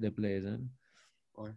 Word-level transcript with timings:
déplaisant. 0.00 0.58
Ouais. 1.36 1.50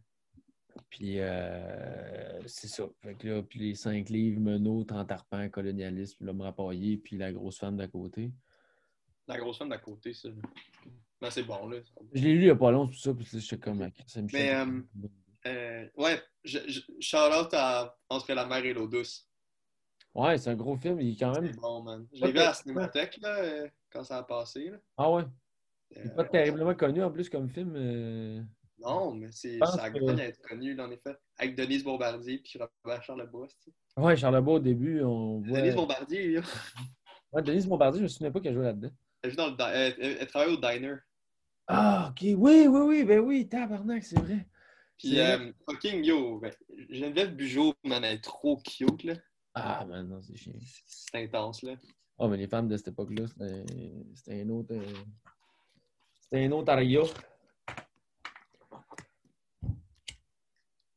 Puis 0.89 1.19
euh, 1.19 2.41
c'est 2.47 2.67
ça. 2.67 2.83
Fait 3.01 3.15
que 3.15 3.27
là, 3.27 3.43
puis 3.43 3.59
les 3.59 3.75
cinq 3.75 4.09
livres, 4.09 4.39
Menot, 4.39 4.83
Tantarpan, 4.85 5.49
Colonialisme, 5.49 6.25
L'homme 6.25 6.41
rapaillé, 6.41 6.97
puis 6.97 7.17
La 7.17 7.31
grosse 7.31 7.59
femme 7.59 7.77
d'à 7.77 7.87
côté. 7.87 8.31
La 9.27 9.37
grosse 9.37 9.57
femme 9.57 9.69
d'à 9.69 9.77
côté, 9.77 10.13
ça. 10.13 10.29
Ben, 11.21 11.29
c'est 11.29 11.43
bon, 11.43 11.67
là. 11.67 11.77
Je 12.13 12.21
l'ai 12.21 12.33
lu 12.33 12.39
il 12.39 12.43
n'y 12.45 12.49
a 12.49 12.55
pas 12.55 12.71
longtemps, 12.71 12.91
tout 12.91 12.99
ça, 12.99 13.13
puis 13.13 13.25
j'étais 13.31 13.57
comme. 13.57 13.89
ça 14.07 14.21
me 14.21 14.27
Mais, 14.33 14.53
euh, 14.55 14.81
Euh, 15.45 15.87
ouais, 15.97 16.21
je, 16.43 16.59
je, 16.67 16.81
shout-out 16.99 17.53
à 17.53 17.97
Entre 18.09 18.33
la 18.33 18.45
mer 18.45 18.65
et 18.65 18.73
l'eau 18.73 18.87
douce. 18.87 19.29
Ouais, 20.13 20.37
c'est 20.37 20.49
un 20.49 20.55
gros 20.55 20.77
film, 20.77 20.99
il 21.01 21.13
est 21.13 21.19
quand 21.19 21.33
même. 21.39 21.51
C'est 21.51 21.59
bon, 21.59 21.81
man. 21.81 22.07
Je 22.13 22.25
l'ai 22.25 22.31
vu 22.31 22.39
à 22.39 22.45
la 22.45 22.53
cinémathèque, 22.53 23.17
là, 23.21 23.67
quand 23.89 24.03
ça 24.03 24.17
a 24.17 24.23
passé. 24.23 24.69
Là. 24.69 24.77
Ah 24.97 25.09
ouais? 25.11 25.23
Il 25.91 25.97
Euh, 25.99 26.03
n'est 26.05 26.15
pas 26.15 26.23
terriblement 26.25 26.75
connu 26.75 27.03
en 27.03 27.11
plus 27.11 27.29
comme 27.29 27.49
film. 27.49 27.73
euh. 27.75 28.41
Non, 28.79 29.13
mais 29.13 29.29
c'est, 29.31 29.59
ça 29.59 29.89
que- 29.89 29.99
gagne 29.99 30.19
à 30.19 30.25
être 30.25 30.41
connu, 30.41 30.79
en 30.79 30.91
effet. 30.91 31.15
Avec 31.37 31.55
Denise 31.55 31.83
Bombardier 31.83 32.39
puis 32.39 32.59
Robert 32.59 33.03
Charlebois. 33.03 33.47
Ouais, 33.95 34.17
Charlebois, 34.17 34.55
au 34.55 34.59
début, 34.59 35.01
on 35.03 35.39
voit. 35.41 35.59
Denise 35.61 35.75
Bombardier, 35.75 36.39
Ouais, 37.31 37.41
Denise 37.41 37.67
Bombardier, 37.67 37.99
je 37.99 38.03
me 38.03 38.07
souviens 38.09 38.31
pas 38.31 38.39
qu'elle 38.39 38.53
jouait 38.55 38.65
là-dedans. 38.65 38.91
elle, 39.21 39.29
joue 39.31 39.37
dans 39.37 39.49
le 39.49 39.55
di- 39.55 39.63
elle, 39.63 39.95
elle- 39.99 40.17
elle 40.19 40.27
travaille 40.27 40.53
au 40.53 40.57
diner. 40.57 40.95
Ah, 41.67 42.09
ok. 42.11 42.21
Oui, 42.37 42.67
oui, 42.67 42.81
oui, 42.81 43.03
ben 43.05 43.19
oui, 43.19 43.47
tabarnak, 43.47 44.03
c'est 44.03 44.19
vrai. 44.19 44.45
Puis, 44.97 45.19
euh, 45.19 45.51
fucking 45.69 46.03
yo, 46.03 46.39
ben, 46.39 46.53
Geneviève 46.89 47.35
Bugeaud, 47.35 47.73
man, 47.85 48.03
elle 48.03 48.15
est 48.15 48.21
trop 48.23 48.57
cute, 48.57 49.03
là. 49.03 49.13
Ah, 49.53 49.85
man, 49.85 50.07
non, 50.09 50.21
c'est 50.21 50.35
chiant. 50.35 50.53
C'est 50.85 51.23
intense, 51.23 51.61
là. 51.63 51.75
Ah, 52.19 52.27
mais 52.27 52.37
les 52.37 52.47
femmes 52.47 52.67
de 52.67 52.75
cette 52.77 52.89
époque-là, 52.89 53.27
c'était 53.27 53.63
c'était 54.15 54.41
un 54.41 54.49
autre. 54.49 54.73
euh, 54.73 54.83
C'était 56.33 56.45
un 56.47 56.51
autre 56.53 56.71
aria. 56.71 57.01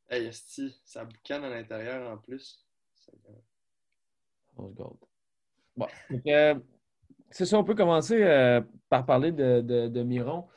Hey, 0.09 0.25
esti, 0.25 0.75
ça 0.83 1.05
boucane 1.05 1.43
à 1.43 1.49
l'intérieur 1.51 2.11
en 2.11 2.17
plus. 2.17 2.65
C'est- 2.95 3.11
On 4.57 4.67
se 4.67 4.73
garde. 4.73 4.97
Bon. 5.75 5.85
Euh, 6.25 6.55
c'est 7.29 7.45
ça, 7.45 7.59
on 7.59 7.63
peut 7.63 7.75
commencer 7.75 8.23
euh, 8.23 8.61
par 8.89 9.05
parler 9.05 9.31
de, 9.31 9.61
de, 9.61 9.87
de 9.89 10.01
Miron. 10.01 10.47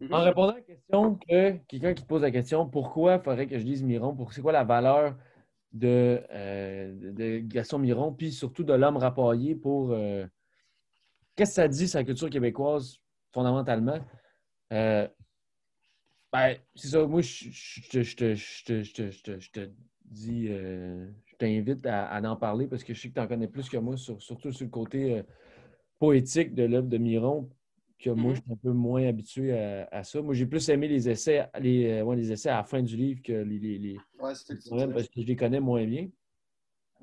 Mhm. 0.00 0.12
En 0.12 0.22
répondant 0.22 0.50
à 0.52 0.56
la 0.56 0.60
question 0.60 1.14
que 1.14 1.52
quelqu'un 1.66 1.94
qui 1.94 2.02
te 2.02 2.08
pose 2.08 2.20
la 2.20 2.30
question 2.30 2.68
pourquoi 2.68 3.14
il 3.14 3.22
faudrait 3.22 3.46
que 3.46 3.58
je 3.58 3.64
dise 3.64 3.82
Miron, 3.82 4.14
pour 4.14 4.34
c'est 4.34 4.42
quoi 4.42 4.52
la 4.52 4.64
valeur 4.64 5.16
de, 5.72 6.22
euh, 6.30 6.92
de- 7.12 7.38
Gaston 7.38 7.78
Miron, 7.78 8.12
puis 8.12 8.32
surtout 8.32 8.64
de 8.64 8.74
l'homme 8.74 8.98
rapaillé 8.98 9.54
pour 9.54 9.96
qu'est-ce 11.36 11.52
que 11.52 11.54
ça 11.54 11.68
dit 11.68 11.88
sur 11.88 11.98
la 12.00 12.04
culture 12.04 12.28
québécoise 12.28 12.98
fondamentalement? 13.32 14.00
Euh, 14.72 15.08
ben, 16.32 16.56
c'est 16.74 16.88
ça, 16.88 17.06
moi 17.06 17.22
je, 17.22 17.50
je, 17.50 18.02
je, 18.02 18.34
je 18.34 19.50
te- 19.50 19.70
dis, 20.04 20.48
euh, 20.48 21.08
je 21.26 21.36
t'invite 21.36 21.86
à, 21.86 22.06
à 22.06 22.22
en 22.28 22.36
parler 22.36 22.66
parce 22.66 22.84
que 22.84 22.94
je 22.94 23.00
sais 23.00 23.08
que 23.08 23.14
tu 23.14 23.20
en 23.20 23.26
connais 23.28 23.48
plus 23.48 23.68
que 23.68 23.76
moi, 23.76 23.96
sur- 23.96 24.20
surtout 24.22 24.52
sur 24.52 24.64
le 24.64 24.70
côté 24.70 25.18
euh, 25.18 25.22
poétique 25.98 26.54
de 26.54 26.64
l'œuvre 26.64 26.88
de 26.88 26.98
Miron 26.98 27.50
que 27.98 28.10
moi, 28.10 28.32
Mhm. 28.32 28.36
je 28.36 28.40
suis 28.42 28.52
un 28.52 28.56
peu 28.56 28.72
moins 28.72 29.06
habitué 29.06 29.52
à, 29.58 29.88
à 29.92 30.04
ça. 30.04 30.22
Moi, 30.22 30.34
j'ai 30.34 30.46
plus 30.46 30.68
aimé 30.70 30.88
les 30.88 31.08
essais, 31.08 31.48
les, 31.60 32.02
ouais, 32.02 32.16
les 32.16 32.32
essais 32.32 32.48
à 32.50 32.58
la 32.58 32.64
fin 32.64 32.82
du 32.82 32.96
livre 32.96 33.22
que 33.22 33.32
les, 33.32 33.58
les, 33.78 33.96
Ouais, 34.18 34.32
parce 34.92 35.08
que 35.08 35.20
je 35.20 35.26
les 35.26 35.36
connais 35.36 35.60
moins 35.60 35.84
bien. 35.86 36.08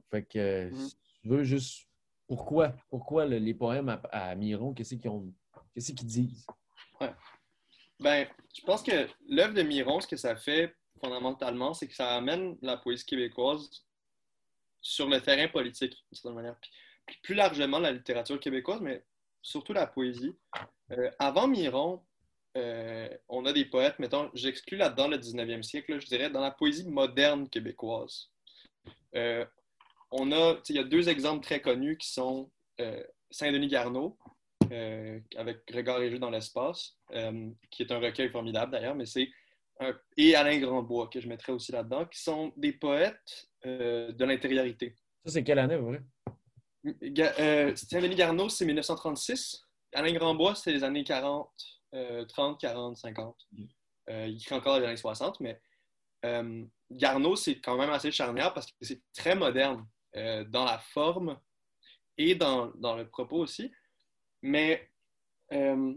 Fait 0.10 0.24
que 0.24 0.70
Mhm. 0.72 0.78
si 0.80 0.96
tu 1.22 1.28
veux 1.30 1.44
juste 1.44 1.88
pourquoi, 2.28 2.76
pourquoi 2.90 3.26
le- 3.26 3.38
les 3.38 3.54
poèmes 3.54 3.90
à, 3.90 3.96
à 4.12 4.36
Miron, 4.36 4.74
qu'est-ce 4.74 4.96
qu'ils 4.96 5.10
ont 5.10 5.34
qu'est-ce 5.78 5.94
qu'ils 5.94 6.08
disent? 6.08 6.46
Ben, 8.00 8.28
je 8.56 8.62
pense 8.62 8.82
que 8.82 9.08
l'œuvre 9.30 9.54
de 9.54 9.62
Miron, 9.62 10.00
ce 10.00 10.08
que 10.08 10.18
ça 10.18 10.36
fait 10.36 10.76
fondamentalement, 11.00 11.76
c'est 11.76 11.88
que 11.88 11.94
ça 11.94 12.16
amène 12.16 12.58
la 12.64 12.78
poésie 12.78 13.06
québécoise 13.06 13.70
sur 14.82 15.08
le 15.08 15.22
terrain 15.22 15.48
politique, 15.48 15.92
d'une 15.92 16.16
certaine 16.16 16.34
manière. 16.34 16.56
Puis, 17.06 17.20
plus 17.22 17.36
largement, 17.36 17.78
la 17.78 17.92
littérature 17.92 18.40
québécoise, 18.40 18.82
mais 18.82 19.04
surtout 19.44 19.74
la 19.74 19.86
poésie. 19.86 20.36
Euh, 20.92 21.12
avant 21.20 21.48
Miron, 21.48 22.04
euh, 22.58 23.08
on 23.30 23.46
a 23.46 23.54
des 23.54 23.66
poètes, 23.66 24.00
mettons, 24.00 24.32
j'exclus 24.34 24.78
là-dedans 24.78 25.08
le 25.08 25.18
19e 25.18 25.62
siècle, 25.62 26.00
je 26.00 26.08
dirais, 26.08 26.32
dans 26.32 26.42
la 26.42 26.52
poésie 26.52 26.88
moderne 26.90 27.48
québécoise. 27.50 28.32
Euh, 29.16 29.46
on 30.10 30.32
a, 30.32 30.60
il 30.70 30.76
y 30.76 30.80
a 30.80 30.84
deux 30.84 31.08
exemples 31.08 31.44
très 31.44 31.62
connus 31.62 31.98
qui 31.98 32.10
sont 32.12 32.50
Saint-Denis 33.30 33.68
Garneau, 33.68 34.18
euh, 34.72 35.20
avec 35.36 35.60
Regard 35.74 36.02
et 36.02 36.10
jeu 36.12 36.20
dans 36.20 36.30
l'espace, 36.30 36.98
euh, 37.14 37.50
qui 37.72 37.84
est 37.84 37.92
un 37.92 38.00
recueil 38.00 38.30
formidable 38.30 38.72
d'ailleurs, 38.72 38.96
mais 38.96 39.06
c'est 39.06 39.30
et 40.18 40.34
Alain 40.36 40.58
Grandbois 40.58 41.08
que 41.08 41.20
je 41.20 41.28
mettrais 41.30 41.52
aussi 41.52 41.72
là-dedans, 41.72 42.06
qui 42.06 42.20
sont 42.20 42.52
des 42.58 42.74
poètes 42.74 43.48
euh, 43.66 44.12
de 44.12 44.26
l'intériorité. 44.26 44.96
Ça, 45.24 45.34
c'est 45.34 45.44
quelle 45.44 45.60
année? 45.60 45.78
Ga- 47.04 47.34
euh, 47.40 47.76
Saint-Denis 47.76 48.16
Garneau, 48.16 48.50
c'est 48.50 48.66
1936. 48.66 49.62
Alain 49.94 50.14
Grandbois, 50.14 50.56
c'est 50.56 50.74
les 50.74 50.84
années 50.84 51.04
40, 51.04 51.48
euh, 51.94 52.26
30, 52.26 52.60
40, 52.60 52.98
50. 52.98 53.36
Euh, 54.10 54.26
il 54.28 54.38
écrit 54.38 54.56
encore 54.56 54.80
les 54.80 54.86
années 54.88 54.98
60, 54.98 55.40
mais 55.42 55.62
Garneau, 56.90 57.36
c'est 57.36 57.60
quand 57.60 57.78
même 57.78 57.92
assez 57.92 58.12
charnière 58.12 58.54
parce 58.54 58.68
que 58.68 58.74
c'est 58.82 59.02
très 59.14 59.36
moderne 59.36 59.86
dans 60.48 60.66
la 60.66 60.80
forme 60.80 61.38
et 62.18 62.34
dans, 62.34 62.72
dans 62.78 62.96
le 62.96 63.08
propos 63.08 63.38
aussi. 63.38 63.72
Mais 64.42 64.90
euh, 65.54 65.94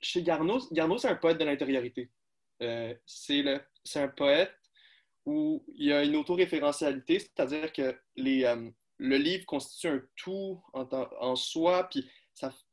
chez 0.00 0.22
Garneau, 0.22 0.60
Garneau, 0.72 0.98
c'est 0.98 1.08
un 1.08 1.16
poète 1.16 1.38
de 1.38 1.44
l'intériorité. 1.44 2.10
Euh, 2.62 2.94
c'est 3.04 3.44
un 3.96 4.08
poète 4.08 4.52
où 5.24 5.64
il 5.74 5.86
y 5.86 5.92
a 5.92 6.04
une 6.04 6.16
autoréférentialité, 6.16 7.18
c'est-à-dire 7.18 7.72
que 7.72 7.98
euh, 8.18 8.70
le 8.98 9.16
livre 9.16 9.44
constitue 9.44 9.88
un 9.88 10.02
tout 10.14 10.62
en, 10.72 11.36
soi, 11.36 11.88
puis 11.90 12.08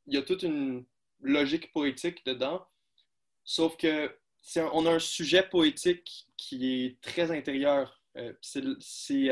il 0.07 0.13
y 0.13 0.17
a 0.17 0.21
toute 0.21 0.43
une 0.43 0.85
logique 1.19 1.71
poétique 1.73 2.25
dedans, 2.25 2.65
sauf 3.43 3.75
que 3.77 4.15
on 4.73 4.85
a 4.85 4.91
un 4.91 4.99
sujet 4.99 5.43
poétique 5.43 6.27
qui 6.37 6.85
est 6.85 7.01
très 7.01 7.31
intérieur. 7.31 8.01
C'est 8.41 9.29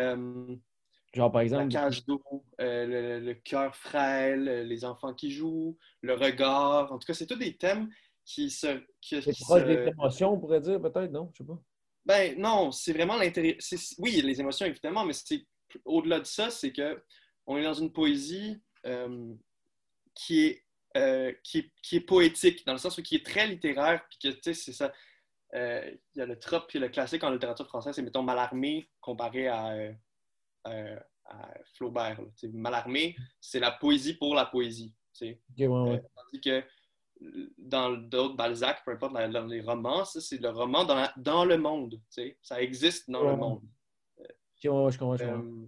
Genre, 1.13 1.31
par 1.31 1.39
la 1.39 1.43
exemple, 1.43 1.69
cage 1.69 2.05
d'eau, 2.05 2.21
euh, 2.61 2.85
le, 2.85 3.19
le 3.25 3.33
cœur 3.33 3.75
frêle, 3.75 4.47
euh, 4.47 4.63
les 4.63 4.85
enfants 4.85 5.13
qui 5.13 5.31
jouent, 5.31 5.77
le 6.01 6.13
regard. 6.13 6.91
En 6.91 6.97
tout 6.99 7.05
cas, 7.05 7.13
c'est 7.13 7.25
tous 7.27 7.35
des 7.35 7.57
thèmes 7.57 7.89
qui 8.23 8.49
se. 8.49 8.81
Qui, 9.01 9.21
c'est 9.21 9.33
qui 9.33 9.43
proche 9.43 9.61
se- 9.63 9.67
des 9.67 9.89
émotions, 9.89 10.33
on 10.33 10.39
pourrait 10.39 10.61
dire, 10.61 10.81
peut-être, 10.81 11.11
non? 11.11 11.29
Je 11.33 11.39
sais 11.39 11.47
pas. 11.47 11.61
Ben 12.05 12.39
non, 12.39 12.71
c'est 12.71 12.93
vraiment 12.93 13.17
l'intérêt. 13.17 13.57
c'est- 13.59 13.95
Oui, 13.99 14.21
les 14.23 14.39
émotions 14.39 14.65
évidemment, 14.65 15.05
mais 15.05 15.13
c'est 15.13 15.45
au-delà 15.85 16.19
de 16.19 16.25
ça, 16.25 16.49
c'est 16.49 16.71
que 16.71 17.03
on 17.45 17.57
est 17.57 17.63
dans 17.63 17.73
une 17.73 17.91
poésie 17.91 18.61
euh, 18.85 19.33
qui, 20.15 20.45
est, 20.45 20.63
euh, 20.97 21.33
qui, 21.43 21.59
est, 21.59 21.71
qui 21.83 21.97
est 21.97 22.01
poétique, 22.01 22.65
dans 22.65 22.71
le 22.73 22.77
sens 22.77 22.97
où 22.97 23.01
qui 23.01 23.15
est 23.15 23.25
très 23.25 23.47
littéraire, 23.47 24.05
puis 24.09 24.17
que 24.31 24.35
tu 24.35 24.41
sais, 24.43 24.53
c'est 24.53 24.73
ça. 24.73 24.93
Il 25.53 25.97
y 26.15 26.21
a 26.21 26.25
le 26.25 26.39
trope 26.39 26.69
puis 26.69 26.79
le 26.79 26.87
classique 26.87 27.23
en 27.25 27.29
littérature 27.31 27.67
française, 27.67 27.93
c'est 27.95 28.01
mettons 28.01 28.23
Malarmé 28.23 28.89
comparé 29.01 29.47
à, 29.49 29.75
euh, 30.67 30.95
euh, 30.95 30.99
à 31.25 31.49
Flaubert. 31.75 32.21
là. 32.21 32.27
Malarmé, 32.53 33.15
c'est 33.39 33.59
la 33.59 33.71
poésie 33.71 34.15
pour 34.15 34.35
la 34.35 34.45
poésie. 34.45 34.93
tu 35.13 35.25
sais. 35.27 35.41
Ok, 35.49 35.57
ouais, 35.59 35.67
ouais. 35.67 35.95
Euh, 35.95 35.99
tandis 36.15 36.41
que 36.41 36.63
dans 37.57 37.91
d'autres 37.91 38.35
Balzac, 38.35 38.83
peu 38.83 38.91
importe, 38.91 39.13
dans, 39.13 39.45
les 39.45 39.61
romans, 39.61 40.03
c'est 40.05 40.41
le 40.41 40.49
roman 40.49 40.83
dans, 40.85 40.95
la- 40.95 41.13
dans 41.17 41.45
le 41.45 41.57
monde. 41.57 42.01
Ça 42.41 42.61
existe 42.61 43.09
dans 43.09 43.21
Ouais. 43.23 43.31
le 43.31 43.37
monde. 43.37 43.61
Ok, 44.17 44.25
ouais, 44.65 44.69
ouais, 44.69 44.91
je 44.91 44.97
comprends. 44.97 45.23
Euh, 45.23 45.65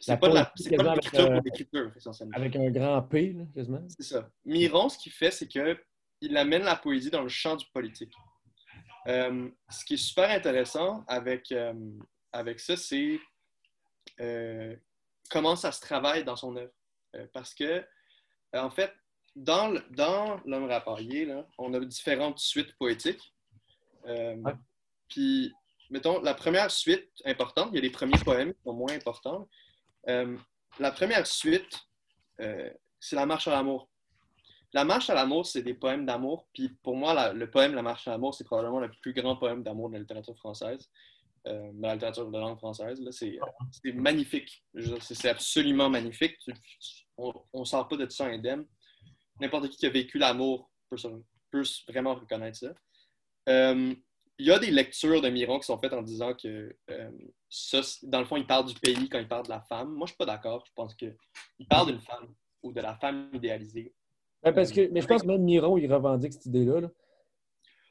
c'est 0.00 0.18
pas, 0.18 0.28
de 0.30 0.34
la- 0.34 0.44
pas 0.46 0.52
l'écriture 0.56 0.90
avec, 0.90 1.10
pour 1.10 1.20
euh, 1.20 1.40
l'écriture, 1.44 1.92
essentiellement. 1.96 2.36
Avec 2.36 2.56
un 2.56 2.70
grand 2.70 3.02
P, 3.02 3.32
là, 3.32 3.44
quasiment. 3.54 3.86
C'est 3.88 4.02
ça. 4.02 4.28
Miron, 4.44 4.88
ce 4.88 4.98
qu'il 4.98 5.12
fait, 5.12 5.30
c'est 5.30 5.46
qu'il 5.46 6.36
amène 6.36 6.62
la 6.62 6.76
poésie 6.76 7.10
dans 7.10 7.22
le 7.22 7.28
champ 7.28 7.54
du 7.56 7.66
politique. 7.72 8.12
Euh, 9.06 9.48
ce 9.70 9.84
qui 9.84 9.94
est 9.94 9.98
super 9.98 10.28
intéressant 10.30 11.04
avec, 11.06 11.52
euh, 11.52 11.72
avec 12.32 12.60
ça, 12.60 12.76
c'est 12.76 13.18
euh, 14.20 14.76
comment 15.30 15.56
ça 15.56 15.72
se 15.72 15.80
travaille 15.80 16.24
dans 16.24 16.36
son 16.36 16.56
œuvre. 16.56 16.72
Euh, 17.16 17.26
parce 17.32 17.54
que, 17.54 17.64
euh, 17.64 17.84
en 18.54 18.70
fait, 18.70 18.92
dans, 19.36 19.68
le- 19.68 19.84
dans 19.90 20.40
L'homme 20.44 20.66
rapaillé, 20.68 21.24
là, 21.24 21.46
on 21.58 21.72
a 21.74 21.80
différentes 21.80 22.38
suites 22.38 22.76
poétiques. 22.76 23.34
Puis, 25.08 25.52
mettons, 25.90 26.20
la 26.20 26.34
première 26.34 26.70
suite 26.70 27.10
importante, 27.24 27.68
il 27.72 27.76
y 27.76 27.78
a 27.78 27.82
les 27.82 27.90
premiers 27.90 28.18
poèmes 28.24 28.52
qui 28.54 28.62
sont 28.62 28.72
moins 28.72 28.92
importants. 28.92 29.48
La 30.06 30.92
première 30.92 31.26
suite, 31.26 31.78
c'est 32.38 33.16
la 33.16 33.26
marche 33.26 33.48
à 33.48 33.52
l'amour. 33.52 33.88
La 34.72 34.84
marche 34.84 35.10
à 35.10 35.14
l'amour, 35.14 35.46
c'est 35.46 35.62
des 35.62 35.74
poèmes 35.74 36.06
d'amour. 36.06 36.46
Puis 36.54 36.68
pour 36.82 36.96
moi, 36.96 37.12
la- 37.12 37.32
le 37.32 37.50
poème 37.50 37.74
La 37.74 37.82
marche 37.82 38.06
à 38.08 38.12
l'amour, 38.12 38.34
c'est 38.34 38.44
probablement 38.44 38.78
le 38.80 38.90
plus 39.02 39.12
grand 39.12 39.36
poème 39.36 39.62
d'amour 39.62 39.88
de 39.88 39.94
la 39.94 40.00
littérature 40.00 40.36
française, 40.38 40.88
euh, 41.46 41.72
la 41.80 41.94
littérature 41.94 42.30
de 42.30 42.38
langue 42.38 42.58
française. 42.58 43.00
là. 43.00 43.10
C'est 43.12 43.38
magnifique. 43.94 44.64
C'est 45.00 45.28
absolument 45.30 45.88
magnifique. 45.88 46.36
Tu- 46.38 46.52
On 47.16 47.32
ne 47.60 47.64
sort 47.64 47.88
pas 47.88 47.96
de 47.96 48.08
ça 48.10 48.26
indemne. 48.26 48.66
N'importe 49.40 49.68
qui 49.70 49.76
qui 49.78 49.86
a 49.86 49.90
vécu 49.90 50.18
l'amour 50.18 50.70
peut, 50.90 50.96
vraiment 51.88 52.14
reconnaître 52.14 52.58
ça. 52.58 52.74
Euh, 53.48 53.94
il 54.38 54.46
y 54.46 54.50
a 54.50 54.58
des 54.58 54.70
lectures 54.70 55.20
de 55.20 55.28
Miron 55.28 55.58
qui 55.58 55.66
sont 55.66 55.78
faites 55.78 55.92
en 55.92 56.02
disant 56.02 56.34
que 56.34 56.74
euh, 56.90 57.10
ça, 57.48 57.80
dans 58.04 58.20
le 58.20 58.24
fond, 58.24 58.36
il 58.36 58.46
parle 58.46 58.66
du 58.66 58.74
pays 58.74 59.08
quand 59.08 59.18
il 59.18 59.28
parle 59.28 59.44
de 59.44 59.50
la 59.50 59.60
femme. 59.62 59.90
Moi, 59.92 60.06
je 60.06 60.12
suis 60.12 60.16
pas 60.18 60.24
d'accord. 60.26 60.64
Je 60.66 60.72
pense 60.74 60.94
qu'il 60.94 61.14
parle 61.68 61.88
d'une 61.92 62.00
femme 62.00 62.34
ou 62.62 62.72
de 62.72 62.80
la 62.80 62.96
femme 62.96 63.30
idéalisée. 63.34 63.92
parce 64.42 64.70
que, 64.72 64.88
mais 64.92 65.00
je 65.02 65.06
pense 65.06 65.22
que 65.22 65.26
même 65.26 65.42
Miron, 65.42 65.76
il 65.76 65.92
revendique 65.92 66.32
cette 66.32 66.46
idée-là. 66.46 66.88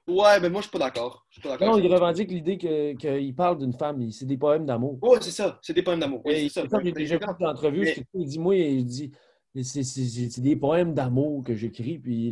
Ouais, 0.10 0.40
mais 0.40 0.50
moi, 0.50 0.62
je 0.62 0.68
suis 0.68 0.72
pas 0.72 0.80
d'accord. 0.80 1.26
Non, 1.62 1.78
il 1.78 1.94
revendique 1.94 2.32
l'idée 2.32 2.58
qu'il 2.58 3.36
parle 3.36 3.60
d'une 3.60 3.74
femme. 3.74 4.10
C'est 4.12 4.26
des 4.26 4.38
poèmes 4.38 4.66
d'amour. 4.66 4.98
Oui, 5.02 5.20
c'est 5.22 5.32
ça. 5.32 5.60
C'est 5.62 5.74
des 5.74 5.84
poèmes 5.84 6.00
d'amour. 6.00 6.22
Oui, 6.26 6.50
c'est 6.50 6.68
ça. 6.68 6.80
J'ai 6.84 6.92
déjà 6.92 7.18
vu 7.18 7.26
une 7.40 7.48
entrevue, 7.48 7.88
il 8.14 8.26
dit, 8.28 8.40
moi, 8.40 8.56
il 8.56 8.86
dit 8.86 9.12
c'est 9.64 10.42
des 10.42 10.56
poèmes 10.56 10.94
d'amour 10.94 11.44
que 11.44 11.56
j'écris. 11.56 11.98
Puis 11.98 12.32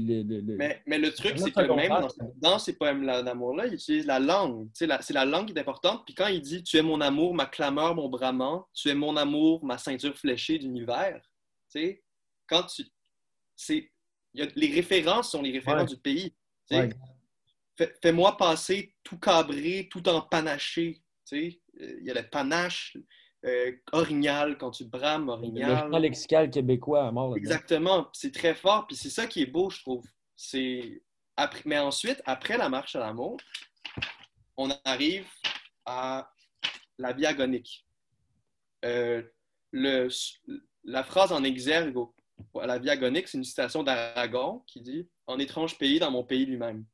Mais, 0.57 0.81
mais, 0.85 0.99
le 0.99 1.11
truc, 1.11 1.37
c'est 1.37 1.51
que 1.51 1.73
même 1.73 2.07
dans, 2.35 2.59
ces 2.59 2.73
poèmes 2.73 3.05
d'amour-là, 3.05 3.67
il 3.67 3.73
utilise 3.73 4.05
la 4.05 4.19
langue. 4.19 4.69
C'est 4.73 4.87
la, 4.87 5.25
langue 5.25 5.47
qui 5.47 5.53
est 5.53 5.59
importante. 5.59 6.03
Puis 6.05 6.13
quand 6.13 6.27
il 6.27 6.41
dit 6.41 6.63
Tu 6.63 6.77
es 6.77 6.81
mon 6.81 7.01
amour, 7.01 7.33
ma 7.33 7.45
clameur, 7.45 7.95
mon 7.95 8.09
bramant, 8.09 8.67
tu 8.73 8.89
es 8.89 8.95
mon 8.95 9.17
amour, 9.17 9.65
ma 9.65 9.77
ceinture 9.77 10.15
fléchée 10.15 10.59
d'univers, 10.59 11.19
tu 11.71 11.79
sais, 11.79 12.03
quand 12.47 12.63
tu. 12.63 12.83
c'est 13.55 13.91
Les 14.35 14.71
références 14.73 15.31
sont 15.31 15.41
les 15.41 15.51
références 15.51 15.89
du 15.89 15.97
pays. 15.97 16.35
Fais-moi 18.01 18.37
passer 18.37 18.95
tout 19.03 19.19
cabré, 19.19 19.87
tout 19.91 20.07
en 20.09 20.21
panaché. 20.21 21.01
Il 21.31 21.59
y 22.01 22.09
a 22.09 22.13
le 22.13 22.27
panache, 22.29 22.97
euh, 23.45 23.71
orignal, 23.91 24.57
quand 24.57 24.71
tu 24.71 24.85
brames 24.85 25.29
orignal. 25.29 25.89
Le 25.91 25.99
lexical 25.99 26.49
québécois 26.49 27.07
à 27.07 27.11
mort. 27.11 27.37
Exactement. 27.37 28.09
C'est 28.13 28.33
très 28.33 28.55
fort. 28.55 28.87
Puis 28.87 28.95
c'est 28.95 29.09
ça 29.09 29.27
qui 29.27 29.43
est 29.43 29.47
beau, 29.47 29.69
je 29.69 29.81
trouve. 29.81 30.05
C'est 30.35 31.03
après... 31.35 31.61
Mais 31.65 31.77
ensuite, 31.77 32.21
après 32.25 32.57
la 32.57 32.69
marche 32.69 32.95
à 32.95 32.99
l'amour, 32.99 33.37
on 34.57 34.69
arrive 34.83 35.27
à 35.85 36.31
la 36.97 37.13
vie 37.13 37.25
agonique. 37.25 37.85
Euh, 38.85 39.21
le... 39.71 40.07
La 40.83 41.03
phrase 41.03 41.33
en 41.33 41.43
exergue 41.43 41.97
à 42.59 42.65
la 42.65 42.79
vie 42.79 42.89
agonique, 42.89 43.27
c'est 43.27 43.37
une 43.37 43.43
citation 43.43 43.83
d'Aragon 43.83 44.63
qui 44.67 44.81
dit 44.81 45.09
En 45.27 45.37
étrange 45.37 45.77
pays 45.77 45.99
dans 45.99 46.11
mon 46.11 46.23
pays 46.23 46.45
lui-même. 46.45 46.85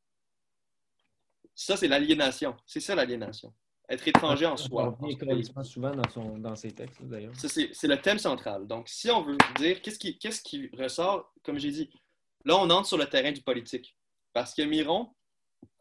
Ça, 1.56 1.78
c'est 1.78 1.88
l'aliénation. 1.88 2.56
C'est 2.66 2.80
ça 2.80 2.96
l'aliénation 2.96 3.54
être 3.90 4.08
étranger 4.08 4.46
en 4.46 4.58
soi. 4.58 4.98
On 5.02 5.64
souvent 5.64 5.92
dans, 5.96 6.10
son, 6.10 6.38
dans 6.38 6.56
ses 6.56 6.72
textes, 6.72 7.02
d'ailleurs. 7.04 7.34
C'est 7.36 7.88
le 7.88 8.02
thème 8.02 8.20
central. 8.20 8.68
Donc, 8.68 8.88
si 8.90 9.10
on 9.10 9.24
veut 9.24 9.38
dire 9.58 9.82
qu'est-ce 9.82 10.00
qui, 10.00 10.18
qu'est-ce 10.18 10.42
qui 10.42 10.70
ressort, 10.78 11.32
comme 11.44 11.60
j'ai 11.60 11.72
dit, 11.72 11.90
là, 12.46 12.58
on 12.58 12.70
entre 12.70 12.88
sur 12.88 12.98
le 12.98 13.06
terrain 13.06 13.32
du 13.32 13.42
politique. 13.42 13.96
Parce 14.34 14.54
que 14.54 14.62
Miron, 14.64 15.14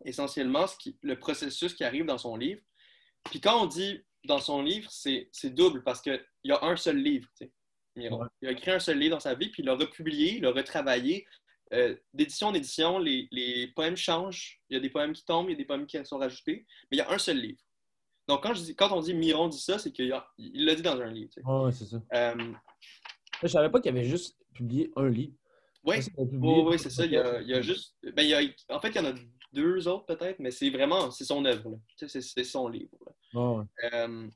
essentiellement, 0.05 0.67
ce 0.67 0.77
qui, 0.77 0.99
le 1.03 1.19
processus 1.19 1.75
qui 1.75 1.85
arrive 1.85 2.05
dans 2.05 2.19
son 2.19 2.37
livre, 2.37 2.61
puis 3.25 3.41
quand 3.41 3.63
on 3.63 3.67
dit 3.67 4.05
dans 4.25 4.41
son 4.41 4.63
livre, 4.63 4.89
c'est 4.91 5.51
double 5.51 5.83
parce 5.83 6.01
qu'il 6.01 6.23
y 6.45 6.53
a 6.53 6.63
un 6.65 6.77
seul 6.77 6.97
livre, 6.97 7.29
Miron. 7.97 8.27
Il 8.41 8.49
a 8.49 8.53
écrit 8.53 8.71
un 8.71 8.81
seul 8.81 8.99
livre 8.99 9.17
dans 9.17 9.21
sa 9.21 9.35
vie, 9.35 9.49
puis 9.49 9.63
il 9.63 9.67
l'a 9.67 9.75
republié, 9.75 10.37
il 10.37 10.43
l'a 10.43 10.51
retravaillé. 10.51 11.27
Euh, 11.73 11.97
d'édition 12.13 12.49
en 12.49 12.55
édition, 12.55 12.99
les, 12.99 13.29
les 13.31 13.69
poèmes 13.69 13.97
changent. 13.97 14.61
Il 14.69 14.75
y 14.75 14.77
a 14.77 14.81
des 14.81 14.91
poèmes 14.91 15.13
qui 15.13 15.25
tombent, 15.25 15.49
il 15.49 15.53
y 15.53 15.55
a 15.55 15.59
des 15.59 15.65
poèmes 15.65 15.87
qui 15.87 16.05
sont 16.05 16.19
rajoutés, 16.19 16.67
mais 16.91 16.97
il 16.97 16.99
y 16.99 17.03
a 17.03 17.11
un 17.11 17.19
seul 17.19 17.39
livre. 17.39 17.61
Donc, 18.29 18.43
quand, 18.43 18.55
je 18.55 18.63
dis, 18.63 18.77
quand 18.77 18.93
on 18.93 19.01
dit 19.01 19.15
Miron 19.15 19.49
dit 19.49 19.61
ça, 19.61 19.79
c'est 19.79 19.91
qu'il 19.91 20.09
l'a 20.09 20.75
dit 20.75 20.83
dans 20.83 21.01
un 21.01 21.11
livre. 21.11 21.33
oui, 21.45 21.73
c'est 21.73 21.87
ça. 21.87 22.03
Euh... 22.13 22.53
Je 23.43 23.49
savais 23.49 23.71
pas 23.71 23.81
qu'il 23.81 23.91
avait 23.91 24.05
juste 24.05 24.37
publié 24.55 24.93
un 24.97 25.09
livre. 25.09 25.35
Oui, 25.85 25.97
oui, 26.17 26.79
c'est 26.79 26.91
ça. 26.91 27.05
Il 27.05 27.13
y, 27.13 27.17
a, 27.17 27.61
juste. 27.61 27.97
Ben, 28.15 28.23
il 28.23 28.29
y 28.29 28.35
a... 28.35 28.41
En 28.75 28.81
fait, 28.81 28.91
il 28.91 28.97
y 28.97 29.01
en 29.01 29.07
a 29.07 29.15
deux 29.53 29.89
autres 29.89 30.07
peut-être, 30.07 30.39
mais 30.39 30.51
c'est 30.51 30.71
vraiment 30.71 31.11
c'est 31.11 31.25
son 31.25 31.45
œuvre. 31.45 31.81
C'est 31.97 32.45
son 32.45 32.69
livre. 32.69 32.97
Euh, 33.35 34.29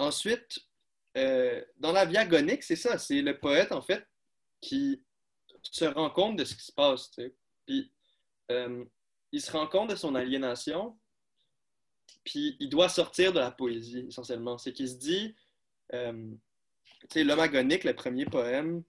ensuite, 0.00 0.58
euh, 1.16 1.62
dans 1.76 1.92
la 1.92 2.04
vie 2.04 2.16
agonique, 2.16 2.64
c'est 2.64 2.76
ça. 2.76 2.98
C'est 2.98 3.22
le 3.22 3.38
poète, 3.38 3.70
en 3.70 3.82
fait, 3.82 4.04
qui 4.60 5.02
se 5.70 5.84
rend 5.84 6.10
compte 6.10 6.36
de 6.36 6.44
ce 6.44 6.54
qui 6.54 6.64
se 6.64 6.72
passe. 6.72 7.10
Puis, 7.66 7.92
euh, 8.50 8.84
il 9.32 9.40
se 9.40 9.50
rend 9.52 9.66
compte 9.66 9.90
de 9.90 9.96
son 9.96 10.14
aliénation, 10.14 10.98
puis 12.24 12.56
il 12.60 12.68
doit 12.68 12.88
sortir 12.88 13.32
de 13.32 13.38
la 13.38 13.50
poésie, 13.50 14.06
essentiellement. 14.08 14.58
C'est 14.58 14.72
qu'il 14.72 14.88
se 14.88 14.96
dit, 14.96 15.34
euh, 15.94 16.30
L'homme 17.14 17.40
agonique, 17.40 17.84
le 17.84 17.94
premier 17.94 18.26
poème, 18.26 18.82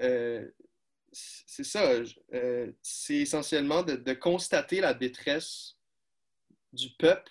euh, 0.00 0.50
c'est 1.12 1.64
ça, 1.64 1.92
euh, 2.34 2.72
c'est 2.82 3.16
essentiellement 3.16 3.82
de, 3.82 4.12
constater 4.14 4.80
la 4.80 4.92
détresse 4.92 5.76
du 6.72 6.90
peuple, 6.98 7.30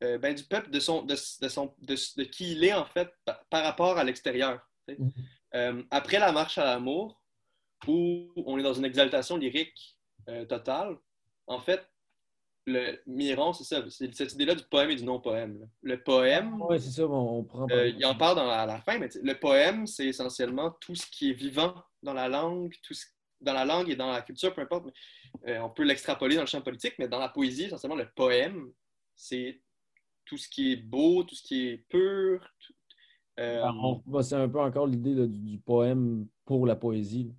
ben, 0.00 0.34
du 0.34 0.44
peuple 0.44 0.70
de, 0.70 0.80
son, 0.80 1.02
de, 1.02 1.14
son, 1.14 1.74
de, 1.78 2.24
qui 2.24 2.52
il 2.52 2.64
est, 2.64 2.74
en 2.74 2.86
fait, 2.86 3.12
par, 3.24 3.62
rapport 3.62 3.98
à 3.98 4.04
l'extérieur. 4.04 4.60
Mm-hmm. 5.52 5.86
après 5.90 6.18
la 6.18 6.32
marche 6.32 6.58
à 6.58 6.64
l'amour, 6.64 7.20
où 7.86 8.30
on 8.36 8.58
est 8.58 8.62
dans 8.62 8.74
une 8.74 8.84
exaltation 8.84 9.36
lyrique 9.36 9.96
totale, 10.48 10.96
en 11.46 11.58
fait, 11.58 11.90
le 12.66 13.00
Miron, 13.06 13.52
c'est 13.52 13.64
ça, 13.64 13.82
c'est 13.88 14.14
cette 14.14 14.34
idée-là 14.34 14.54
du 14.54 14.64
poème 14.64 14.90
et 14.90 14.96
du 14.96 15.04
non-poème. 15.04 15.68
Le 15.82 16.02
poème, 16.02 16.62
oui, 16.68 16.80
c'est 16.80 16.90
ça, 16.90 17.06
on 17.06 17.42
prend. 17.44 17.66
Euh, 17.70 17.88
il 17.88 18.04
en 18.04 18.14
parle 18.14 18.36
dans, 18.36 18.48
à 18.48 18.66
la 18.66 18.80
fin, 18.80 18.98
mais 18.98 19.08
le 19.22 19.34
poème, 19.34 19.86
c'est 19.86 20.06
essentiellement 20.06 20.70
tout 20.80 20.94
ce 20.94 21.06
qui 21.06 21.30
est 21.30 21.34
vivant 21.34 21.74
dans 22.02 22.12
la 22.12 22.28
langue, 22.28 22.72
tout 22.82 22.94
dans 23.40 23.54
la 23.54 23.64
langue 23.64 23.88
et 23.88 23.96
dans 23.96 24.10
la 24.10 24.20
culture, 24.22 24.54
peu 24.54 24.60
importe. 24.60 24.88
Euh, 25.46 25.58
on 25.60 25.70
peut 25.70 25.84
l'extrapoler 25.84 26.36
dans 26.36 26.42
le 26.42 26.46
champ 26.46 26.60
politique, 26.60 26.94
mais 26.98 27.08
dans 27.08 27.18
la 27.18 27.28
poésie, 27.28 27.64
essentiellement, 27.64 27.96
le 27.96 28.10
poème, 28.14 28.70
c'est 29.16 29.62
tout 30.26 30.36
ce 30.36 30.48
qui 30.48 30.72
est 30.72 30.76
beau, 30.76 31.24
tout 31.24 31.34
ce 31.34 31.42
qui 31.42 31.68
est 31.68 31.78
pur. 31.88 32.40
Euh, 32.42 32.79
c'est 33.36 34.34
un 34.34 34.48
peu 34.48 34.60
encore 34.60 34.86
l'idée 34.86 35.14
du, 35.14 35.38
du, 35.38 35.58
poème 35.58 36.26
pour 36.44 36.66
la 36.66 36.76
poésie. 36.76 37.32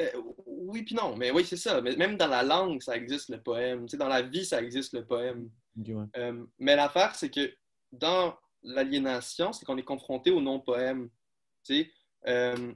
Euh, 0.00 0.10
oui, 0.46 0.82
puis 0.82 0.94
non, 0.94 1.16
mais 1.16 1.30
oui, 1.30 1.44
c'est 1.44 1.56
ça. 1.56 1.80
Mais 1.80 1.96
même 1.96 2.16
dans 2.16 2.28
la 2.28 2.42
langue, 2.42 2.82
ça 2.82 2.96
existe 2.96 3.28
le 3.30 3.40
poème. 3.40 3.86
dans 3.86 4.08
la 4.08 4.22
vie, 4.22 4.44
ça 4.44 4.60
existe 4.60 4.92
le 4.92 5.04
poème. 5.04 5.50
Euh, 6.16 6.44
mais 6.58 6.76
l'affaire, 6.76 7.14
c'est 7.14 7.30
que 7.30 7.52
dans 7.92 8.36
l'aliénation, 8.62 9.52
c'est 9.52 9.64
qu'on 9.64 9.76
est 9.76 9.84
confronté 9.84 10.30
au 10.30 10.40
non-poème. 10.40 11.08
Euh, 12.26 12.72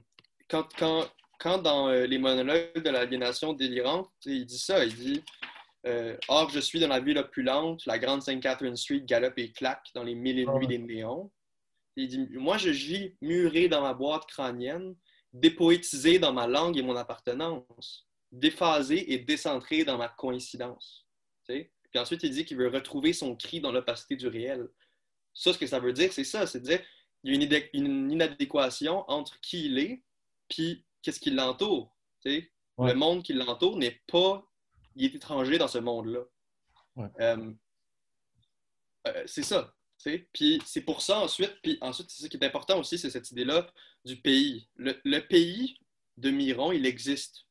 quand, 0.49 0.67
quand, 0.77 1.05
quand, 1.39 1.57
dans 1.57 1.89
les 1.89 2.17
monologues 2.17 2.81
de 2.83 2.89
l'aliénation 2.89 3.53
délirante, 3.53 4.09
il 4.25 4.45
dit 4.45 4.59
ça, 4.59 4.83
il 4.85 4.95
dit 4.95 5.23
Or, 6.27 6.49
je 6.49 6.59
suis 6.59 6.79
dans 6.79 6.87
la 6.87 6.99
ville 6.99 7.17
opulente, 7.17 7.85
la 7.85 7.99
grande 7.99 8.21
Sainte 8.21 8.41
Catherine 8.41 8.75
Street 8.75 9.01
galope 9.01 9.37
et 9.37 9.51
claque 9.51 9.87
dans 9.95 10.03
les 10.03 10.15
mille 10.15 10.39
et 10.39 10.45
nuits 10.45 10.67
des 10.67 10.77
néons. 10.77 11.31
Il 11.95 12.07
dit 12.07 12.27
Moi, 12.31 12.57
je 12.57 12.71
gis 12.71 13.15
muré 13.21 13.67
dans 13.67 13.81
ma 13.81 13.93
boîte 13.93 14.25
crânienne, 14.25 14.95
dépoétisé 15.31 16.19
dans 16.19 16.33
ma 16.33 16.47
langue 16.47 16.77
et 16.77 16.81
mon 16.81 16.95
appartenance, 16.95 18.07
déphasé 18.31 19.13
et 19.13 19.19
décentré 19.19 19.83
dans 19.83 19.97
ma 19.97 20.09
coïncidence. 20.09 21.07
Puis 21.47 22.01
ensuite, 22.01 22.23
il 22.23 22.31
dit 22.31 22.45
qu'il 22.45 22.57
veut 22.57 22.69
retrouver 22.69 23.13
son 23.13 23.35
cri 23.35 23.61
dans 23.61 23.71
l'opacité 23.71 24.15
du 24.15 24.27
réel. 24.27 24.67
Ça, 25.33 25.53
ce 25.53 25.57
que 25.57 25.67
ça 25.67 25.79
veut 25.79 25.93
dire, 25.93 26.11
c'est 26.11 26.23
ça, 26.23 26.47
c'est 26.47 26.61
dire 26.61 26.81
il 27.23 27.41
y 27.41 27.55
a 27.55 27.59
une, 27.73 28.11
inadéquation 28.11 29.09
entre 29.09 29.39
qui 29.39 29.67
il 29.67 29.79
est 29.79 30.03
puis 30.49 30.85
qu'est-ce 31.01 31.19
qui 31.19 31.31
l'entoure. 31.31 31.95
Le 32.25 32.93
monde 32.93 33.23
qui 33.23 33.33
l'entoure 33.33 33.77
n'est 33.77 34.01
pas... 34.07 34.45
Il 34.95 35.05
est 35.05 35.15
étranger 35.15 35.57
dans 35.57 35.67
ce 35.67 35.77
monde-là. 35.77 36.21
Euh, 37.19 37.53
euh, 39.07 39.23
c'est 39.25 39.43
ça. 39.43 39.73
Puis 40.33 40.61
c'est 40.65 40.81
pour 40.81 41.01
ça 41.01 41.19
ensuite, 41.19 41.55
puis 41.61 41.77
ensuite, 41.81 42.09
ce 42.09 42.27
qui 42.27 42.37
est 42.37 42.45
important 42.45 42.79
aussi, 42.79 42.97
c'est 42.97 43.09
cette 43.09 43.29
idée-là 43.31 43.69
du 44.05 44.17
pays. 44.17 44.67
Le, 44.75 45.19
pays 45.19 45.77
de 46.17 46.29
Miron, 46.29 46.71
il 46.71 46.85
existe. 46.85 47.45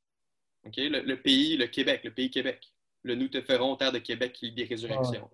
Le, 0.65 1.15
pays, 1.15 1.57
le 1.57 1.67
Québec, 1.67 2.05
le 2.05 2.13
pays 2.13 2.31
Québec. 2.31 2.73
Le 3.03 3.15
nous 3.15 3.29
te 3.29 3.41
ferons 3.43 3.77
terre 3.77 3.93
de 3.93 3.99
Québec, 3.99 4.33
qui 4.33 4.53
des 4.53 4.65
résurrections. 4.65 5.29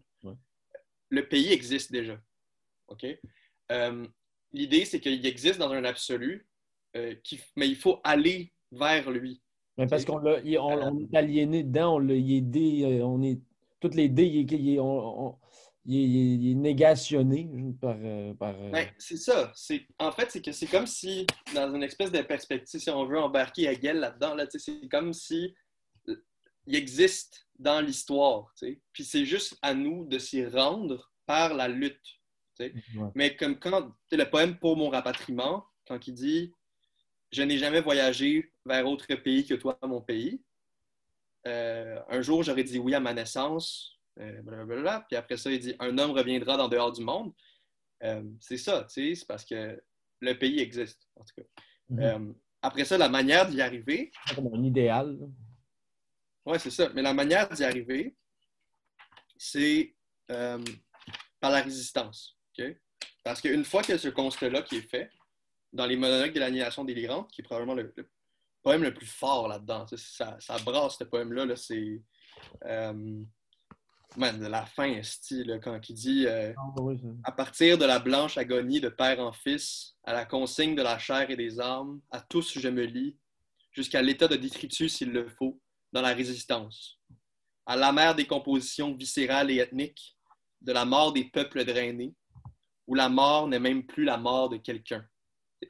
Le 1.10 1.26
pays 1.26 1.52
existe 1.52 1.90
déjà. 1.90 2.20
OK? 2.88 3.06
Euh, 3.72 4.06
l'idée, 4.52 4.84
c'est 4.84 5.00
qu'il 5.00 5.24
existe 5.24 5.58
dans 5.58 5.70
un 5.72 5.84
absolu, 5.84 6.46
euh, 6.96 7.14
mais 7.56 7.68
il 7.68 7.76
faut 7.76 8.00
aller 8.04 8.52
vers 8.72 9.10
lui. 9.10 9.42
Mais 9.76 9.86
parce 9.86 10.04
qu'on 10.04 10.24
on, 10.24 10.42
on, 10.46 10.98
est 10.98 11.16
aliéné 11.16 11.62
dedans, 11.62 11.96
on, 11.96 12.08
il 12.08 12.56
est 12.56 12.84
euh, 12.84 13.04
on 13.04 13.22
est 13.22 13.38
toutes 13.80 13.94
les 13.94 14.08
dés, 14.08 14.26
il, 14.26 14.80
on, 14.80 15.36
il 15.90 16.50
est, 16.50 16.54
négationné 16.54 17.48
par. 17.80 17.96
Euh, 17.96 18.34
euh, 18.42 18.70
ben, 18.70 18.88
c'est 18.98 19.16
ça. 19.16 19.52
En 19.98 20.12
fait, 20.12 20.30
c'est 20.30 20.42
que 20.42 20.52
c'est 20.52 20.66
comme 20.66 20.86
si, 20.86 21.26
dans 21.54 21.74
une 21.74 21.82
espèce 21.82 22.12
de 22.12 22.20
perspective, 22.20 22.78
si 22.78 22.90
on 22.90 23.06
veut 23.06 23.18
embarquer 23.18 23.64
Hegel 23.64 23.98
là-dedans, 23.98 24.34
là, 24.34 24.44
c'est 24.50 24.88
comme 24.90 25.14
si 25.14 25.54
euh, 26.08 26.22
il 26.66 26.76
existe 26.76 27.48
dans 27.58 27.80
l'histoire. 27.80 28.52
Puis 28.92 29.04
c'est 29.04 29.24
juste 29.24 29.56
à 29.62 29.72
nous 29.72 30.04
de 30.04 30.18
s'y 30.18 30.44
rendre 30.46 31.10
par 31.26 31.54
la 31.54 31.68
lutte. 31.68 31.96
Mais 33.14 33.36
comme 33.36 33.58
quand 33.58 33.92
le 34.10 34.24
poème 34.24 34.58
Pour 34.58 34.76
mon 34.76 34.90
rapatriement, 34.90 35.64
quand 35.86 36.06
il 36.06 36.14
dit 36.14 36.52
Je 37.32 37.42
n'ai 37.42 37.56
jamais 37.56 37.80
voyagé 37.80 38.52
vers 38.66 38.86
autre 38.86 39.06
pays 39.14 39.46
que 39.46 39.54
toi, 39.54 39.78
mon 39.82 40.02
pays, 40.02 40.42
euh, 41.46 42.00
un 42.08 42.20
jour 42.20 42.42
j'aurais 42.42 42.64
dit 42.64 42.78
oui 42.78 42.94
à 42.94 43.00
ma 43.00 43.14
naissance, 43.14 43.97
blablabla. 44.18 45.04
puis 45.08 45.16
après 45.16 45.36
ça, 45.36 45.50
il 45.50 45.58
dit 45.60 45.74
un 45.78 45.96
homme 45.98 46.10
reviendra 46.10 46.56
dans 46.56 46.68
dehors 46.68 46.92
du 46.92 47.02
monde. 47.02 47.32
Euh, 48.02 48.22
c'est 48.40 48.56
ça, 48.56 48.84
tu 48.84 48.94
sais, 48.94 49.14
c'est 49.14 49.26
parce 49.26 49.44
que 49.44 49.82
le 50.20 50.38
pays 50.38 50.60
existe, 50.60 51.08
en 51.16 51.24
tout 51.24 51.34
cas. 51.36 51.62
Mhm. 51.88 52.00
Euh, 52.00 52.32
après 52.62 52.84
ça, 52.84 52.98
la 52.98 53.08
manière 53.08 53.48
d'y 53.48 53.60
arriver, 53.60 54.10
C'est 54.26 54.34
comme 54.34 54.52
un 54.52 54.62
idéal. 54.62 55.18
Oui, 56.44 56.58
c'est 56.58 56.70
ça. 56.70 56.88
Mais 56.94 57.02
la 57.02 57.14
manière 57.14 57.48
d'y 57.48 57.64
arriver, 57.64 58.16
c'est 59.36 59.94
euh, 60.30 60.62
par 61.40 61.50
la 61.50 61.62
résistance. 61.62 62.36
Parce 63.22 63.40
qu'une 63.40 63.64
fois 63.64 63.82
que 63.82 63.96
ce 63.96 64.08
constat-là 64.08 64.62
qui 64.62 64.76
est 64.76 64.88
fait, 64.88 65.10
dans 65.72 65.86
les 65.86 65.96
monologues 65.96 66.32
de 66.32 66.40
l'annihilation 66.40 66.84
délirante, 66.84 67.30
qui 67.30 67.42
est 67.42 67.44
probablement 67.44 67.74
le, 67.74 67.92
le 67.94 68.10
poème 68.62 68.82
le 68.82 68.92
plus 68.92 69.06
fort 69.06 69.46
là-dedans, 69.46 69.86
ça, 69.86 70.36
ça 70.40 70.58
brasse 70.58 70.98
ce 70.98 71.04
poème-là, 71.04 71.44
là, 71.44 71.56
c'est. 71.56 72.02
Euh, 74.16 74.20
man, 74.20 74.40
la 74.48 74.64
fin, 74.66 75.02
style, 75.02 75.58
quand 75.62 75.78
il 75.88 75.94
dit. 75.94 76.26
euh, 76.26 76.52
Ah, 76.56 76.74
ça. 76.76 77.08
à 77.24 77.32
partir 77.32 77.78
de 77.78 77.84
la 77.84 77.98
blanche 77.98 78.38
agonie 78.38 78.80
de 78.80 78.88
père 78.88 79.20
en 79.20 79.32
fils, 79.32 79.94
à 80.04 80.12
la 80.12 80.24
consigne 80.24 80.74
de 80.74 80.82
la 80.82 80.98
chair 80.98 81.30
et 81.30 81.36
des 81.36 81.60
armes, 81.60 82.00
à 82.10 82.20
tous 82.20 82.58
je 82.58 82.68
me 82.68 82.84
lie, 82.84 83.16
jusqu'à 83.72 84.02
l'état 84.02 84.28
de 84.28 84.36
détritus 84.36 84.96
s'il 84.96 85.12
le 85.12 85.28
faut, 85.28 85.60
dans 85.92 86.02
la 86.02 86.14
résistance. 86.14 86.98
À 87.66 87.76
l'amère 87.76 88.14
décomposition 88.14 88.94
viscérale 88.94 89.50
et 89.50 89.58
ethnique, 89.58 90.16
de 90.60 90.72
la 90.72 90.84
mort 90.84 91.12
des 91.12 91.24
peuples 91.24 91.64
drainés, 91.64 92.14
où 92.86 92.94
la 92.94 93.08
mort 93.08 93.46
n'est 93.46 93.60
même 93.60 93.86
plus 93.86 94.04
la 94.04 94.16
mort 94.16 94.48
de 94.48 94.56
quelqu'un. 94.56 95.04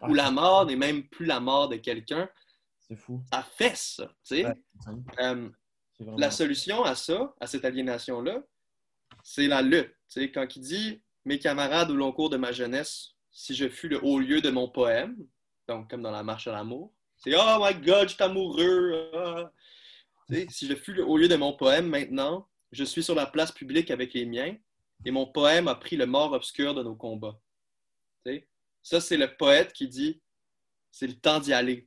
Où 0.03 0.15
la 0.15 0.31
mort 0.31 0.65
n'est 0.67 0.77
même 0.77 1.09
plus 1.09 1.27
la 1.27 1.41
mort 1.41 1.69
de 1.69 1.77
quelqu'un, 1.77 2.29
C'est 2.79 2.97
fou. 2.97 3.23
ça 3.33 3.43
fait 3.43 3.77
ça. 3.77 4.07
tu 4.25 4.37
sais. 4.37 4.47
Ouais, 4.47 4.55
vraiment- 5.99 6.17
la 6.19 6.31
solution 6.31 6.85
à 6.85 6.95
ça, 6.95 7.35
à 7.41 7.47
cette 7.47 7.65
aliénation-là, 7.65 8.43
c'est 9.23 9.47
la 9.47 9.63
lutte. 9.63 9.91
Tu 10.09 10.21
sais, 10.21 10.31
quand 10.33 10.57
il 10.57 10.61
dit 10.63 11.03
Mes 11.25 11.39
camarades 11.39 11.91
au 11.91 11.95
long 11.97 12.11
cours 12.13 12.31
de 12.31 12.39
ma 12.39 12.53
jeunesse, 12.53 13.11
si 13.31 13.55
je 13.55 13.69
fus 13.69 13.89
le 13.89 14.03
haut 14.03 14.19
lieu 14.19 14.41
de 14.41 14.49
mon 14.51 14.67
poème, 14.69 15.17
donc 15.67 15.91
comme 15.91 16.01
dans 16.01 16.11
la 16.11 16.23
marche 16.23 16.47
à 16.47 16.53
l'amour, 16.53 16.95
c'est 17.19 17.35
Oh 17.35 17.59
my 17.61 17.75
God, 17.75 18.09
je 18.09 18.15
suis 18.15 18.23
amoureux. 18.23 19.11
ah. 19.15 19.53
Si 20.49 20.67
je 20.67 20.75
fus 20.75 20.95
le 20.95 21.05
haut 21.05 21.19
lieu 21.19 21.29
de 21.29 21.37
mon 21.37 21.53
poème 21.55 21.87
maintenant, 21.89 22.49
je 22.73 22.85
suis 22.85 23.03
sur 23.03 23.15
la 23.15 23.27
place 23.27 23.53
publique 23.53 23.91
avec 23.91 24.15
les 24.15 24.25
miens 24.25 24.57
et 25.05 25.11
mon 25.11 25.27
poème 25.27 25.69
a 25.69 25.75
pris 25.75 25.97
le 25.97 26.07
mort 26.07 26.33
obscur 26.33 26.75
de 26.75 26.83
nos 26.83 26.95
combats. 26.95 27.39
Tu 28.25 28.33
sais, 28.33 28.49
Ça, 28.83 29.01
c'est 29.01 29.17
le 29.19 29.37
poète 29.37 29.73
qui 29.75 29.87
dit 29.89 30.21
c'est 30.91 31.07
le 31.09 31.19
temps 31.19 31.41
d'y 31.41 31.53
aller. 31.53 31.87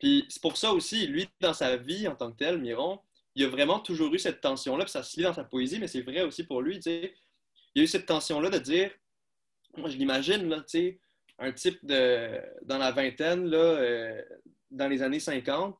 Puis 0.00 0.24
c'est 0.28 0.42
pour 0.42 0.56
ça 0.56 0.72
aussi, 0.72 1.06
lui, 1.06 1.28
dans 1.40 1.54
sa 1.54 1.76
vie 1.76 2.08
en 2.08 2.16
tant 2.16 2.32
que 2.32 2.38
tel, 2.38 2.58
Miron, 2.58 3.00
il 3.38 3.44
a 3.44 3.48
vraiment 3.48 3.78
toujours 3.78 4.12
eu 4.12 4.18
cette 4.18 4.40
tension-là, 4.40 4.84
puis 4.84 4.90
ça 4.90 5.04
se 5.04 5.16
lit 5.16 5.22
dans 5.22 5.32
sa 5.32 5.44
poésie, 5.44 5.78
mais 5.78 5.86
c'est 5.86 6.02
vrai 6.02 6.22
aussi 6.22 6.42
pour 6.42 6.60
lui, 6.60 6.80
tu 6.80 6.90
sais. 6.90 7.14
Il 7.74 7.78
y 7.78 7.80
a 7.80 7.84
eu 7.84 7.86
cette 7.86 8.06
tension-là 8.06 8.50
de 8.50 8.58
dire, 8.58 8.90
moi 9.76 9.88
je 9.88 9.96
l'imagine, 9.96 10.48
là, 10.48 10.56
tu 10.56 10.64
sais, 10.66 10.98
un 11.38 11.52
type 11.52 11.78
de, 11.86 12.42
dans 12.64 12.78
la 12.78 12.90
vingtaine, 12.90 13.46
là, 13.46 13.56
euh, 13.58 14.20
dans 14.72 14.88
les 14.88 15.02
années 15.02 15.20
50, 15.20 15.78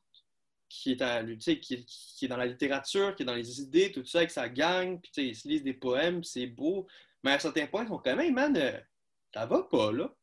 qui 0.69 0.93
est, 0.93 1.03
à, 1.03 1.25
tu 1.25 1.41
sais, 1.41 1.59
qui, 1.59 1.85
qui 1.85 2.27
est 2.27 2.29
dans 2.29 2.37
la 2.37 2.47
littérature, 2.47 3.17
qui 3.17 3.25
est 3.25 3.27
dans 3.27 3.35
les 3.35 3.61
idées, 3.61 3.91
tout 3.91 4.05
ça, 4.05 4.19
avec 4.19 4.31
sa 4.31 4.49
gang, 4.49 5.01
puis 5.01 5.11
tu 5.11 5.21
sais, 5.21 5.27
ils 5.27 5.35
se 5.35 5.49
lisent 5.49 5.65
des 5.65 5.75
poèmes, 5.75 6.21
puis 6.21 6.31
c'est 6.31 6.47
beau, 6.47 6.87
mais 7.25 7.33
à 7.33 7.35
un 7.35 7.39
certain 7.41 7.67
point, 7.67 7.83
ils 7.83 7.89
sont 7.89 7.99
quand 7.99 8.15
même, 8.15 8.35
man, 8.35 8.57
euh, 8.57 8.79
ça 9.35 9.47
va 9.47 9.65
pas, 9.65 9.91
là. 9.91 10.15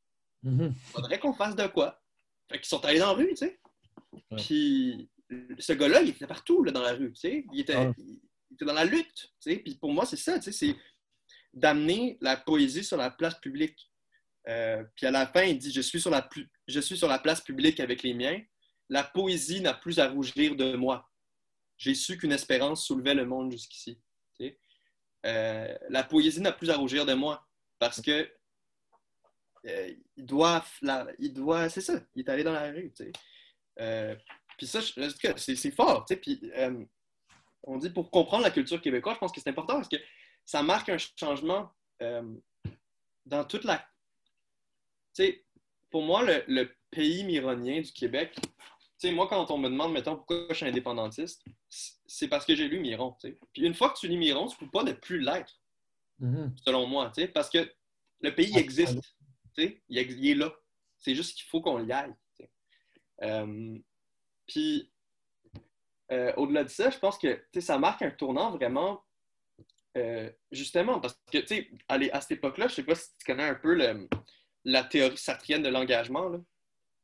Mhm. 0.44 0.74
Faudrait 0.94 1.20
qu'on 1.20 1.34
fasse 1.34 1.58
de 1.58 1.68
quoi. 1.68 2.01
Fait 2.50 2.60
qu'ils 2.60 2.68
sont 2.68 2.86
allés 2.86 3.00
dans 3.00 3.08
la 3.08 3.13
rue, 3.13 3.30
tu 3.32 3.38
sais. 3.38 3.60
Puis 4.38 5.10
ce 5.60 5.74
gars-là, 5.74 6.01
il 6.01 6.10
était 6.10 6.27
partout 6.27 6.63
là, 6.63 6.72
dans 6.72 6.82
la 6.82 6.94
rue, 6.94 7.12
tu 7.13 7.20
sais. 7.22 7.46
Il 7.53 7.60
était, 7.62 7.75
Ouais. 7.75 7.91
il 7.98 8.53
était 8.53 8.65
dans 8.65 8.74
la 8.74 8.86
lutte, 8.86 9.13
tu 9.15 9.29
sais. 9.51 9.58
Puis 9.58 9.75
pour 9.75 9.91
moi, 9.91 10.05
c'est 10.05 10.17
ça, 10.17 10.38
tu 10.39 10.46
sais, 10.46 10.51
c'est 10.51 10.75
d'amener 11.53 12.17
la 12.22 12.38
poésie 12.38 12.84
sur 12.84 12.98
la 12.98 13.10
place 13.10 13.39
publique. 13.39 13.91
Euh, 14.48 14.84
puis 14.96 15.05
à 15.08 15.12
la 15.12 15.25
fin, 15.25 15.44
il 15.44 15.58
dit 15.58 15.72
je 15.72 15.82
suis, 15.82 16.00
sur 16.00 16.12
la 16.12 16.22
pu- 16.22 16.50
je 16.67 16.79
suis 16.79 16.98
sur 16.98 17.08
la 17.08 17.17
place 17.20 17.41
publique 17.41 17.79
avec 17.79 18.03
les 18.03 18.13
miens. 18.13 18.39
La 18.89 19.03
poésie 19.03 19.62
n'a 19.62 19.74
plus 19.74 19.98
à 20.00 20.08
rougir 20.10 20.55
de 20.55 20.75
moi. 20.75 21.10
J'ai 21.77 21.96
su 21.96 22.17
qu'une 22.17 22.32
espérance 22.32 22.86
soulevait 22.86 23.15
le 23.15 23.25
monde 23.25 23.51
jusqu'ici. 23.51 24.00
tu 24.38 24.46
sais. 24.46 24.60
Euh, 25.25 25.75
la 25.89 26.03
poésie 26.03 26.41
n'a 26.41 26.51
plus 26.51 26.70
à 26.70 26.75
rougir 26.77 27.05
de 27.05 27.13
moi 27.15 27.44
parce 27.79 28.00
que 28.00 28.32
euh, 29.65 29.94
il 30.15 30.25
doit, 30.25 30.63
la- 30.84 31.08
il 31.17 31.34
doit, 31.34 31.67
c'est 31.70 31.82
ça, 31.82 32.00
il 32.13 32.22
est 32.22 32.29
allé 32.29 32.44
dans 32.44 32.53
la 32.53 32.70
rue, 32.72 32.94
tu 32.96 33.05
sais. 33.05 33.12
Puis 34.58 34.68
ça, 34.68 34.80
c'est 35.38 35.72
fort. 35.72 36.06
Puis 36.22 36.40
euh, 36.56 36.84
on 37.64 37.78
dit 37.78 37.90
pour 37.90 38.10
comprendre 38.12 38.44
la 38.44 38.52
culture 38.52 38.82
québécoise, 38.82 39.16
je 39.16 39.20
pense 39.20 39.32
que 39.32 39.42
c'est 39.42 39.50
important 39.50 39.76
parce 39.76 39.90
que 39.90 39.98
ça 40.46 40.62
marque 40.64 40.90
un 40.90 40.98
changement 40.98 41.72
euh, 42.02 42.24
dans 43.26 43.44
toute 43.44 43.64
la. 43.64 43.78
Tu 45.14 45.24
sais, 45.26 45.46
pour 45.90 46.04
moi, 46.04 46.24
le, 46.24 46.44
le 46.48 46.76
pays 46.92 47.24
mironien 47.24 47.82
du 47.82 47.92
Québec, 47.92 48.34
tu 48.36 49.10
sais, 49.10 49.12
moi, 49.12 49.28
quand 49.28 49.50
on 49.52 49.58
me 49.58 49.70
demande, 49.70 49.92
mettons, 49.94 50.16
pourquoi 50.16 50.46
je 50.50 50.54
suis 50.56 50.66
indépendantiste, 50.66 51.44
c'est 51.70 52.28
parce 52.28 52.46
que 52.46 52.56
j'ai 52.56 52.68
lu 52.68 52.80
Miron, 52.80 53.16
tu 53.20 53.30
sais. 53.30 53.38
Puis 53.54 53.64
une 53.66 53.74
fois 53.74 53.90
que 53.90 54.00
tu 54.00 54.08
lis 54.08 54.18
Miron, 54.18 54.48
tu 54.48 54.56
ne 54.56 54.60
peux 54.60 54.72
pas 54.72 54.84
ne 54.84 54.94
plus 54.94 55.20
l'être, 55.20 55.60
Mhm. 56.20 56.56
selon 56.64 56.88
moi, 56.88 57.12
tu 57.14 57.22
sais, 57.22 57.28
parce 57.28 57.50
que 57.50 57.70
le 58.22 58.34
pays 58.34 58.54
Ah, 58.56 58.60
existe, 58.60 59.02
tu 59.54 59.64
sais, 59.64 59.82
il, 59.90 59.98
est 60.30 60.36
là. 60.36 60.54
C'est 60.98 61.14
juste 61.14 61.36
qu'il 61.38 61.46
faut 61.48 61.62
qu'on 61.62 61.86
y 61.86 61.92
aille. 61.92 62.14
tu 62.38 62.44
sais. 62.44 62.50
Euh, 63.24 63.78
puis, 64.48 64.92
euh, 66.12 66.34
au-delà 66.38 66.64
de 66.64 66.70
ça, 66.70 66.90
je 66.90 67.00
pense 67.00 67.18
que 67.18 67.44
ça 67.60 67.78
marque 67.78 68.02
un 68.02 68.12
tournant 68.12 68.52
vraiment, 68.52 69.04
euh, 69.98 70.30
justement, 70.52 71.00
parce 71.00 71.20
que, 71.32 71.40
tu 71.40 71.48
sais, 71.48 71.72
à, 71.88 71.96
à 71.96 72.22
cette 72.22 72.32
époque-là, 72.38 72.68
je 72.68 72.75
sais 72.75 72.84
pas 72.84 72.96
si 72.96 73.10
tu 73.18 73.25
connais 73.25 73.44
un 73.44 73.56
peu 73.56 73.74
le- 73.74 74.08
la 74.64 74.84
théorie 74.84 75.18
sartrienne 75.18 75.64
de 75.64 75.70
l'engagement, 75.70 76.30
là. 76.30 76.40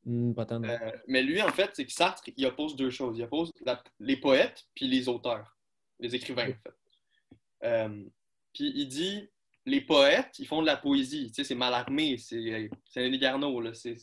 Hmm, 0.04 0.34
pas 0.34 0.46
tant. 0.46 0.60
non. 0.60 0.68
Euh, 0.70 0.92
mais 1.08 1.22
lui, 1.22 1.42
en 1.44 1.50
fait, 1.52 1.70
c'est 1.74 1.86
que 1.86 1.92
Sartre, 1.92 2.24
il 2.36 2.46
oppose 2.48 2.76
deux 2.76 2.90
choses. 2.90 3.18
Il 3.20 3.24
oppose 3.24 3.52
la- 3.66 3.84
les 4.00 4.18
poètes 4.18 4.66
puis 4.74 4.88
les 4.88 5.08
auteurs, 5.08 5.58
les 6.00 6.16
écrivains, 6.16 6.50
en 6.50 6.54
fait. 6.64 8.10
Puis 8.54 8.72
il 8.76 8.88
dit, 8.88 9.30
les 9.66 9.82
poètes, 9.82 10.40
ils 10.40 10.48
font 10.48 10.62
de 10.62 10.66
la 10.66 10.76
poésie. 10.78 11.28
Tu 11.28 11.36
sais, 11.36 11.44
c'est 11.44 11.56
mal 11.56 11.74
armé, 11.76 12.18
c'est 12.18 12.70
c'est 12.90 13.06
un 13.06 13.16
Garneau, 13.18 13.62
là. 13.62 13.74
C'est 13.76 13.96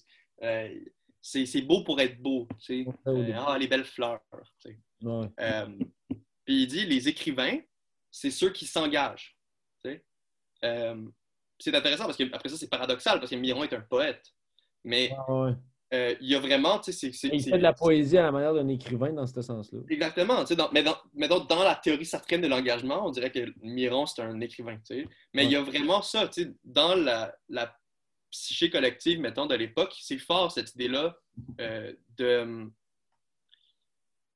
c'est- 1.21 1.63
beau 1.63 1.83
pour 1.85 2.01
être 2.01 2.21
beau, 2.21 2.47
tu 2.61 2.85
sais. 2.85 2.91
Euh, 3.07 3.33
ah, 3.47 3.57
les 3.59 3.67
belles 3.69 3.85
fleurs, 3.85 4.21
tu 4.61 4.71
sais. 4.71 4.79
Ouais. 5.03 5.27
Euh, 5.41 5.67
puis 6.45 6.63
il 6.63 6.67
dit, 6.67 6.87
les 6.87 7.09
écrivains, 7.09 7.59
c'est 8.11 8.31
ceux 8.31 8.51
qui 8.51 8.67
s'engagent. 8.67 9.37
tu 9.85 9.91
sais. 9.91 10.05
Euh, 10.65 11.07
c'est 11.59 11.75
intéressant 11.75 12.05
parce 12.05 12.17
que 12.17 12.25
après 12.35 12.49
ça, 12.49 12.57
c'est 12.57 12.71
paradoxal 12.71 13.19
parce 13.19 13.31
que 13.31 13.37
Miron 13.37 13.65
est 13.65 13.73
un 13.73 13.81
poète. 13.81 14.25
Mais 14.85 15.11
Ah, 15.17 15.33
ouais. 15.35 16.17
il 16.21 16.29
y 16.29 16.35
a 16.35 16.41
vraiment, 16.41 16.79
tu 16.79 16.93
sais, 16.93 17.13
c'est- 17.13 17.29
Il 17.33 17.43
fait 17.43 17.59
de 17.59 17.63
la 17.63 17.73
poésie 17.73 18.17
à 18.17 18.23
la 18.23 18.33
manière 18.33 18.55
d'un 18.55 18.69
écrivain 18.69 19.13
dans 19.13 19.27
ce 19.27 19.43
sens-là. 19.43 19.81
Exactement. 19.89 20.41
tu 20.43 20.49
sais, 20.49 20.57
Dans, 20.57 20.71
mais, 20.73 20.83
dans, 20.83 20.97
mais 21.15 21.27
donc, 21.29 21.49
dans 21.49 21.63
la 21.63 21.75
théorie 21.75 22.07
sartrienne 22.07 22.41
de 22.43 22.47
l'engagement, 22.49 23.07
on 23.07 23.11
dirait 23.11 23.31
que 23.33 23.53
Miron, 23.61 24.07
c'est 24.07 24.23
un 24.23 24.41
écrivain. 24.41 24.77
tu 24.79 25.03
sais. 25.03 25.09
Mais 25.35 25.45
il 25.47 25.51
y 25.53 25.57
a 25.57 25.63
vraiment 25.63 26.01
ça. 26.03 26.29
tu 26.29 26.45
sais, 26.45 26.53
Dans 26.65 26.95
la, 26.95 27.35
la 27.49 27.77
psyché 28.31 28.71
collective, 28.71 29.21
mettons, 29.21 29.47
de 29.47 29.55
l'époque, 29.55 29.95
c'est 30.01 30.19
fort 30.19 30.53
cette 30.53 30.75
idée-là 30.75 31.17
euh, 31.61 31.93
de, 32.17 32.67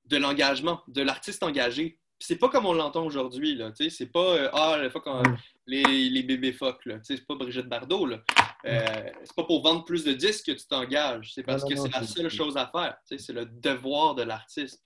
de 0.06 0.16
l'engagement, 0.16 0.82
de 0.88 1.02
l'artiste 1.02 1.42
engagé. 1.42 1.98
C'est 2.18 2.36
pas 2.36 2.48
comme 2.48 2.66
on 2.66 2.72
l'entend 2.72 3.04
aujourd'hui. 3.04 3.54
là, 3.56 3.72
tu 3.72 3.84
sais, 3.84 3.90
C'est 3.90 4.06
pas 4.12 4.36
euh, 4.36 4.48
Ah, 4.52 4.78
la 4.80 4.90
fois 4.90 5.02
Ouais. 5.22 5.28
les, 5.66 5.82
les 6.08 6.22
bébés 6.22 6.52
phoques. 6.52 6.86
là, 6.86 6.98
tu 6.98 7.04
sais, 7.04 7.16
C'est 7.16 7.26
pas 7.26 7.34
Brigitte 7.34 7.66
Bardot. 7.66 8.06
là. 8.06 8.22
Euh, 8.64 9.10
c'est 9.24 9.34
pas 9.34 9.42
pour 9.44 9.60
vendre 9.62 9.84
plus 9.84 10.04
de 10.04 10.12
disques 10.12 10.46
que 10.46 10.52
tu 10.52 10.66
t'engages. 10.66 11.32
C'est 11.34 11.42
parce 11.42 11.62
Non, 11.64 11.68
que 11.68 11.76
c'est 11.76 11.88
la 11.92 12.04
seule 12.04 12.28
chose 12.30 12.56
à 12.56 12.68
faire. 12.68 12.96
tu 13.08 13.18
sais, 13.18 13.24
C'est 13.24 13.32
le 13.32 13.44
devoir 13.46 14.14
de 14.14 14.22
l'artiste. 14.22 14.84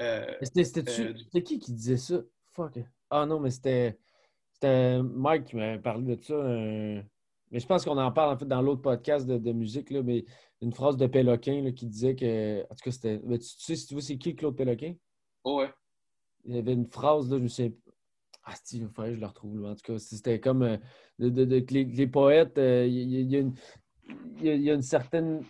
Euh, 0.00 0.32
C'était 0.42 0.84
Euh, 1.02 1.40
qui 1.40 1.58
qui 1.58 1.72
disait 1.72 1.96
ça? 1.96 2.20
Fuck. 2.54 2.78
Ah 3.10 3.26
non, 3.26 3.40
mais 3.40 3.50
c'était 3.50 3.98
c'était 4.52 5.00
Mike 5.02 5.46
qui 5.46 5.56
m'avait 5.56 5.78
parlé 5.80 6.16
de 6.16 6.22
ça. 6.22 6.34
Mais 7.50 7.60
je 7.60 7.66
pense 7.66 7.84
qu'on 7.84 7.96
en 7.98 8.12
parle 8.12 8.34
en 8.34 8.38
fait 8.38 8.46
dans 8.46 8.60
l'autre 8.62 8.82
podcast 8.82 9.26
de, 9.26 9.38
de 9.38 9.52
musique, 9.52 9.90
là, 9.90 10.02
mais 10.02 10.24
une 10.60 10.72
phrase 10.72 10.96
de 10.96 11.06
Péloquin 11.06 11.62
là, 11.62 11.72
qui 11.72 11.86
disait 11.86 12.14
que. 12.14 12.62
En 12.64 12.74
tout 12.74 12.82
cas, 12.84 12.90
c'était. 12.90 13.20
mais 13.24 13.38
Tu, 13.38 13.46
tu 13.56 13.62
sais, 13.64 13.76
si 13.76 13.86
tu 13.86 13.94
vois, 13.94 14.02
c'est 14.02 14.18
qui 14.18 14.34
Claude 14.36 14.56
Péloquin? 14.56 14.94
oh 15.44 15.58
ouais. 15.60 15.70
Il 16.44 16.54
y 16.54 16.58
avait 16.58 16.72
une 16.74 16.86
phrase, 16.86 17.30
là, 17.30 17.38
je 17.38 17.42
me 17.42 17.48
sais. 17.48 17.74
Ah, 18.44 18.54
si, 18.64 18.78
il 18.78 18.88
faudrait 18.88 19.10
que 19.10 19.16
je 19.16 19.20
la 19.20 19.28
retrouve. 19.28 19.60
là. 19.60 19.70
En 19.70 19.74
tout 19.74 19.92
cas, 19.92 19.98
c'était 19.98 20.40
comme 20.40 20.62
euh, 20.62 20.76
de, 21.18 21.28
de- 21.28 21.44
de- 21.44 21.60
que 21.60 21.74
les, 21.74 21.84
les 21.84 22.06
poètes, 22.06 22.56
euh, 22.58 22.86
il 22.86 22.94
y, 22.94 23.16
a- 23.16 23.20
il 23.20 23.30
y 23.30 23.36
a 23.36 23.40
une, 23.40 23.54
il 24.38 24.44
y 24.44 24.48
a- 24.50 24.54
il 24.54 24.62
y 24.62 24.70
a 24.70 24.74
une 24.74 24.82
certaine 24.82 25.42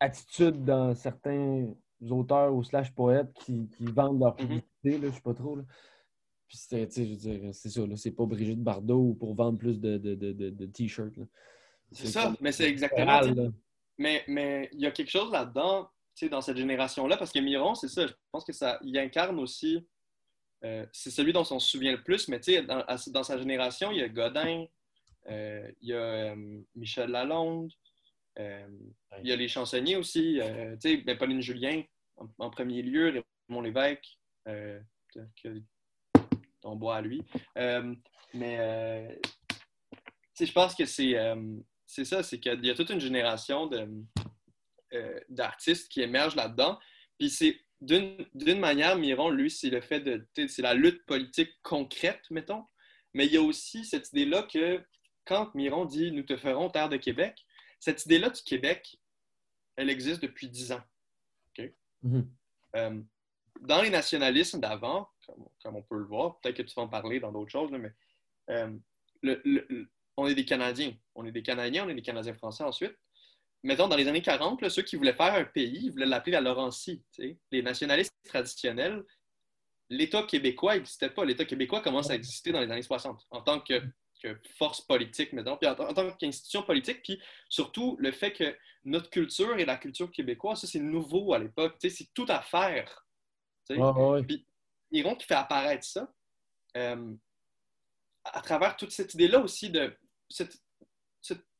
attitude 0.00 0.64
dans 0.64 0.94
certains 0.94 1.68
auteurs 2.10 2.54
ou 2.54 2.62
slash 2.62 2.94
poètes 2.94 3.32
qui, 3.44 3.68
qui 3.68 3.86
vendent 3.86 4.20
leur 4.20 4.34
Mhm. 4.34 4.38
publicité, 4.38 4.98
là, 4.98 5.08
je 5.08 5.14
sais 5.14 5.20
pas 5.22 5.34
trop. 5.34 5.56
Là. 5.56 5.62
Puis 6.46 6.58
c'est 6.58 6.88
ça, 7.70 7.86
là, 7.86 7.96
c'est 7.96 8.10
pas 8.12 8.26
Brigitte 8.26 8.62
Bardot 8.62 9.14
pour 9.14 9.34
vendre 9.34 9.58
plus 9.58 9.80
de, 9.80 9.98
de, 9.98 10.14
de, 10.14 10.32
de- 10.32 10.50
de 10.50 10.66
t-shirts. 10.66 11.14
C'est 11.92 12.06
ça, 12.06 12.24
comme- 12.24 12.36
mais 12.40 12.52
c'est 12.52 12.68
exactement. 12.68 13.20
Là. 13.20 13.50
Mais 13.98 14.24
il 14.72 14.80
y 14.80 14.86
a 14.86 14.90
quelque 14.90 15.10
chose 15.10 15.30
là-dedans. 15.32 15.88
dans 16.30 16.40
cette 16.40 16.56
génération-là, 16.56 17.16
parce 17.16 17.32
que 17.32 17.40
Miron, 17.40 17.74
c'est 17.74 17.88
ça, 17.88 18.06
je 18.06 18.12
pense 18.30 18.44
que 18.44 18.52
ça, 18.52 18.78
il 18.84 18.96
incarne 18.98 19.38
aussi, 19.40 19.84
euh, 20.64 20.86
c'est 20.92 21.10
celui 21.10 21.32
dont 21.32 21.44
on 21.50 21.58
se 21.58 21.68
souvient 21.68 21.92
le 21.92 22.02
plus, 22.02 22.28
mais 22.28 22.38
dans, 22.62 22.84
dans 23.08 23.22
sa 23.24 23.36
génération, 23.36 23.90
il 23.90 23.98
y 23.98 24.02
a 24.02 24.08
Godin, 24.08 24.64
euh, 25.28 25.70
il 25.80 25.88
y 25.88 25.92
a 25.92 26.32
euh, 26.32 26.60
Michel 26.76 27.10
Lalonde, 27.10 27.72
il 28.38 29.28
y 29.28 29.32
a 29.32 29.36
les 29.36 29.48
chansonniers 29.48 29.96
aussi, 29.96 30.38
tu 30.40 30.76
sais, 30.80 30.96
ben, 30.98 31.18
Pauline 31.18 31.40
Julien 31.40 31.82
en, 32.38 32.50
premier 32.50 32.82
lieu, 32.82 33.22
Raymond 33.48 33.60
Lévesque, 33.62 34.18
ton 36.64 36.76
bois 36.76 36.96
à 36.96 37.02
lui. 37.02 37.22
mais 38.34 39.18
je 40.40 40.52
pense 40.52 40.74
que 40.74 40.86
c'est 40.86 41.14
c'est 41.86 42.04
ça, 42.04 42.24
c'est 42.24 42.40
qu'il 42.40 42.64
y 42.64 42.70
a 42.70 42.74
toute 42.74 42.90
une 42.90 43.00
génération 43.00 43.70
euh, 43.72 45.20
d'artistes 45.28 45.88
qui 45.88 46.00
émergent 46.02 46.34
là-dedans. 46.34 46.78
Puis 47.18 47.30
c'est 47.30 47.60
d'une 47.80 48.58
manière, 48.58 48.96
Miron, 48.96 49.30
lui, 49.30 49.50
c'est 49.50 49.70
le 49.70 49.80
fait 49.80 50.00
de. 50.00 50.26
C'est 50.48 50.62
la 50.62 50.74
lutte 50.74 51.04
politique 51.06 51.52
concrète, 51.62 52.22
mettons. 52.30 52.64
Mais 53.12 53.26
il 53.26 53.32
y 53.32 53.36
a 53.36 53.42
aussi 53.42 53.84
cette 53.84 54.08
idée-là 54.08 54.42
que 54.42 54.82
quand 55.24 55.54
Miron 55.54 55.84
dit 55.84 56.10
Nous 56.10 56.24
te 56.24 56.36
ferons 56.36 56.70
terre 56.70 56.88
de 56.88 56.96
Québec, 56.96 57.46
cette 57.78 58.04
idée-là 58.06 58.30
du 58.30 58.42
Québec, 58.42 58.98
elle 59.76 59.90
existe 59.90 60.22
depuis 60.22 60.48
dix 60.48 60.72
ans. 60.72 60.82
Mm-hmm. 61.58 62.26
Euh, 62.76 63.00
dans 63.64 63.82
les 63.82 63.90
nationalismes 63.90 64.60
d'avant, 64.60 65.08
comme, 65.62 65.76
on 65.76 65.82
peut 65.82 65.98
le 65.98 66.04
voir, 66.04 66.38
peut-être 66.40 66.56
que 66.56 66.62
tu 66.62 66.74
vas 66.74 66.82
en 66.82 66.88
parler 66.88 67.18
dans 67.18 67.32
d'autres 67.32 67.50
choses, 67.50 67.70
mais 67.70 67.92
euh, 68.50 68.76
on 70.16 70.26
est 70.26 70.34
des 70.34 70.44
Canadiens. 70.44 70.92
On 71.14 71.24
est 71.24 71.32
des 71.32 71.42
Canadiens, 71.42 71.86
on 71.86 71.88
est 71.88 71.94
des 71.94 72.02
Canadiens 72.02 72.34
français 72.34 72.62
ensuite. 72.62 72.94
Mettons, 73.62 73.88
dans 73.88 73.96
les 73.96 74.06
années 74.06 74.20
40, 74.20 74.68
ceux 74.68 74.82
qui 74.82 74.96
voulaient 74.96 75.14
faire 75.14 75.34
un 75.34 75.44
pays, 75.44 75.86
ils 75.86 75.90
voulaient 75.90 76.04
l'appeler 76.04 76.32
la 76.32 76.42
Laurentie. 76.42 77.02
Les 77.50 77.62
nationalistes 77.62 78.14
traditionnels, 78.24 79.02
l'État 79.88 80.22
québécois 80.24 80.74
n'existait 80.74 81.08
pas. 81.08 81.24
L'État 81.24 81.46
québécois 81.46 81.80
commence 81.80 82.10
à 82.10 82.14
exister 82.14 82.52
dans 82.52 82.60
les 82.60 82.70
années 82.70 82.82
60 82.82 83.26
en 83.30 83.40
tant 83.40 83.60
que, 83.60 83.80
force 84.56 84.80
politique, 84.80 85.34
mettons, 85.34 85.58
puis 85.58 85.68
en, 85.68 85.74
tant 85.74 86.10
qu'institution 86.12 86.62
politique, 86.62 87.02
puis 87.02 87.20
surtout 87.50 87.94
le 87.98 88.10
fait 88.10 88.32
que 88.32 88.56
notre 88.84 89.10
culture 89.10 89.58
et 89.58 89.66
la 89.66 89.76
culture 89.76 90.10
québécoise, 90.10 90.62
ça 90.62 90.66
c'est 90.66 90.78
nouveau 90.78 91.34
à 91.34 91.38
l'époque. 91.38 91.76
C'est 91.78 92.12
tout 92.14 92.24
à 92.28 92.40
faire. 92.40 93.03
Puis 93.66 94.46
Iron 94.92 95.14
qui 95.14 95.26
fait 95.26 95.34
apparaître 95.34 95.84
ça, 95.84 96.12
euh, 96.76 97.12
à 98.24 98.40
travers 98.40 98.76
toute 98.76 98.90
cette 98.90 99.14
idée-là 99.14 99.40
aussi 99.40 99.70
de 99.70 99.96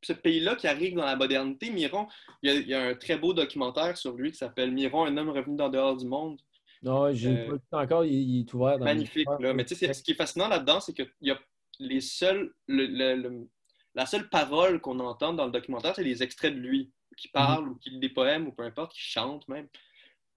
ce 0.05 0.13
pays-là 0.13 0.55
qui 0.57 0.67
arrive 0.67 0.95
dans 0.95 1.05
la 1.05 1.17
modernité, 1.17 1.71
Miron, 1.71 2.07
il 2.43 2.69
y, 2.69 2.75
a, 2.75 2.83
un 2.83 2.95
très 2.95 3.17
beau 3.17 3.33
documentaire 3.33 3.97
sur 3.97 4.13
lui 4.13 4.33
qui 4.33 4.39
s'appelle 4.39 4.71
Miron, 4.71 5.05
un 5.07 5.17
homme 5.17 5.31
revenu 5.31 5.57
d'en 5.57 5.71
dehors 5.71 5.97
du 5.97 6.07
monde. 6.07 6.39
Non, 6.83 7.13
j'ai 7.13 7.49
euh, 7.49 7.59
pas 7.71 7.83
encore, 7.83 8.05
il, 8.05 8.41
est 8.41 8.53
ouvert. 8.53 8.79
Dans 8.79 8.85
magnifique, 8.85 9.29
là. 9.41 9.55
Mais 9.55 9.65
tu 9.65 9.75
sais, 9.75 9.93
ce 9.93 10.03
qui 10.03 10.11
est 10.11 10.17
fascinant 10.17 10.49
là-dedans, 10.49 10.81
c'est 10.81 10.93
que 10.93 11.03
y 11.23 11.31
a 11.31 11.39
les 11.79 12.03
seuls, 12.03 12.55
la 12.69 14.07
seule 14.07 14.29
parole 14.29 14.81
qu'on 14.81 15.01
entend 15.01 15.33
dans 15.33 15.47
le 15.47 15.53
documentaire, 15.53 15.95
c'est 15.97 16.05
les 16.05 16.23
extraits 16.23 16.55
de 16.55 16.61
lui, 16.61 16.93
qui 17.17 17.29
mhm. 17.29 17.33
parle 17.33 17.69
ou 17.69 17.75
qui 17.77 17.91
lit 17.91 18.01
des 18.01 18.11
poèmes 18.11 18.47
ou 18.47 18.53
peu 18.53 18.65
importe, 18.65 18.93
qui 18.93 19.01
chante 19.01 19.49
même. 19.49 19.69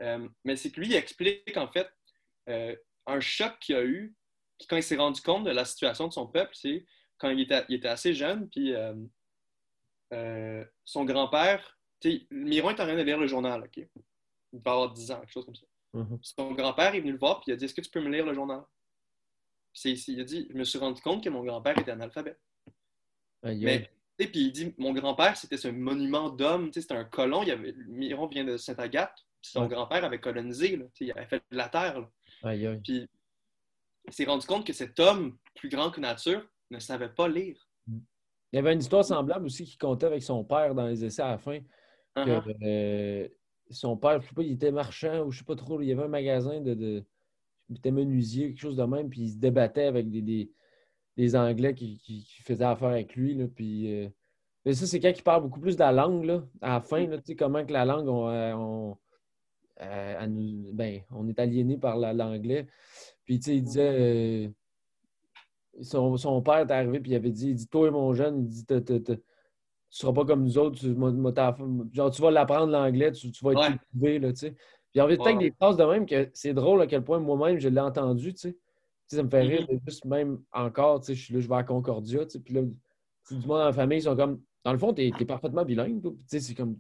Euh, 0.02 0.28
mais 0.44 0.56
c'est 0.56 0.72
que 0.72 0.80
lui, 0.80 0.88
il 0.88 0.96
explique 0.96 1.58
en 1.58 1.68
fait 1.68 1.90
euh, 2.50 2.76
un 3.06 3.20
choc 3.20 3.58
qu'il 3.60 3.76
a 3.76 3.84
eu 3.84 4.16
quand 4.66 4.78
il 4.78 4.84
s'est 4.84 4.96
rendu 4.96 5.22
compte 5.22 5.44
de 5.44 5.52
la 5.52 5.66
situation 5.66 6.08
de 6.08 6.14
son 6.14 6.28
peuple, 6.28 6.52
c'est 6.54 6.86
quand 7.18 7.30
il 7.30 7.42
était, 7.42 7.88
assez 7.88 8.14
jeune, 8.14 8.50
puis 8.50 8.74
euh, 8.74 8.96
euh, 10.14 10.66
son 10.86 11.06
grand-père, 11.06 11.78
Miron 12.32 12.70
est 12.70 12.74
en 12.74 12.86
train 12.86 12.96
de 12.96 13.02
lire 13.02 13.18
le 13.18 13.28
journal, 13.28 13.64
OK? 13.64 13.78
Il 14.54 14.62
va 14.64 14.72
avoir 14.72 14.94
10 14.94 15.12
ans, 15.12 15.20
quelque 15.20 15.32
chose 15.32 15.46
comme 15.46 15.56
ça. 15.56 15.66
Mm-hmm. 15.94 16.20
Son 16.22 16.52
grand-père 16.54 16.96
est 16.96 17.00
venu 17.00 17.12
le 17.12 17.18
voir, 17.18 17.40
puis 17.42 17.52
il 17.52 17.54
a 17.54 17.58
dit 17.58 17.66
Est-ce 17.66 17.74
que 17.74 17.82
tu 17.82 17.90
peux 17.90 18.02
me 18.02 18.10
lire 18.10 18.26
le 18.26 18.34
journal? 18.34 18.64
Puis 19.74 19.94
il 20.08 20.22
a 20.22 20.24
dit 20.24 20.48
Je 20.50 20.56
me 20.56 20.64
suis 20.64 20.80
rendu 20.80 21.02
compte 21.02 21.24
que 21.24 21.30
mon 21.30 21.44
grand-père 21.44 21.78
était 21.78 21.92
analphabète. 21.92 22.40
Mais, 23.44 23.90
puis 24.18 24.30
il 24.34 24.52
dit 24.52 24.74
Mon 24.78 24.94
grand-père, 24.94 25.36
c'était 25.36 25.58
ce 25.58 25.68
monument 25.68 26.30
d'homme, 26.30 26.72
c'était 26.72 26.94
un 26.94 27.04
colon. 27.04 27.44
Il 27.44 27.52
avait, 27.52 27.74
Miron 27.88 28.28
vient 28.28 28.44
de 28.44 28.58
Sainte-Agathe, 28.58 29.27
son 29.42 29.68
grand-père 29.68 30.04
avait 30.04 30.20
colonisé, 30.20 30.76
là, 30.76 30.86
il 31.00 31.12
avait 31.12 31.26
fait 31.26 31.44
de 31.52 31.58
la 31.58 31.70
terre. 31.70 32.08
Puis 32.84 33.08
il 34.08 34.14
s'est 34.14 34.26
rendu 34.26 34.46
compte 34.46 34.66
que 34.66 34.74
cet 34.74 35.00
homme, 35.00 35.38
plus 35.56 35.70
grand 35.70 35.92
que 35.92 36.00
nature, 36.00 36.46
ne 36.72 36.80
savait 36.80 37.10
pas 37.10 37.28
lire. 37.28 37.68
Il 37.88 38.56
y 38.56 38.60
avait 38.60 38.74
une 38.74 38.80
histoire 38.80 39.04
semblable 39.04 39.46
aussi 39.46 39.66
qui 39.66 39.78
comptait 39.78 40.06
avec 40.06 40.24
son 40.24 40.44
père 40.44 40.74
dans 40.74 40.88
les 40.88 41.04
essais 41.04 41.22
à 41.22 41.32
la 41.32 41.38
fin. 41.38 41.60
Uh-huh. 42.16 42.56
Euh, 42.64 43.28
son 43.70 43.98
père, 43.98 44.22
je 44.22 44.26
ne 44.26 44.30
sais 44.30 44.36
pas, 44.36 44.44
il 44.44 44.54
était 44.54 44.72
marchand 44.72 45.24
ou 45.24 45.32
je 45.32 45.38
ne 45.38 45.40
sais 45.40 45.46
pas 45.46 45.56
trop, 45.56 45.82
il 45.82 45.88
y 45.88 45.92
avait 45.92 46.04
un 46.04 46.08
magasin 46.08 46.62
de, 46.62 46.74
de 46.74 47.06
il 47.70 47.78
était 47.78 47.92
menuisier, 47.92 48.48
quelque 48.48 48.60
chose 48.60 48.78
de 48.78 48.84
même, 48.84 49.10
puis 49.10 49.22
il 49.22 49.32
se 49.32 49.38
débattait 49.38 49.86
avec 49.86 50.10
des, 50.10 50.50
des, 51.18 51.36
Anglais 51.36 51.74
qui, 51.74 51.98
qui, 51.98 52.26
faisaient 52.44 52.64
affaire 52.64 52.90
avec 52.90 53.16
lui. 53.16 53.34
Là, 53.36 53.46
puis, 53.54 53.94
euh, 53.94 54.10
mais 54.66 54.74
ça, 54.74 54.86
c'est 54.86 55.00
quand 55.00 55.12
il 55.16 55.24
parle 55.24 55.44
beaucoup 55.44 55.60
plus 55.60 55.76
de 55.76 55.82
la 55.82 55.92
langue, 55.92 56.24
là, 56.24 56.44
à 56.62 56.76
la 56.76 56.82
fin, 56.82 57.06
là, 57.08 57.18
comment 57.38 57.66
que 57.66 57.74
la 57.74 57.86
langue, 57.86 58.08
on, 58.08 58.98
euh, 59.82 60.28
ben, 60.74 61.02
on 61.12 61.28
est 61.28 61.40
aliéné 61.40 61.78
par 61.78 61.98
l'anglais. 61.98 62.68
Puis, 63.26 63.40
tu 63.40 63.46
sais, 63.46 63.58
il 63.58 63.64
disait 63.64 64.52
son, 65.82 66.18
son, 66.18 66.42
père 66.42 66.60
est 66.60 66.72
arrivé 66.72 66.98
et 66.98 67.02
il 67.06 67.16
avait 67.16 67.32
dit, 67.32 67.50
il 67.50 67.56
dit 67.56 67.68
Toi, 67.68 67.92
mon 67.92 68.14
jeune, 68.14 68.44
il 68.44 68.48
dit 68.48 68.66
Tu 68.66 68.74
ne 68.74 69.18
seras 69.90 70.14
pas 70.14 70.26
comme 70.26 70.44
nous 70.44 70.58
autres, 70.58 70.80
tu, 70.80 70.96
genre, 71.94 72.12
tu 72.12 72.22
vas 72.22 72.32
l'apprendre 72.32 72.72
l'anglais, 72.72 73.12
tu, 73.12 73.30
vas 73.42 73.52
être 73.52 73.78
ouais. 74.00 74.20
là, 74.20 74.32
tu 74.32 74.40
sais. 74.40 74.56
Puis 74.92 75.02
en 75.02 75.08
fait, 75.08 75.38
des 75.38 75.52
phrases 75.52 75.78
de 75.78 75.84
même 75.84 76.06
que 76.06 76.30
c'est 76.34 76.54
drôle 76.54 76.82
à 76.82 76.88
quel 76.88 77.04
point 77.04 77.20
moi-même 77.20 77.60
je 77.60 77.70
l'ai 77.70 77.82
entendu, 77.82 78.34
tu 78.34 78.50
sais. 78.50 78.58
ça 79.08 79.22
me 79.22 79.30
fait 79.30 79.42
rire, 79.42 79.68
mm-hmm. 79.68 79.80
juste 79.86 80.06
même 80.06 80.42
encore, 80.52 81.02
tu 81.02 81.08
sais, 81.08 81.16
je 81.16 81.24
suis 81.26 81.34
là, 81.34 81.40
je 81.40 81.48
vais 81.48 81.56
à 81.56 81.64
Concordia, 81.64 82.26
tu 82.26 82.32
sais, 82.32 82.40
puis 82.40 82.54
là, 82.54 82.62
du 82.62 83.36
monde 83.48 83.60
dans 83.60 83.66
la 83.66 83.74
famille, 83.74 84.00
ils 84.00 84.04
sont 84.04 84.16
comme, 84.16 84.42
dans 84.64 84.72
le 84.72 84.80
fond, 84.80 84.94
tu 84.94 85.04
es, 85.04 85.26
parfaitement 85.26 85.66
bilingue, 85.66 86.02
tu 86.02 86.12
sais, 86.28 86.40
c'est 86.40 86.56
comme, 86.56 86.76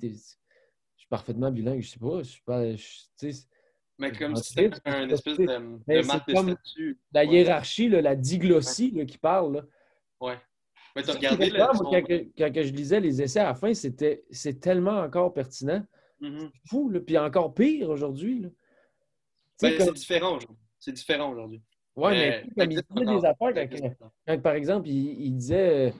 je 0.97 1.01
suis 1.03 1.10
parfaitement 1.10 1.51
bilingue, 1.51 1.81
je 1.81 1.91
sais 1.91 1.99
pas, 1.99 2.17
je 2.17 2.29
suis 2.29 2.41
pas, 2.41 2.73
tu 2.73 3.31
sais, 3.31 3.47
mais 3.99 4.12
comme 4.12 4.36
si 4.36 4.53
c'était 4.53 4.79
un 4.86 5.10
espèce 5.10 5.38
de, 5.38 5.45
de 5.45 6.97
La 7.13 7.23
hiérarchie, 7.23 7.89
la 7.89 8.15
diglossie 8.15 9.05
qui 9.05 9.17
parle. 9.17 9.55
Là. 9.55 9.63
Ouais. 10.21 10.38
Mais 10.95 11.03
tu 11.03 11.12
regardé 11.12 11.51
quand, 11.51 11.73
quand, 12.38 12.63
je 12.63 12.73
lisais 12.73 12.99
les 12.99 13.21
essais 13.21 13.39
à 13.39 13.45
la 13.45 13.55
fin, 13.55 13.73
c'était 13.73 14.23
c'est 14.31 14.60
tellement 14.60 14.99
encore 14.99 15.33
pertinent. 15.33 15.83
Mm-hmm. 16.21 16.49
C'est 16.53 16.69
fou, 16.69 16.89
là. 16.89 16.99
puis 16.99 17.17
encore 17.17 17.53
pire 17.53 17.89
aujourd'hui. 17.89 18.41
Ben, 19.62 19.73
c'est 19.79 19.93
différent 19.93 20.38
aujourd'hui. 20.38 20.63
C'est 20.79 20.91
différent 20.91 21.31
aujourd'hui. 21.31 21.62
Oui, 21.95 22.12
mais, 22.12 22.43
comme 22.55 22.71
il 22.71 22.81
disait 22.81 23.19
des 23.19 23.25
affaires, 23.25 23.99
quand, 24.27 24.41
par 24.41 24.53
exemple, 24.53 24.88
il, 24.88 25.31
disait 25.31 25.88
euh, 25.88 25.91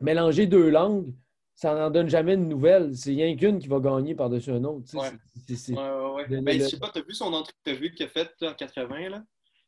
mélanger 0.00 0.46
deux 0.46 0.70
langues, 0.70 1.12
ça 1.54 1.74
n'en 1.74 1.90
donne 1.90 2.08
jamais 2.08 2.36
de 2.36 2.42
nouvelles. 2.42 2.96
C'est 2.96 3.10
rien 3.10 3.36
qu'une 3.36 3.58
qui 3.58 3.68
va 3.68 3.78
gagner 3.78 4.14
par-dessus 4.14 4.50
un 4.50 4.64
autre. 4.64 4.86
Oui, 4.94 5.00
ouais, 5.00 5.74
ouais, 5.74 6.26
ouais. 6.28 6.40
Ben, 6.40 6.60
je 6.60 6.66
sais 6.66 6.78
pas, 6.78 6.90
tu 6.90 6.98
as 6.98 7.02
vu 7.02 7.14
son 7.14 7.32
entrevue 7.32 7.92
qu'il 7.94 8.06
a 8.06 8.08
faite 8.08 8.34
en 8.42 8.54
80, 8.54 9.08
là? 9.10 9.22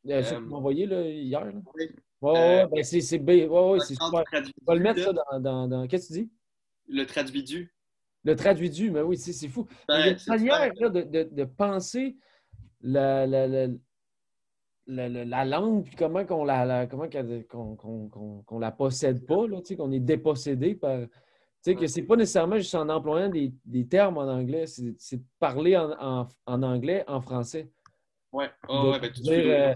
Euh, 0.07 0.23
euh, 0.23 0.23
tu 0.23 0.53
envoyé 0.53 0.87
là, 0.87 1.09
hier. 1.09 1.45
Là? 1.45 1.53
Oui. 1.75 1.89
Ouais, 2.21 2.63
euh, 2.63 2.67
ben 2.67 2.83
c'est 2.83 3.21
ouais, 3.21 3.47
ouais, 3.47 3.79
c'est 3.81 3.95
super. 3.95 4.25
On 4.33 4.65
va 4.67 4.75
le 4.75 4.81
mettre 4.81 5.01
ça 5.03 5.13
dans. 5.13 5.41
dans, 5.41 5.69
dans... 5.69 5.87
Qu'est-ce 5.87 6.09
que 6.09 6.15
tu 6.15 6.21
dis? 6.21 6.31
Le 6.89 7.05
traduidu. 7.05 7.75
Le 8.25 8.37
traduidu, 8.37 8.91
mais 8.91 9.03
oui, 9.03 9.17
c'est 9.19 9.49
fou. 9.49 9.67
Ben, 9.87 10.01
il 10.01 10.07
y 10.07 10.09
a 10.09 10.13
une 10.13 10.19
manière 10.29 10.73
là, 10.81 10.89
de, 10.89 11.03
de, 11.03 11.29
de, 11.31 11.45
penser 11.45 12.17
la, 12.81 13.27
la, 13.27 13.47
la, 14.87 15.09
la, 15.09 15.45
langue, 15.45 15.85
puis 15.85 15.95
comment 15.97 16.25
qu'on 16.25 16.45
la, 16.45 16.87
comment 16.87 17.09
qu'on, 17.49 17.77
qu'on, 17.77 18.43
qu'on, 18.43 18.59
la 18.59 18.73
possède 18.73 19.27
pas, 19.27 19.47
là, 19.47 19.61
qu'on 19.77 19.93
est 19.93 20.01
dépossédé 20.01 20.75
par 20.75 21.01
sais, 21.65 21.75
que 21.77 21.87
c'est 21.87 22.03
pas 22.03 22.17
nécessairement 22.17 22.57
juste 22.57 22.75
en 22.75 22.89
employant 22.89 23.29
des, 23.29 23.53
des 23.65 23.87
termes 23.87 24.19
en 24.19 24.29
anglais, 24.29 24.67
c'est 24.67 25.17
de 25.17 25.25
parler 25.39 25.77
en, 25.77 25.91
en, 25.99 26.29
en, 26.47 26.63
anglais, 26.63 27.05
en 27.07 27.21
français. 27.21 27.71
Ouais, 28.33 28.51
oh, 28.69 28.91
ouais, 28.91 29.01
ben, 29.01 29.13
tu 29.13 29.23
dire, 29.23 29.45
euh, 29.47 29.75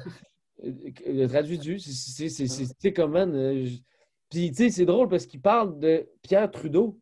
le 1.07 1.27
traduit 1.27 1.81
c'est 1.81 2.93
comment. 2.93 3.27
Euh, 3.27 3.67
puis, 4.29 4.51
tu 4.51 4.57
sais, 4.57 4.71
c'est 4.71 4.85
drôle 4.85 5.09
parce 5.09 5.27
qu'il 5.27 5.41
parle 5.41 5.79
de 5.79 6.07
Pierre 6.23 6.51
Trudeau. 6.51 6.99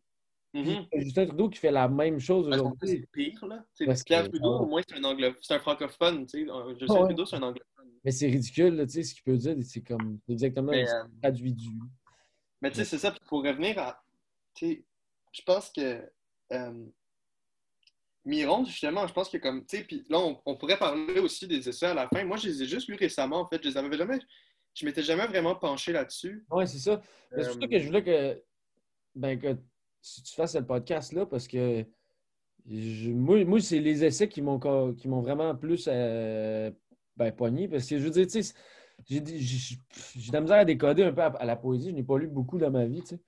Mm-hmm. 0.53 0.87
Justin 0.99 1.25
Trudeau 1.25 1.49
qui 1.49 1.59
fait 1.59 1.71
la 1.71 1.89
même 1.89 2.19
chose 2.19 2.47
aujourd'hui. 2.47 2.89
C'est 2.89 3.11
pire, 3.11 3.45
là. 3.45 3.65
Parce 3.85 4.03
Pierre 4.03 4.23
que, 4.23 4.29
Trudeau, 4.29 4.59
au 4.59 4.65
moins, 4.65 4.81
c'est 4.87 4.97
un, 4.97 5.03
anglo... 5.03 5.27
un 5.49 5.59
francophone. 5.59 6.25
Tu 6.25 6.47
sais. 6.47 6.53
Justin 6.79 7.05
Trudeau, 7.05 7.25
c'est 7.25 7.35
un 7.35 7.43
anglophone. 7.43 7.91
Mais 8.05 8.11
c'est 8.11 8.27
ridicule, 8.27 8.77
tu 8.85 8.93
sais, 8.93 9.03
ce 9.03 9.13
qu'il 9.13 9.23
peut 9.23 9.35
dire. 9.35 9.55
C'est 9.63 9.81
comme 9.81 10.19
exactement 10.29 10.71
mais, 10.71 10.89
euh... 10.89 11.03
traduit 11.21 11.53
du. 11.53 11.69
Mais 12.61 12.69
tu 12.69 12.77
sais, 12.77 12.85
c'est 12.85 12.97
ça. 12.97 13.13
Pour 13.27 13.43
revenir 13.43 13.77
à 13.79 14.01
je 14.61 15.41
pense 15.45 15.69
que 15.69 16.01
euh, 16.51 16.85
Miron, 18.25 18.65
justement, 18.65 19.07
je 19.07 19.13
pense 19.13 19.29
que 19.29 19.37
comme, 19.37 19.65
tu 19.65 19.77
sais, 19.77 19.83
puis 19.83 20.05
là, 20.09 20.19
on, 20.45 20.55
pourrait 20.57 20.77
parler 20.77 21.19
aussi 21.19 21.47
des 21.47 21.67
essais 21.69 21.85
à 21.85 21.93
la 21.93 22.07
fin. 22.09 22.23
Moi, 22.25 22.37
je 22.37 22.49
les 22.49 22.63
ai 22.63 22.65
juste 22.65 22.89
lus 22.89 22.95
récemment, 22.95 23.41
en 23.41 23.47
fait. 23.47 23.61
Je 23.63 23.69
les 23.69 23.77
avais 23.77 23.95
jamais, 23.97 24.19
je 24.73 24.85
m'étais 24.85 25.01
jamais 25.03 25.27
vraiment 25.27 25.55
penché 25.55 25.93
là-dessus. 25.93 26.45
Oui, 26.51 26.67
c'est 26.67 26.79
ça. 26.79 27.01
C'est 27.31 27.43
ça 27.43 27.67
que 27.67 27.79
je 27.79 27.85
voulais 27.85 28.03
que, 28.03 28.43
ben, 29.15 29.39
que 29.39 29.53
tu 29.53 30.33
fasses 30.35 30.53
ce 30.53 30.59
podcast-là 30.59 31.25
parce 31.25 31.47
que 31.47 31.85
je- 32.69 33.11
moi, 33.11 33.43
moi 33.45 33.61
c'est 33.61 33.79
les 33.79 34.03
essais 34.03 34.27
qui 34.27 34.41
m'ont 34.41 34.59
co- 34.59 34.93
qui 34.93 35.07
m'ont 35.07 35.21
vraiment 35.21 35.55
plus 35.55 35.87
euh, 35.87 36.69
ben, 37.15 37.31
pogné. 37.31 37.67
Parce 37.69 37.87
que 37.87 37.97
je 37.97 38.03
veux 38.03 38.09
dire, 38.09 38.27
tu 38.27 38.43
sais, 38.43 38.53
j'ai 39.05 39.21
de 39.21 40.33
la 40.33 40.41
misère 40.41 40.57
à 40.57 40.65
décoder 40.65 41.03
un 41.03 41.13
peu 41.13 41.21
à, 41.21 41.27
à 41.27 41.45
la 41.45 41.55
poésie. 41.55 41.91
Je 41.91 41.95
n'ai 41.95 42.03
pas 42.03 42.17
lu 42.17 42.27
beaucoup 42.27 42.57
dans 42.57 42.71
ma 42.71 42.85
vie, 42.85 43.01
tu 43.01 43.15
sais. 43.15 43.19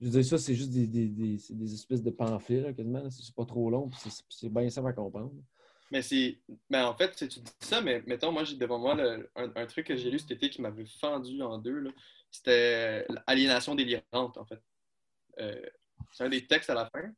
Je 0.00 0.06
veux 0.06 0.10
dire, 0.12 0.24
ça, 0.24 0.38
c'est 0.38 0.54
juste 0.54 0.70
des, 0.70 0.86
des, 0.86 1.08
des- 1.08 1.38
des 1.50 1.74
espèces 1.74 2.02
de 2.02 2.10
pamphlets, 2.10 2.60
là, 2.62 2.72
quasiment. 2.72 3.08
C'est 3.10 3.34
pas 3.34 3.44
trop 3.44 3.68
long, 3.70 3.90
c'est 4.30 4.48
bien 4.48 4.68
simple 4.70 4.88
à 4.88 4.92
comprendre. 4.94 5.32
Mais 5.92 6.00
c'est. 6.02 6.38
Mais 6.70 6.80
en 6.80 6.94
fait, 6.94 7.14
tu 7.16 7.28
tu 7.28 7.40
dis 7.40 7.50
ça, 7.60 7.80
mais 7.82 8.02
mettons, 8.06 8.32
moi, 8.32 8.44
j'ai 8.44 8.56
devant 8.56 8.78
moi 8.78 8.94
le- 8.94 9.28
un, 9.36 9.50
un 9.56 9.66
truc 9.66 9.86
que 9.88 9.96
j'ai 9.96 10.10
lu 10.10 10.18
cet 10.18 10.30
été 10.30 10.48
qui 10.48 10.62
m'avait 10.62 10.86
fendu 10.86 11.42
en 11.42 11.58
deux. 11.58 11.84
C'était 12.30 13.06
Aliénation 13.26 13.74
délirante, 13.74 14.38
en 14.38 14.44
fait. 14.44 14.62
Euh, 15.38 15.60
c'est 16.12 16.24
un 16.24 16.28
des 16.28 16.46
textes 16.46 16.70
à 16.70 16.74
la 16.74 16.86
fin. 16.90 17.12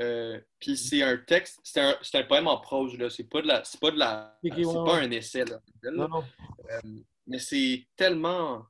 Euh, 0.00 0.40
Puis 0.58 0.76
c'est 0.76 1.02
un 1.02 1.16
texte, 1.18 1.60
c'est 1.62 1.80
un, 1.80 1.94
un 2.14 2.22
poème 2.24 2.48
en 2.48 2.58
prose, 2.58 2.98
là. 2.98 3.08
C'est 3.10 3.28
pas 3.28 3.42
de 3.42 3.46
la. 3.46 3.62
C'est 3.64 3.78
pas 3.80 3.90
de 3.92 3.98
la. 3.98 4.36
C'est 4.42 4.50
pas 4.84 4.96
un 4.98 5.10
essai, 5.12 5.44
là. 5.44 5.60
Non, 5.92 6.08
non. 6.08 6.24
Euh, 6.70 6.80
mais 7.28 7.38
c'est 7.38 7.86
tellement. 7.96 8.66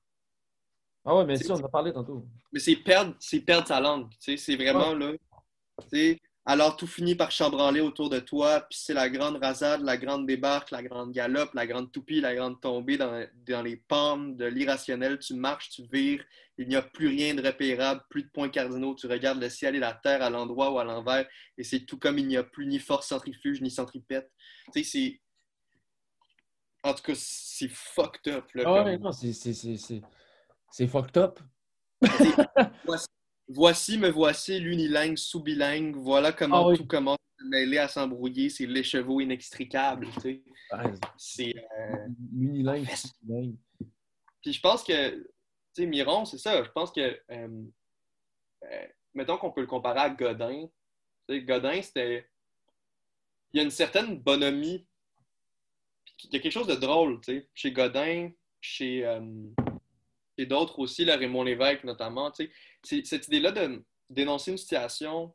Ah 1.04 1.14
ouais, 1.16 1.24
mais 1.26 1.36
si, 1.36 1.50
on 1.50 1.56
en 1.56 1.64
a 1.64 1.68
parlé 1.68 1.92
tantôt. 1.92 2.24
Mais 2.52 2.60
c'est 2.60 2.76
perdre, 2.76 3.14
c'est 3.20 3.40
perdre 3.40 3.68
sa 3.68 3.80
langue. 3.80 4.08
tu 4.10 4.16
sais, 4.20 4.36
C'est 4.36 4.56
vraiment 4.56 4.94
là. 4.94 5.12
Alors 6.46 6.76
tout 6.76 6.86
finit 6.86 7.14
par 7.14 7.30
chambranler 7.30 7.80
autour 7.80 8.10
de 8.10 8.20
toi, 8.20 8.60
puis 8.68 8.78
c'est 8.78 8.92
la 8.92 9.08
grande 9.08 9.36
rasade, 9.42 9.80
la 9.80 9.96
grande 9.96 10.26
débarque, 10.26 10.70
la 10.70 10.82
grande 10.82 11.10
galope, 11.12 11.54
la 11.54 11.66
grande 11.66 11.90
toupie, 11.90 12.20
la 12.20 12.34
grande 12.34 12.60
tombée 12.60 12.98
dans, 12.98 13.26
dans 13.46 13.62
les 13.62 13.76
pommes 13.76 14.36
de 14.36 14.44
l'irrationnel. 14.44 15.18
Tu 15.18 15.32
marches, 15.34 15.70
tu 15.70 15.84
vires, 15.90 16.22
il 16.58 16.68
n'y 16.68 16.76
a 16.76 16.82
plus 16.82 17.08
rien 17.08 17.34
de 17.34 17.42
repérable, 17.42 18.02
plus 18.10 18.24
de 18.24 18.28
points 18.28 18.50
cardinaux. 18.50 18.94
Tu 18.94 19.06
regardes 19.06 19.40
le 19.40 19.48
ciel 19.48 19.74
et 19.74 19.78
la 19.78 19.94
terre 19.94 20.22
à 20.22 20.28
l'endroit 20.28 20.70
ou 20.70 20.78
à 20.78 20.84
l'envers, 20.84 21.26
et 21.56 21.64
c'est 21.64 21.80
tout 21.86 21.98
comme 21.98 22.18
il 22.18 22.26
n'y 22.28 22.36
a 22.36 22.44
plus 22.44 22.66
ni 22.66 22.78
force 22.78 23.08
centrifuge 23.08 23.62
ni 23.62 23.70
centripète. 23.70 24.30
Tu 24.74 24.84
sais, 24.84 24.90
c'est. 24.90 25.20
En 26.82 26.92
tout 26.92 27.02
cas, 27.04 27.14
c'est 27.16 27.70
fucked 27.70 28.30
up. 28.34 28.44
Là, 28.52 28.64
Ah 28.66 28.84
ouais, 28.84 28.94
comme- 28.96 29.04
non, 29.04 29.12
c'est- 29.12 29.32
c'est- 30.76 30.86
fucked 30.88 31.16
up. 31.16 31.38
Voici, 32.84 33.06
voici, 33.48 33.98
me 33.98 34.08
voici, 34.10 34.58
l'unilingue 34.60 35.16
sous 35.16 35.42
bilingue. 35.42 35.96
Voilà 35.96 36.32
comment 36.32 36.66
Ah 36.66 36.68
oui. 36.70 36.76
tout 36.76 36.86
commence 36.86 37.18
à 37.40 37.44
mêler, 37.44 37.78
à 37.78 37.88
s'embrouiller. 37.88 38.50
C'est 38.50 38.66
l'écheveau 38.66 39.20
inextricable. 39.20 40.08
tu 40.14 40.20
sais. 40.20 40.42
Ah, 40.70 40.84
C'est, 41.16 41.54
euh, 41.56 42.08
L'unilingue. 42.32 42.86
Puis 44.42 44.52
je 44.52 44.60
pense 44.60 44.82
que, 44.84 45.16
tu 45.16 45.26
sais, 45.74 45.86
Miron, 45.86 46.24
c'est 46.24 46.38
ça. 46.38 46.62
Je 46.62 46.70
pense 46.70 46.90
que, 46.92 47.00
euh, 47.00 47.62
euh, 48.64 48.86
mettons 49.14 49.38
qu'on 49.38 49.50
peut 49.52 49.62
le 49.62 49.66
comparer 49.66 50.00
à 50.00 50.10
Godin. 50.10 50.66
Tu 51.28 51.34
sais, 51.36 51.42
Godin, 51.42 51.80
c'était. 51.80 52.28
Il 53.52 53.58
y 53.58 53.60
a 53.60 53.62
une 53.64 53.70
certaine 53.70 54.18
bonhomie. 54.20 54.86
Il 56.24 56.34
y 56.34 56.36
a 56.36 56.40
quelque 56.40 56.52
chose 56.52 56.66
de 56.66 56.74
drôle, 56.74 57.20
tu 57.20 57.32
sais. 57.32 57.48
Chez 57.54 57.72
Godin, 57.72 58.30
chez, 58.60 59.06
euh, 59.06 59.20
chez 60.38 60.46
d'autres 60.46 60.78
aussi, 60.78 61.04
là, 61.04 61.16
Raymond 61.16 61.42
Lévesque 61.44 61.84
notamment, 61.84 62.30
tu 62.30 62.44
sais. 62.46 62.50
C'est 62.82 63.06
cette 63.06 63.28
idée-là 63.28 63.52
de 63.52 63.82
dénoncer 64.10 64.50
une 64.52 64.58
situation, 64.58 65.34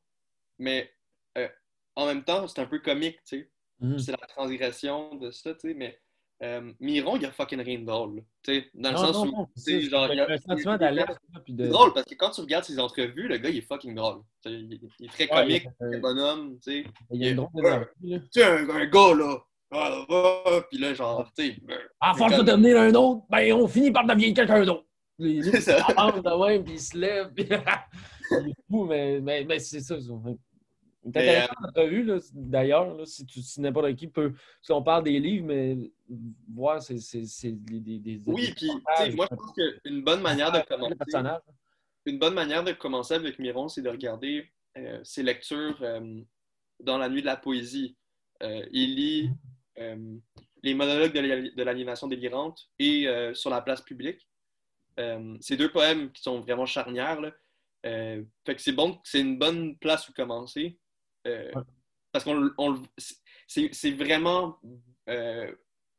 mais 0.57 0.91
euh, 1.37 1.47
en 1.95 2.05
même 2.05 2.23
temps, 2.23 2.47
c'est 2.47 2.59
un 2.61 2.65
peu 2.65 2.79
comique, 2.79 3.17
tu 3.25 3.39
sais 3.39 3.49
Mhm. 3.81 3.97
c'est 3.97 4.11
la 4.11 4.17
transgression 4.27 5.15
de 5.15 5.31
ça, 5.31 5.53
tu 5.53 5.69
sais, 5.69 5.73
mais 5.73 5.97
euh, 6.43 6.73
Miron, 6.81 7.15
il 7.15 7.21
y 7.21 7.25
a 7.25 7.31
fucking 7.31 7.61
rien 7.61 7.79
de 7.79 7.85
drôle, 7.85 8.17
là, 8.17 8.21
tu 8.43 8.53
sais, 8.53 8.69
dans 8.73 8.91
le 8.91 8.97
sens 8.97 9.23
non, 9.25 9.31
où, 9.31 9.47
c'est 9.55 9.79
de- 9.79 11.67
drôle, 11.69 11.93
parce 11.93 12.05
que 12.05 12.15
quand 12.15 12.29
tu 12.31 12.41
regardes 12.41 12.65
ses 12.65 12.77
entrevues, 12.77 13.29
le 13.29 13.37
gars, 13.37 13.49
il 13.49 13.57
est 13.57 13.61
fucking 13.67 13.95
drôle. 13.95 14.21
Il, 14.45 14.79
il 14.99 15.05
est 15.05 15.09
très 15.09 15.29
Ouais, 15.33 15.41
comique, 15.43 15.63
il 15.79 15.87
très 15.89 15.99
bonhomme, 15.99 16.59
tu 16.59 16.83
sais. 16.83 16.85
Il 17.11 17.25
une 17.25 17.35
drôle. 17.37 17.89
Tu 18.01 18.19
sais, 18.31 18.43
un, 18.43 18.69
un 18.69 18.85
gars, 18.85 19.13
là, 19.13 19.37
ah, 19.71 20.61
puis 20.69 20.77
là, 20.77 20.93
genre, 20.93 21.31
tu 21.37 21.45
sais, 21.45 21.57
À 22.01 22.13
force 22.13 22.35
de 22.37 22.43
devenir 22.43 22.77
un 22.81 22.93
autre, 22.95 23.25
ben 23.29 23.53
on 23.53 23.67
finit 23.67 23.91
par 23.91 24.05
devenir 24.05 24.33
quelqu'un 24.33 24.65
d'autre. 24.65 24.85
Les 25.19 25.43
C'est 25.43 25.61
ça. 25.61 25.85
avance 25.85 26.23
de 26.23 26.47
même, 26.47 26.63
puis 26.63 26.73
il 26.73 26.79
se 26.79 26.97
lève. 26.97 27.31
Puis... 27.33 27.45
il 28.31 28.49
est 28.49 28.53
fou, 28.69 28.85
mais, 28.85 29.19
mais, 29.21 29.43
mais 29.43 29.59
c'est 29.59 29.81
ça. 29.81 29.97
C'est 29.99 31.07
intéressant 31.07 31.53
l'entrevue, 31.61 32.03
là, 32.03 32.17
d'ailleurs, 32.33 33.07
si, 33.07 33.25
tu- 33.25 33.41
si 33.41 33.61
n'importe 33.61 33.95
qui 33.95 34.07
peut. 34.07 34.33
Si 34.61 34.71
on 34.71 34.81
parle 34.83 35.03
des 35.05 35.19
livres, 35.19 35.45
mais 35.47 35.77
voir, 36.53 36.81
c'est 36.81 36.95
des, 36.95 37.79
des, 37.79 37.99
des- 37.99 38.19
Oui, 38.27 38.53
puis, 38.55 38.69
moi, 39.15 39.27
je 39.29 39.35
pense 39.35 39.53
qu'une 39.83 40.03
bonne 40.03 40.21
manière 40.21 40.51
de 40.51 40.59
commencer, 40.67 40.95
une 42.05 42.19
bonne 42.19 42.33
manière 42.33 42.63
de 42.63 42.71
commencer 42.71 43.13
avec 43.15 43.39
Miron, 43.39 43.67
c'est 43.67 43.81
de 43.81 43.89
regarder 43.89 44.45
euh, 44.77 44.99
ses 45.03 45.23
lectures 45.23 45.77
euh, 45.81 46.21
dans 46.81 46.97
la 46.97 47.09
nuit 47.09 47.21
de 47.21 47.25
la 47.27 47.35
poésie. 47.37 47.97
Euh, 48.41 48.65
il 48.71 48.95
lit 48.95 49.29
euh, 49.79 50.15
les 50.63 50.73
monologues 50.73 51.13
de 51.13 51.63
l'aliénation 51.63 52.07
délirante 52.07 52.69
et 52.79 53.07
euh, 53.07 53.33
sur 53.33 53.49
la 53.49 53.61
place 53.61 53.81
publique. 53.81 54.28
Euh, 54.99 55.37
c'est 55.41 55.57
deux 55.57 55.71
poèmes 55.71 56.11
qui 56.11 56.21
sont 56.21 56.39
vraiment 56.41 56.65
charnières. 56.65 57.21
Là. 57.21 57.31
Euh, 57.85 58.23
fait 58.45 58.55
que 58.55 58.61
c'est 58.61 58.71
bon, 58.73 58.99
c'est 59.03 59.21
une 59.21 59.37
bonne 59.37 59.77
place 59.77 60.07
où 60.09 60.13
commencer. 60.13 60.77
Euh, 61.27 61.51
Ouais. 61.55 61.61
Parce 62.11 62.23
qu'on 62.25 62.49
on 62.57 62.81
c'est 63.47 63.91
vraiment 63.91 64.59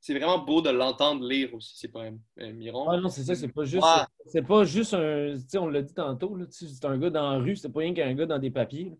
c'est 0.02 0.14
vraiment 0.14 0.38
beau 0.38 0.60
de 0.60 0.70
l'entendre 0.70 1.24
lire 1.28 1.54
aussi 1.54 1.78
ces 1.78 1.88
poèmes, 1.88 2.18
Miron. 2.36 2.88
Ah 2.88 2.96
non, 2.96 3.08
c'est 3.10 3.22
ça, 3.22 3.34
c'est 3.36 3.48
pas 3.48 3.64
juste. 3.64 3.86
C'est 4.26 4.42
pas 4.42 4.64
juste 4.64 4.94
un. 4.94 5.34
On 5.54 5.68
l'a 5.68 5.82
dit 5.82 5.94
tantôt, 5.94 6.36
c'est 6.50 6.84
un 6.84 6.98
gars 6.98 7.10
dans 7.10 7.30
la 7.32 7.38
rue, 7.38 7.54
c'est 7.54 7.68
pas 7.70 7.80
rien 7.80 7.94
qu'un 7.94 8.12
gars 8.14 8.26
dans 8.26 8.38
des 8.38 8.50
papiers. 8.50 8.90
là. 8.90 8.96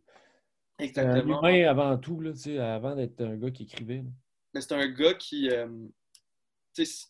C'est 0.79 0.98
un 0.98 1.03
Exactement. 1.14 1.40
humain 1.40 1.68
avant 1.68 1.98
tout, 1.98 2.20
là, 2.20 2.33
avant 2.74 2.94
d'être 2.94 3.20
un 3.22 3.37
gars 3.37 3.50
qui 3.50 3.64
écrivait. 3.64 3.96
là. 4.03 4.11
Mais 4.55 4.61
c'est 4.61 4.72
un 4.74 4.88
gars 4.88 5.14
qui. 5.14 5.50
euh, 5.50 5.66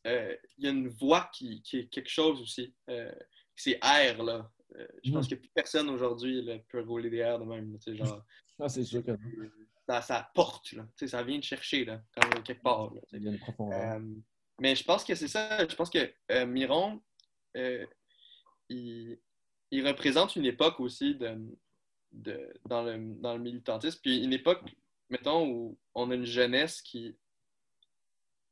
euh, 0.06 0.36
il 0.58 0.64
y 0.64 0.66
a 0.66 0.70
une 0.70 0.88
voix 0.88 1.30
qui, 1.34 1.62
qui 1.62 1.78
est 1.80 1.86
quelque 1.88 2.08
chose 2.10 2.40
aussi. 2.40 2.74
Euh, 2.88 3.12
c'est 3.56 3.78
R, 3.82 4.22
là. 4.22 4.50
Euh, 4.76 4.86
je 5.04 5.10
pense 5.12 5.26
Mm. 5.26 5.30
que 5.30 5.34
plus 5.36 5.50
personne 5.50 5.90
aujourd'hui 5.90 6.48
peut 6.68 6.80
rouler 6.82 7.10
des 7.10 7.24
R 7.24 7.38
de 7.38 7.44
même. 7.44 7.72
là, 7.72 7.78
tu 7.78 7.90
sais, 7.90 7.96
genre, 7.96 8.24
Ah, 8.58 8.68
c'est 8.68 8.84
sûr 8.84 9.02
que 9.04 9.12
ça, 9.88 10.00
ça 10.02 10.30
porte, 10.34 10.72
là. 10.72 10.82
Tu 10.96 11.04
sais, 11.06 11.08
ça 11.08 11.22
vient 11.22 11.38
de 11.38 11.44
chercher, 11.44 11.84
là, 11.84 12.02
quand 12.14 12.42
quelque 12.42 12.62
part. 12.62 12.92
là, 12.94 13.00
mais 14.60 14.76
je 14.76 14.84
pense 14.84 15.02
que 15.04 15.14
c'est 15.14 15.28
ça. 15.28 15.66
Je 15.66 15.74
pense 15.74 15.88
que 15.90 16.44
Miron, 16.44 17.00
il, 18.68 19.18
il 19.70 19.86
représente 19.88 20.36
une 20.36 20.44
époque 20.44 20.78
aussi 20.80 21.14
de, 21.14 21.38
de- 22.12 22.52
dans, 22.66 22.82
le, 22.82 23.14
dans 23.20 23.34
le 23.34 23.40
militantisme. 23.42 23.98
Puis 24.02 24.22
une 24.22 24.32
époque, 24.32 24.62
mettons, 25.08 25.48
où 25.48 25.78
on 25.94 26.10
a 26.10 26.14
une 26.14 26.26
jeunesse 26.26 26.82
qui 26.82 27.16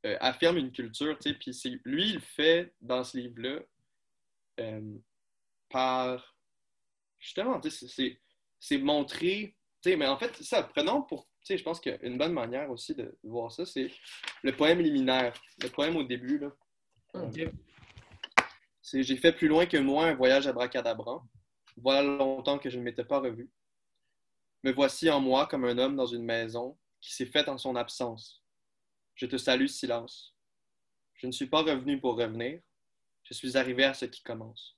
euh, 0.05 0.17
affirme 0.19 0.57
une 0.57 0.71
culture. 0.71 1.17
tu 1.19 1.29
sais, 1.29 1.35
Puis 1.35 1.53
c'est- 1.53 1.79
lui, 1.85 2.11
il 2.11 2.19
fait 2.21 2.73
dans 2.81 3.03
ce 3.03 3.17
livre-là 3.17 3.59
euh, 4.59 4.97
par. 5.69 6.35
Justement, 7.19 7.59
tu 7.59 7.69
sais, 7.69 8.17
c'est- 8.59 8.77
montrer. 8.77 9.55
tu 9.81 9.91
sais, 9.91 9.95
Mais 9.97 10.07
en 10.07 10.17
fait, 10.17 10.35
ça, 10.43 10.63
prenons 10.63 11.01
pour. 11.03 11.25
tu 11.41 11.47
sais, 11.47 11.57
Je 11.57 11.63
pense 11.63 11.79
qu'une 11.79 12.17
bonne 12.17 12.33
manière 12.33 12.69
aussi 12.71 12.93
de 12.95 13.17
voir 13.23 13.51
ça, 13.51 13.65
c'est 13.65 13.89
le 14.43 14.55
poème 14.55 14.79
liminaire. 14.79 15.33
Le 15.61 15.69
poème 15.69 15.95
au 15.97 16.03
début, 16.03 16.37
là. 16.39 16.51
Ok. 17.13 17.49
C'est 18.81 19.03
J'ai 19.03 19.17
fait 19.17 19.31
plus 19.33 19.47
loin 19.47 19.65
que 19.65 19.77
moi 19.77 20.05
un 20.07 20.15
voyage 20.15 20.47
à 20.47 20.53
Bracadabran. 20.53 21.23
Voilà 21.77 22.01
longtemps 22.03 22.57
que 22.59 22.69
je 22.69 22.77
ne 22.77 22.83
m'étais 22.83 23.05
pas 23.05 23.19
revu. 23.19 23.49
Me 24.63 24.71
voici 24.71 25.09
en 25.09 25.21
moi 25.21 25.45
comme 25.47 25.63
un 25.65 25.77
homme 25.77 25.95
dans 25.95 26.05
une 26.05 26.23
maison 26.23 26.77
qui 26.99 27.13
s'est 27.13 27.25
faite 27.27 27.47
en 27.47 27.57
son 27.57 27.75
absence. 27.77 28.43
Je 29.19 29.25
te 29.25 29.35
salue, 29.35 29.65
silence. 29.67 30.33
Je 31.15 31.27
ne 31.27 31.31
suis 31.33 31.47
pas 31.47 31.61
revenu 31.61 31.99
pour 31.99 32.15
revenir. 32.15 32.61
Je 33.23 33.33
suis 33.33 33.57
arrivé 33.57 33.83
à 33.83 33.93
ce 33.93 34.05
qui 34.05 34.23
commence. 34.23 34.77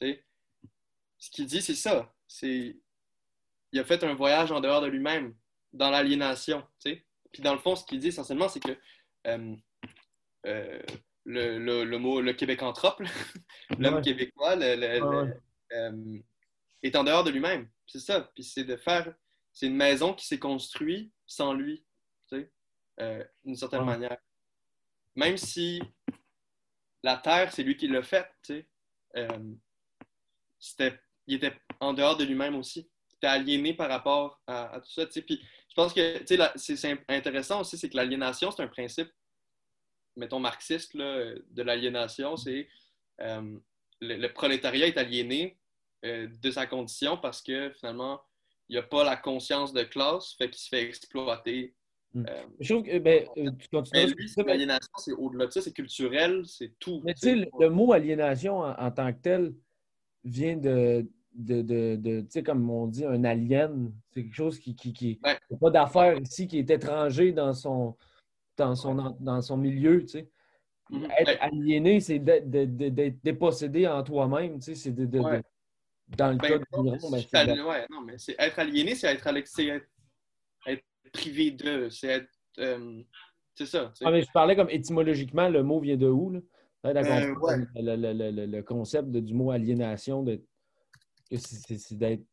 Tu 0.00 0.06
sais, 0.06 0.24
ce 1.18 1.30
qu'il 1.30 1.44
dit, 1.44 1.60
c'est 1.60 1.74
ça. 1.74 2.10
C'est 2.26 2.78
il 3.70 3.78
a 3.80 3.84
fait 3.84 4.02
un 4.02 4.14
voyage 4.14 4.50
en 4.50 4.60
dehors 4.60 4.80
de 4.80 4.86
lui-même, 4.86 5.34
dans 5.74 5.90
l'aliénation. 5.90 6.62
tu 6.80 6.90
sais. 6.92 7.06
Puis 7.32 7.42
dans 7.42 7.52
le 7.52 7.58
fond, 7.60 7.76
ce 7.76 7.84
qu'il 7.84 7.98
dit 8.00 8.08
essentiellement, 8.08 8.48
c'est 8.48 8.60
que 8.60 8.76
euh, 9.26 9.54
euh, 10.46 10.82
le, 11.26 11.58
le, 11.58 11.84
le 11.84 11.98
mot 11.98 12.22
le 12.22 12.32
québécanthrope, 12.32 13.00
l'homme 13.78 13.96
Ouais. 13.96 14.00
québécois, 14.02 14.56
le- 14.56 15.02
Ouais, 15.02 15.40
euh, 15.72 16.18
est 16.82 16.96
en 16.96 17.04
dehors 17.04 17.24
de 17.24 17.30
lui-même. 17.30 17.68
C'est 17.86 18.00
ça. 18.00 18.22
Puis 18.34 18.42
c'est 18.44 18.64
de 18.64 18.76
faire. 18.76 19.14
C'est 19.52 19.66
une 19.66 19.76
maison 19.76 20.14
qui 20.14 20.26
s'est 20.26 20.38
construite 20.38 21.12
sans 21.26 21.52
lui, 21.52 21.84
tu 22.30 22.38
sais, 22.40 22.50
euh, 23.00 23.24
d'une 23.44 23.56
certaine 23.56 23.80
Ouais. 23.80 23.86
manière. 23.86 24.18
Même 25.16 25.36
si 25.36 25.82
la 27.02 27.16
terre, 27.16 27.52
c'est 27.52 27.62
lui 27.62 27.76
qui 27.76 27.88
l'a 27.88 28.02
faite, 28.02 28.30
tu 28.42 28.54
sais. 28.54 28.66
euh, 29.16 29.54
c'était, 30.58 30.98
il 31.26 31.34
était 31.36 31.54
en 31.80 31.92
dehors 31.92 32.16
de 32.16 32.24
lui-même 32.24 32.54
aussi. 32.54 32.88
Il 33.10 33.16
était 33.16 33.26
aliéné 33.26 33.74
par 33.74 33.88
rapport 33.88 34.40
à, 34.46 34.74
à 34.74 34.80
tout 34.80 34.90
ça. 34.90 35.06
Puis 35.06 35.42
je 35.68 35.74
pense 35.74 35.92
que, 35.92 36.22
c'est, 36.26 37.04
intéressant 37.08 37.60
aussi, 37.60 37.76
c'est 37.76 37.88
que 37.90 37.96
l'aliénation, 37.96 38.50
c'est 38.50 38.62
un 38.62 38.68
principe, 38.68 39.10
mettons, 40.16 40.38
marxiste, 40.40 40.94
là, 40.94 41.34
de 41.34 41.62
l'aliénation. 41.62 42.36
C'est 42.36 42.68
euh, 43.20 43.58
le, 44.00 44.16
le 44.16 44.32
prolétariat 44.32 44.86
est 44.86 44.96
aliéné 44.98 45.58
euh, 46.04 46.28
de 46.28 46.50
sa 46.50 46.66
condition 46.66 47.16
parce 47.16 47.42
que 47.42 47.70
finalement, 47.78 48.22
il 48.68 48.76
n'a 48.76 48.82
pas 48.82 49.04
la 49.04 49.16
conscience 49.16 49.72
de 49.72 49.82
classe, 49.82 50.34
fait 50.34 50.48
qu'il 50.48 50.60
se 50.60 50.68
fait 50.68 50.82
exploiter. 50.82 51.74
Hmm. 52.14 52.24
Euh, 52.28 52.42
Je 52.60 52.72
trouve 52.74 52.84
que 52.84 52.98
ben, 52.98 53.26
euh, 53.38 53.50
tu 53.58 53.68
l'aliénation, 54.44 54.90
c'est 54.98 55.12
au-delà 55.12 55.46
de 55.46 55.50
ça, 55.52 55.62
c'est 55.62 55.72
culturel, 55.72 56.42
c'est 56.46 56.78
tout. 56.78 57.00
Mais 57.04 57.14
tu 57.14 57.20
sais, 57.20 57.34
le, 57.34 57.46
le 57.58 57.70
mot 57.70 57.92
aliénation 57.92 58.58
en, 58.58 58.72
en 58.72 58.90
tant 58.90 59.10
que 59.12 59.18
tel 59.18 59.54
vient 60.24 60.56
de, 60.56 61.06
de, 61.34 61.62
de, 61.62 61.96
de- 61.96 62.20
tu 62.20 62.26
sais, 62.28 62.42
comme 62.42 62.68
on 62.68 62.86
dit, 62.86 63.04
un 63.06 63.24
alien. 63.24 63.92
C'est 64.10 64.24
quelque 64.24 64.34
chose 64.34 64.58
qui 64.58 64.74
qui, 64.76 65.18
Ouais. 65.24 65.38
pas 65.58 65.70
d'affaires 65.70 66.18
ici, 66.18 66.46
qui 66.46 66.58
est 66.58 66.70
étranger 66.70 67.32
dans 67.32 67.54
son, 67.54 67.96
dans 68.58 68.74
son, 68.74 69.16
dans 69.18 69.40
son 69.40 69.56
milieu, 69.56 70.02
tu 70.02 70.08
sais. 70.08 70.28
Mhm. 70.90 71.08
Être 71.18 71.38
aliéné, 71.42 72.00
c'est 72.00 72.18
d'être 72.18 73.22
dépossédé 73.22 73.86
en 73.88 74.02
toi-même, 74.02 74.58
tu 74.58 74.66
sais. 74.66 74.74
C'est 74.74 74.92
de, 74.92 75.06
de- 75.06 75.18
de- 75.18 75.24
Ouais. 75.24 75.42
dans 76.18 76.30
le 76.32 76.36
Ben, 76.36 76.58
cas 76.58 76.64
non, 76.76 76.82
mais 77.10 77.26
ben, 77.32 77.64
ouais, 77.64 77.86
non, 77.90 78.02
mais 78.02 78.18
c'est 78.18 78.36
être 78.38 78.58
aliéné, 78.58 78.94
c'est 78.94 79.06
être, 79.06 79.26
être 79.26 80.82
privé 81.12 81.50
de, 81.50 81.88
c'est 81.90 82.08
être, 82.08 82.30
euh, 82.58 83.02
c'est 83.54 83.66
ça. 83.66 83.86
tu 83.94 83.98
sais. 83.98 84.04
Ah, 84.06 84.10
mais 84.10 84.22
je 84.22 84.30
parlais 84.32 84.56
comme 84.56 84.70
étymologiquement, 84.70 85.48
le 85.48 85.62
mot 85.62 85.80
vient 85.80 85.96
de 85.96 86.08
où? 86.08 86.30
Là? 86.30 86.40
Euh, 86.84 87.34
le, 87.76 87.96
le- 87.96 88.30
le- 88.30 88.46
le- 88.46 88.62
concept 88.62 89.10
de- 89.10 89.20
du 89.20 89.34
mot 89.34 89.52
aliénation, 89.52 90.22
de, 90.24 90.42
que 91.30 91.36
c'est- 91.36 91.94
d'être. 91.94 92.24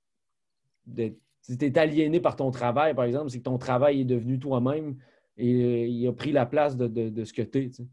Si 1.42 1.58
tu 1.58 1.66
es 1.66 1.78
aliéné 1.78 2.20
par 2.20 2.36
ton 2.36 2.50
travail, 2.52 2.96
par 2.96 3.06
exemple, 3.06 3.30
c'est 3.30 3.38
que 3.40 3.44
ton 3.44 3.58
travail 3.60 4.02
est 4.02 4.06
devenu 4.06 4.40
toi-même 4.40 4.98
et 5.38 5.54
euh, 5.54 5.88
il 5.88 6.08
a 6.08 6.14
pris 6.14 6.32
la 6.32 6.46
place 6.46 6.76
de, 6.76 6.88
de- 6.88 7.10
de 7.10 7.24
ce 7.26 7.34
que 7.34 7.42
tu 7.44 7.66
es. 7.66 7.70
Tu 7.70 7.84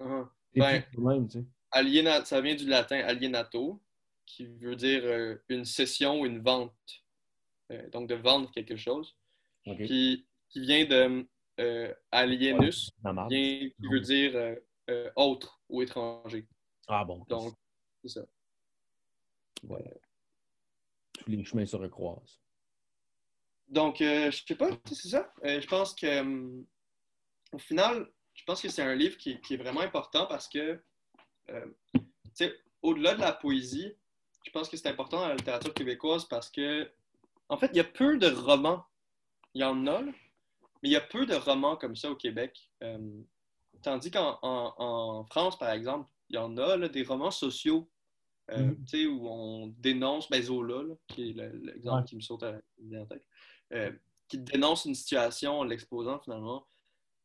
Uh-huh. 0.00 0.28
es 0.54 0.60
Ben, 0.60 0.82
plus 0.82 0.96
toi-même. 0.96 1.26
Tu 1.28 1.38
sais. 1.38 1.44
Aliéna- 1.72 2.24
ça 2.24 2.40
vient 2.40 2.54
du 2.54 2.66
latin 2.66 3.00
alienato, 3.00 3.80
qui 4.24 4.46
veut 4.46 4.76
dire 4.76 5.02
euh, 5.04 5.36
une 5.48 5.64
cession 5.64 6.20
ou 6.20 6.26
une 6.26 6.40
vente. 6.40 6.74
Donc 7.92 8.08
de 8.08 8.14
vendre 8.14 8.50
quelque 8.50 8.76
chose. 8.76 9.14
Qui 9.76 10.26
vient 10.54 10.84
de 10.86 11.26
euh, 11.60 11.94
alienus, 12.10 12.90
qui 13.28 13.74
veut 13.80 14.00
dire 14.00 14.32
euh, 14.34 14.54
euh, 14.90 15.10
autre 15.16 15.60
ou 15.68 15.82
étranger. 15.82 16.46
Ah 16.86 17.04
bon. 17.04 17.24
Donc, 17.28 17.54
c'est 18.02 18.20
ça. 18.20 18.26
Voilà. 19.62 19.90
Tous 21.12 21.30
les 21.30 21.44
chemins 21.44 21.66
se 21.66 21.76
recroisent. 21.76 22.40
Donc, 23.68 24.00
euh, 24.00 24.30
je 24.30 24.44
sais 24.46 24.54
pas, 24.54 24.70
c'est 24.86 25.08
ça. 25.08 25.32
Je 25.42 25.66
pense 25.66 25.94
que, 25.94 26.64
au 27.52 27.58
final, 27.58 28.08
je 28.34 28.44
pense 28.44 28.62
que 28.62 28.68
c'est 28.68 28.82
un 28.82 28.94
livre 28.94 29.18
qui, 29.18 29.40
qui 29.40 29.54
est 29.54 29.58
vraiment 29.58 29.80
important 29.80 30.26
parce 30.26 30.48
que, 30.48 30.80
tu 31.48 32.00
sais, 32.32 32.54
au-delà 32.80 33.14
de 33.14 33.20
la 33.20 33.32
poésie, 33.32 33.92
je 34.46 34.50
pense 34.50 34.68
que 34.68 34.76
c'est 34.76 34.88
important 34.88 35.20
dans 35.20 35.28
la 35.28 35.34
littérature 35.34 35.74
québécoise 35.74 36.24
parce 36.24 36.48
que, 36.48 36.90
en 37.50 37.58
fait, 37.58 37.70
il 37.72 37.76
y 37.76 37.80
a 37.80 37.84
peu 37.84 38.16
de 38.16 38.28
romans. 38.28 38.84
Il 39.58 39.62
y 39.62 39.64
en 39.64 39.88
a, 39.88 40.02
là, 40.02 40.12
mais 40.82 40.88
il 40.88 40.92
y 40.92 40.96
a 40.96 41.00
peu 41.00 41.26
de 41.26 41.34
romans 41.34 41.74
comme 41.76 41.96
ça 41.96 42.08
au 42.12 42.14
Québec. 42.14 42.70
Euh, 42.84 43.20
tandis 43.82 44.08
qu'en 44.12 44.38
en, 44.42 44.72
en 44.78 45.24
France, 45.24 45.58
par 45.58 45.70
exemple, 45.70 46.08
il 46.28 46.36
y 46.36 46.38
en 46.38 46.56
a 46.58 46.76
là, 46.76 46.88
des 46.88 47.02
romans 47.02 47.32
sociaux 47.32 47.90
euh, 48.52 48.72
Mhm. 48.94 49.08
où 49.18 49.28
on 49.28 49.66
dénonce 49.78 50.30
ben, 50.30 50.40
Zola, 50.40 50.82
là, 50.84 50.94
qui 51.08 51.30
est 51.30 51.32
le- 51.32 51.58
l'exemple 51.58 51.98
Ouais. 52.02 52.04
qui 52.08 52.14
me 52.14 52.20
saute 52.20 52.44
à 52.44 52.52
la 52.88 53.04
tête, 53.06 53.24
euh, 53.72 53.90
qui 54.28 54.38
dénonce 54.38 54.84
une 54.84 54.94
situation 54.94 55.58
en 55.58 55.64
l'exposant 55.64 56.20
finalement. 56.20 56.64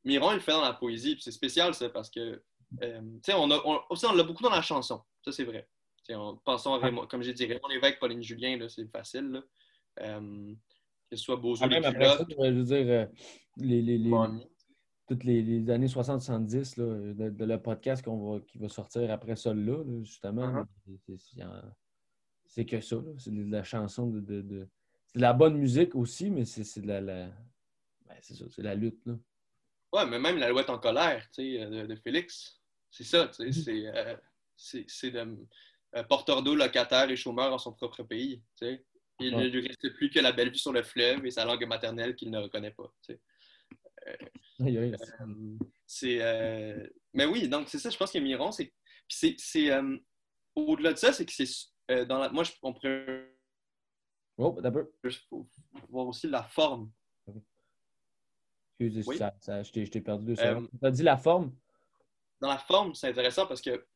Miron, 0.03 0.31
il 0.31 0.35
le 0.35 0.39
fait 0.41 0.51
dans 0.53 0.61
la 0.63 0.73
poésie, 0.73 1.13
puis 1.13 1.21
c'est 1.23 1.31
spécial 1.31 1.75
ça, 1.75 1.87
parce 1.89 2.09
que, 2.09 2.41
euh, 2.81 3.01
tu 3.01 3.19
sais, 3.31 3.33
on 3.35 3.51
a, 3.51 3.61
on, 3.63 3.79
aussi, 3.91 4.05
on 4.07 4.13
l'a 4.13 4.23
beaucoup 4.23 4.41
dans 4.43 4.49
la 4.49 4.63
chanson, 4.63 5.03
ça 5.23 5.31
c'est 5.31 5.43
vrai. 5.45 5.69
Pensons 6.43 6.73
à 6.73 6.79
Raymond, 6.79 7.05
comme 7.05 7.21
j'ai 7.21 7.31
dit, 7.33 7.45
Raymond 7.45 7.67
Lévesque, 7.69 7.99
Pauline 7.99 8.23
Julien, 8.23 8.57
c'est 8.67 8.89
facile. 8.91 9.29
Là. 9.99 10.19
Euh, 11.03 11.09
que 11.11 11.15
ce 11.15 11.23
soit 11.23 11.35
Bozo, 11.37 11.63
Ah, 11.63 11.67
même 11.67 11.83
après 11.85 12.05
ça, 12.17 12.25
je 12.29 12.49
veux 12.51 12.63
dire, 12.63 12.85
euh, 12.87 13.05
les, 13.57 13.81
les, 13.81 14.11
toutes 15.07 15.23
les, 15.23 15.41
les 15.41 15.69
années 15.69 15.87
60-70 15.87 16.79
là, 16.79 17.13
de, 17.13 17.29
de 17.29 17.45
le 17.45 17.61
podcast 17.61 18.03
qu'on 18.03 18.33
va, 18.33 18.39
qui 18.41 18.57
va 18.57 18.69
sortir 18.69 19.11
après 19.11 19.35
ça, 19.35 19.53
là, 19.53 19.83
justement, 20.03 20.65
Uh-huh. 20.65 20.65
c'est- 21.17 21.43
en- 21.43 22.65
que 22.65 22.81
ça. 22.81 22.97
C'est 23.17 23.31
de 23.31 23.51
la 23.51 23.63
chanson 23.63 24.07
de. 24.07 24.19
de, 24.21 24.41
de- 24.41 24.67
C'est 25.07 25.17
de 25.17 25.21
la 25.21 25.33
bonne 25.33 25.57
musique 25.57 25.95
aussi, 25.95 26.29
mais 26.29 26.45
c'est 26.45 26.81
de 26.81 26.87
la. 26.87 27.01
la- 27.01 27.27
ben, 28.07 28.15
c'est 28.21 28.35
ça, 28.35 28.45
c'est 28.49 28.61
la 28.61 28.75
lutte. 28.75 29.05
Là. 29.05 29.15
Ouais, 29.93 30.05
mais 30.09 30.19
même 30.19 30.37
l'alouette 30.37 30.69
en 30.69 30.79
colère, 30.79 31.27
tu 31.33 31.57
sais, 31.57 31.65
de, 31.67 31.85
de 31.87 31.95
Félix, 31.95 32.61
c'est 32.89 33.03
ça, 33.03 33.27
tu 33.27 33.33
sais, 33.35 33.45
Mhm. 33.45 33.51
c'est, 33.51 33.87
euh, 33.87 34.15
c'est, 34.55 35.11
de 35.11 35.37
euh, 35.95 36.03
porteur 36.03 36.41
d'eau, 36.43 36.55
locataire 36.55 37.09
et 37.09 37.15
chômeur 37.15 37.49
dans 37.49 37.57
son 37.59 37.73
propre 37.73 38.03
pays, 38.03 38.39
tu 38.57 38.65
sais. 38.67 38.85
Il 39.19 39.35
Ouais. 39.35 39.43
ne 39.43 39.47
lui 39.49 39.67
reste 39.67 39.93
plus 39.95 40.09
que 40.09 40.19
la 40.19 40.31
belle 40.31 40.49
vue 40.49 40.57
sur 40.57 40.73
le 40.73 40.83
fleuve 40.83 41.25
et 41.25 41.31
sa 41.31 41.45
langue 41.45 41.65
maternelle 41.67 42.15
qu'il 42.15 42.31
ne 42.31 42.39
reconnaît 42.39 42.71
pas, 42.71 42.91
tu 43.05 43.13
sais. 43.13 43.21
Euh, 44.07 44.95
c'est, 45.85 46.17
euh, 46.21 46.87
Mais 47.13 47.25
oui, 47.25 47.47
donc 47.47 47.69
c'est 47.69 47.79
ça, 47.79 47.89
je 47.89 47.97
pense 47.97 48.11
que 48.11 48.17
Miron, 48.19 48.51
c'est... 48.51 48.73
c'est, 49.07 49.35
c'est 49.37 49.71
euh, 49.71 49.97
Au-delà 50.55 50.93
de 50.93 50.97
ça, 50.97 51.13
c'est 51.13 51.25
que 51.25 51.31
c'est... 51.31 52.05
dans 52.05 52.17
la... 52.19 52.29
Moi, 52.29 52.43
je... 52.43 52.51
on 52.63 52.73
pourrait 52.73 53.29
Oh, 54.37 54.57
d'abord. 54.59 54.85
faut 55.29 55.47
voir 55.89 56.07
aussi 56.07 56.27
la 56.27 56.43
forme. 56.43 56.91
Excusez, 58.79 59.03
Oui. 59.07 59.17
ça, 59.17 59.33
ça- 59.39 59.61
je 59.63 59.71
t'ai 59.71 59.85
je 59.85 59.91
t'ai 59.91 60.01
perdu 60.01 60.25
deux 60.25 60.35
secondes. 60.35 60.67
Tu 60.79 60.85
as 60.87 60.91
dit 60.91 61.03
la 61.03 61.17
forme? 61.17 61.55
dans 62.41 62.49
la 62.49 62.57
forme, 62.57 62.93
c'est 62.93 63.07
intéressant 63.07 63.45
parce 63.47 63.61
que, 63.61 63.87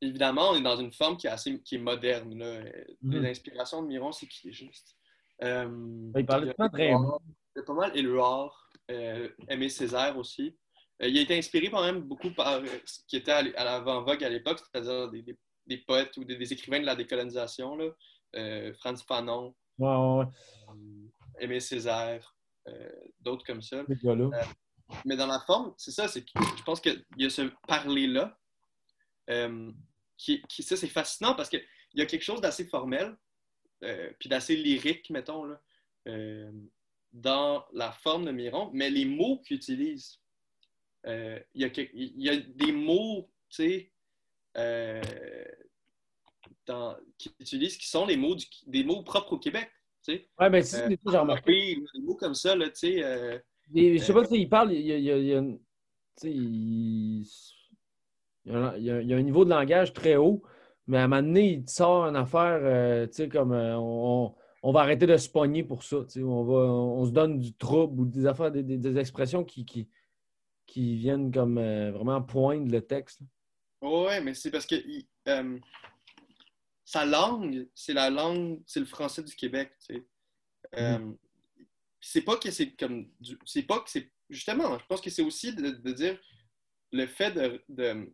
évidemment, 0.00 0.50
on 0.50 0.56
est 0.56 0.62
dans 0.62 0.76
une 0.76 0.92
forme 0.92 1.16
qui 1.16 1.26
est 1.26 1.30
assez 1.30 1.60
qui 1.62 1.76
est 1.76 1.78
moderne. 1.78 2.36
là. 2.38 2.60
Mhm. 3.02 3.20
Les 3.22 3.30
inspirations 3.30 3.82
de 3.82 3.88
Miron, 3.88 4.12
c'est 4.12 4.26
qui 4.26 4.48
est 4.48 4.52
juste. 4.52 4.94
Euh, 5.42 6.10
Il 6.16 6.26
parlait 6.26 6.54
temps 6.54 6.68
de 6.68 6.76
Raymond. 6.76 7.18
il 7.54 7.58
y 7.58 7.60
a 7.60 7.64
pas 7.64 7.74
mal 7.74 7.96
Éluard, 7.96 8.70
euh, 8.90 9.28
Aimé 9.48 9.68
Césaire 9.68 10.16
aussi. 10.16 10.56
Euh, 11.02 11.08
il 11.08 11.18
a 11.18 11.20
été 11.20 11.36
inspiré 11.36 11.70
quand 11.70 11.82
même 11.82 12.00
beaucoup 12.00 12.30
par 12.30 12.54
euh, 12.54 12.66
ce 12.86 13.00
qui 13.06 13.16
était 13.16 13.32
à 13.32 13.42
l'avant-vogue 13.64 14.24
à 14.24 14.28
l'époque, 14.30 14.60
c'est-à-dire 14.60 15.10
des, 15.10 15.22
des- 15.22 15.38
des 15.66 15.78
poètes 15.78 16.16
ou 16.16 16.24
des, 16.24 16.36
des 16.36 16.52
écrivains 16.52 16.78
de 16.80 16.86
la 16.86 16.94
décolonisation, 16.94 17.76
là. 17.76 17.90
Euh, 18.36 18.72
Franz 18.74 19.02
Fanon, 19.06 19.54
euh, 19.80 20.24
Aimé 21.40 21.58
Césaire, 21.60 22.34
d'autres 23.20 23.44
comme 23.44 23.62
ça. 23.62 23.82
Mais 25.04 25.16
dans 25.16 25.26
la 25.26 25.40
forme, 25.40 25.74
c'est 25.76 25.90
ça, 25.90 26.06
c'est 26.08 26.24
je 26.56 26.62
pense 26.62 26.80
qu'il 26.80 27.04
y 27.16 27.26
a 27.26 27.30
ce 27.30 27.42
parler-là. 27.66 28.38
Euh, 29.30 29.70
qui, 30.16 30.42
qui- 30.48 30.62
ça, 30.62 30.76
c'est 30.76 30.88
fascinant 30.88 31.34
parce 31.34 31.48
qu'il 31.48 31.62
y 31.94 32.02
a 32.02 32.06
quelque 32.06 32.22
chose 32.22 32.40
d'assez 32.40 32.66
formel, 32.66 33.16
euh, 33.84 34.10
puis 34.18 34.28
d'assez 34.28 34.56
lyrique, 34.56 35.10
mettons, 35.10 35.44
là, 35.44 35.60
euh, 36.08 36.50
dans 37.12 37.64
la 37.72 37.92
forme 37.92 38.24
de 38.26 38.30
Miron, 38.32 38.70
mais 38.72 38.90
les 38.90 39.04
mots 39.04 39.38
qu'il 39.40 39.56
utilise, 39.56 40.20
il, 41.04 41.44
y 41.54 41.64
a 41.64 41.68
y 42.34 42.42
des 42.54 42.72
mots, 42.72 43.30
tu 43.48 43.56
sais, 43.56 43.92
qu'il 47.18 47.32
utilise 47.40 47.76
qui 47.76 47.88
sont 47.88 48.06
les 48.06 48.16
mots 48.16 48.34
du- 48.34 48.46
des 48.66 48.84
mots 48.84 49.02
propres 49.02 49.34
au 49.34 49.38
Québec. 49.38 49.70
Tu 50.04 50.14
sais, 50.14 50.28
Ouais, 50.38 50.50
mais 50.50 50.62
si, 50.62 50.76
Euh, 50.76 50.88
des 50.88 50.98
j'ai 51.06 51.16
remarqué. 51.18 51.50
Oui, 51.52 51.84
des 51.94 52.00
mots 52.00 52.16
comme 52.16 52.34
ça, 52.34 52.54
là, 52.54 52.68
tu 52.70 52.76
sais. 52.76 53.02
je 53.74 53.98
sais 53.98 54.12
pas 54.12 54.24
il 54.30 54.48
parle, 54.48 54.72
il 54.72 54.86
y 54.86 54.92
a, 54.92 54.98
il 54.98 55.04
y 55.04 55.10
a- 55.10 55.18
il 55.18 55.26
y 55.26 55.34
a 55.34 55.38
une- 55.38 55.58
tu 55.58 55.64
sais, 56.16 56.32
il... 56.32 57.26
il 58.46 58.52
y 58.52 58.54
a 58.54 58.58
un- 58.58 58.76
il 58.76 58.84
y 58.84 58.90
a- 58.90 59.00
il 59.02 59.08
y 59.08 59.14
a 59.14 59.16
un 59.16 59.22
niveau 59.22 59.44
de 59.44 59.50
langage 59.50 59.92
très 59.92 60.16
haut, 60.16 60.42
mais 60.86 60.98
à 60.98 61.04
un 61.04 61.08
moment 61.08 61.22
donné, 61.22 61.52
il 61.54 61.68
sort 61.68 62.06
une 62.06 62.16
affaire, 62.16 62.60
euh, 62.62 63.06
tu 63.06 63.14
sais, 63.14 63.28
comme 63.28 63.52
euh, 63.52 63.76
on, 63.78 64.34
on 64.62 64.72
va 64.72 64.80
arrêter 64.80 65.06
de 65.06 65.16
se 65.16 65.28
pogner 65.28 65.62
pour 65.64 65.82
ça, 65.82 65.98
tu 66.04 66.20
sais, 66.20 66.22
on, 66.22 66.44
va, 66.44 66.54
on, 66.54 67.04
se 67.06 67.10
donne 67.10 67.38
du 67.38 67.52
trouble 67.54 68.00
ou 68.02 68.04
des 68.06 68.26
affaires, 68.26 68.50
des, 68.52 68.62
des- 68.62 68.78
des 68.78 68.98
expressions 68.98 69.44
qui, 69.44 69.64
qui, 69.64 69.88
qui 70.66 70.96
viennent 70.96 71.30
comme 71.32 71.58
euh, 71.58 71.92
vraiment 71.92 72.22
poindre 72.22 72.70
le 72.70 72.80
texte. 72.80 73.20
Ouais, 73.82 74.20
mais 74.20 74.34
c'est 74.34 74.50
parce 74.50 74.66
que 74.66 74.76
il- 74.76 75.06
sa 76.84 77.04
langue, 77.04 77.68
c'est 77.74 77.92
la 77.94 78.10
langue, 78.10 78.60
c'est 78.64 78.80
le 78.80 78.86
français 78.86 79.22
du 79.22 79.34
Québec, 79.34 79.72
tu 79.86 79.96
sais. 79.96 80.06
Euh, 80.76 81.12
C'est 82.00 82.22
pas 82.22 82.36
que 82.36 82.50
c'est 82.52 82.70
comme, 82.76 83.08
c'est 83.44 83.64
pas 83.64 83.80
que 83.80 83.90
c'est, 83.90 84.12
justement, 84.30 84.78
je 84.78 84.86
pense 84.86 85.00
que 85.00 85.10
c'est 85.10 85.22
aussi 85.22 85.52
de, 85.52 85.70
de 85.70 85.92
dire 85.92 86.16
le 86.92 87.06
fait 87.06 87.32
de, 87.32 87.60
de, 87.68 88.12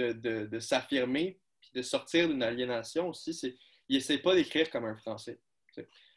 de, 0.00 0.12
de- 0.12 0.46
de 0.46 0.60
s'affirmer 0.60 1.38
puis 1.60 1.70
de 1.74 1.82
sortir 1.82 2.28
d'une 2.28 2.42
aliénation 2.42 3.08
aussi, 3.08 3.34
c'est, 3.34 3.54
il 3.88 3.96
essaie 3.96 4.18
pas 4.18 4.34
d'écrire 4.34 4.70
comme 4.70 4.84
un 4.86 4.96
français. 4.96 5.40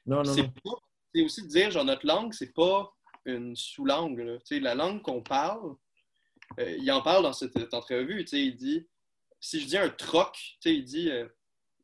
Non, 0.06 0.24
non, 0.24 0.34
C'est 0.34 0.42
non. 0.44 0.54
pas- 0.64 0.80
c'est 1.14 1.24
aussi 1.24 1.44
de 1.44 1.48
dire, 1.48 1.70
genre, 1.72 1.86
notre 1.86 2.06
langue, 2.08 2.34
c'est 2.34 2.54
pas 2.54 2.92
une 3.26 3.56
sous-langue. 3.56 4.20
là. 4.20 4.38
La 4.62 4.76
langue 4.76 5.02
qu'on 5.02 5.22
parle, 5.22 5.76
euh, 6.60 6.76
il 6.80 6.92
en 6.92 7.02
parle 7.02 7.24
dans 7.24 7.34
cette, 7.34 7.58
cette 7.58 7.74
entrevue. 7.74 8.26
Il 8.32 8.56
dit, 8.56 8.88
si 9.40 9.60
je 9.62 9.68
dis 9.68 9.78
un 9.78 9.90
troc, 9.90 10.36
il 10.66 10.84
dit, 10.84 11.10
euh, 11.12 11.28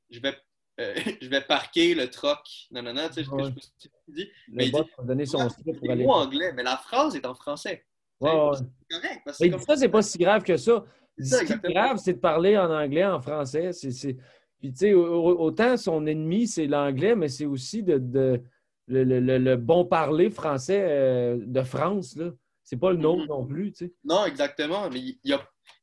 je, 0.10 0.20
vais, 0.20 0.36
euh, 0.80 0.96
je 1.22 1.28
vais 1.30 1.42
parquer 1.42 1.94
le 1.96 2.10
troc. 2.10 2.40
Non, 2.72 2.82
non, 2.82 2.94
non, 2.94 3.08
tu 3.10 3.24
sais, 3.24 3.30
Ouais. 3.30 3.44
je- 3.46 3.50
je- 3.84 3.90
il 4.08 4.14
dit. 4.16 4.26
Le 4.48 4.56
mais 4.56 4.66
il 4.68 4.72
dit- 4.72 4.80
donner 5.04 5.26
son 5.26 5.48
script 5.50 5.80
pour 5.80 5.92
aller. 5.92 6.06
anglais, 6.06 6.52
mais 6.54 6.64
la 6.64 6.78
phrase 6.78 7.16
est 7.16 7.26
en 7.26 7.36
français. 7.36 7.86
Ouais. 8.20 8.32
C'est 8.58 8.96
correct. 9.00 9.22
Parce 9.24 9.38
que 9.38 9.44
c'est 9.46 9.52
ça, 9.52 9.66
comme- 9.66 9.78
c'est 9.78 9.90
pas 9.90 10.02
si 10.02 10.18
grave 10.18 10.44
que 10.44 10.58
ça. 10.58 10.84
C'est 11.19 11.45
Ce 11.45 11.45
qui 11.45 11.53
est 11.53 11.73
grave, 11.73 11.97
c'est 11.97 12.13
de 12.13 12.19
parler 12.19 12.58
en 12.58 12.71
anglais, 12.71 13.05
en 13.05 13.19
français. 13.21 13.71
C'est, 13.73 14.15
Puis, 14.60 14.71
tu 14.71 14.77
sais, 14.77 14.93
autant 14.93 15.77
son 15.77 16.05
ennemi, 16.05 16.47
c'est 16.47 16.67
l'anglais, 16.67 17.15
mais 17.15 17.27
c'est 17.27 17.45
aussi 17.45 17.84
de, 17.84 18.41
le, 18.88 19.55
bon 19.55 19.86
parler 19.86 20.29
français 20.29 20.86
euh, 20.89 21.38
de 21.39 21.62
France, 21.62 22.15
là. 22.15 22.32
C'est 22.63 22.77
pas 22.77 22.91
le 22.91 22.97
nôtre 22.97 23.23
mm-hmm. 23.23 23.29
non 23.29 23.45
plus, 23.47 23.71
tu 23.71 23.86
sais. 23.86 23.93
Non, 24.03 24.25
exactement. 24.25 24.89
Mais 24.91 24.99
il, 24.99 25.19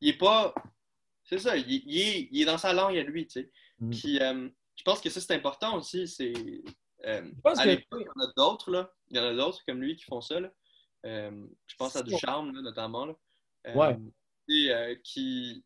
il, 0.01 0.09
est 0.09 0.18
pas... 0.18 0.55
C'est 1.25 1.40
ça, 1.40 1.57
il, 1.57 2.31
est, 2.40 2.44
dans 2.44 2.59
sa 2.59 2.72
langue 2.72 2.96
à 2.96 3.03
lui, 3.03 3.27
tu 3.27 3.40
sais. 3.40 3.51
Mm. 3.81 3.90
Puis, 3.90 4.20
euh, 4.20 4.49
je 4.77 4.85
pense 4.85 5.01
que 5.01 5.11
ça, 5.11 5.20
c'est 5.20 5.35
important 5.35 5.77
aussi. 5.77 6.07
C'est... 6.07 6.33
Euh, 7.05 7.29
à 7.44 7.66
l'époque, 7.66 8.03
il 8.03 8.07
y 8.07 8.25
en 8.25 8.29
a 8.29 8.33
d'autres, 8.37 8.70
là. 8.70 8.90
Il 9.11 9.16
y 9.16 9.20
en 9.20 9.25
a 9.25 9.35
d'autres 9.35 9.62
comme 9.66 9.81
lui 9.81 9.96
qui 9.96 10.05
font 10.05 10.20
ça, 10.20 10.38
là. 10.38 10.51
je 11.05 11.77
pense 11.77 11.96
à 11.96 12.03
Ducharme, 12.03 12.55
là, 12.55 12.62
notamment, 12.62 13.07
là. 13.07 13.14
ouais. 13.75 13.96
Et, 14.49 15.01
qui 15.03 15.65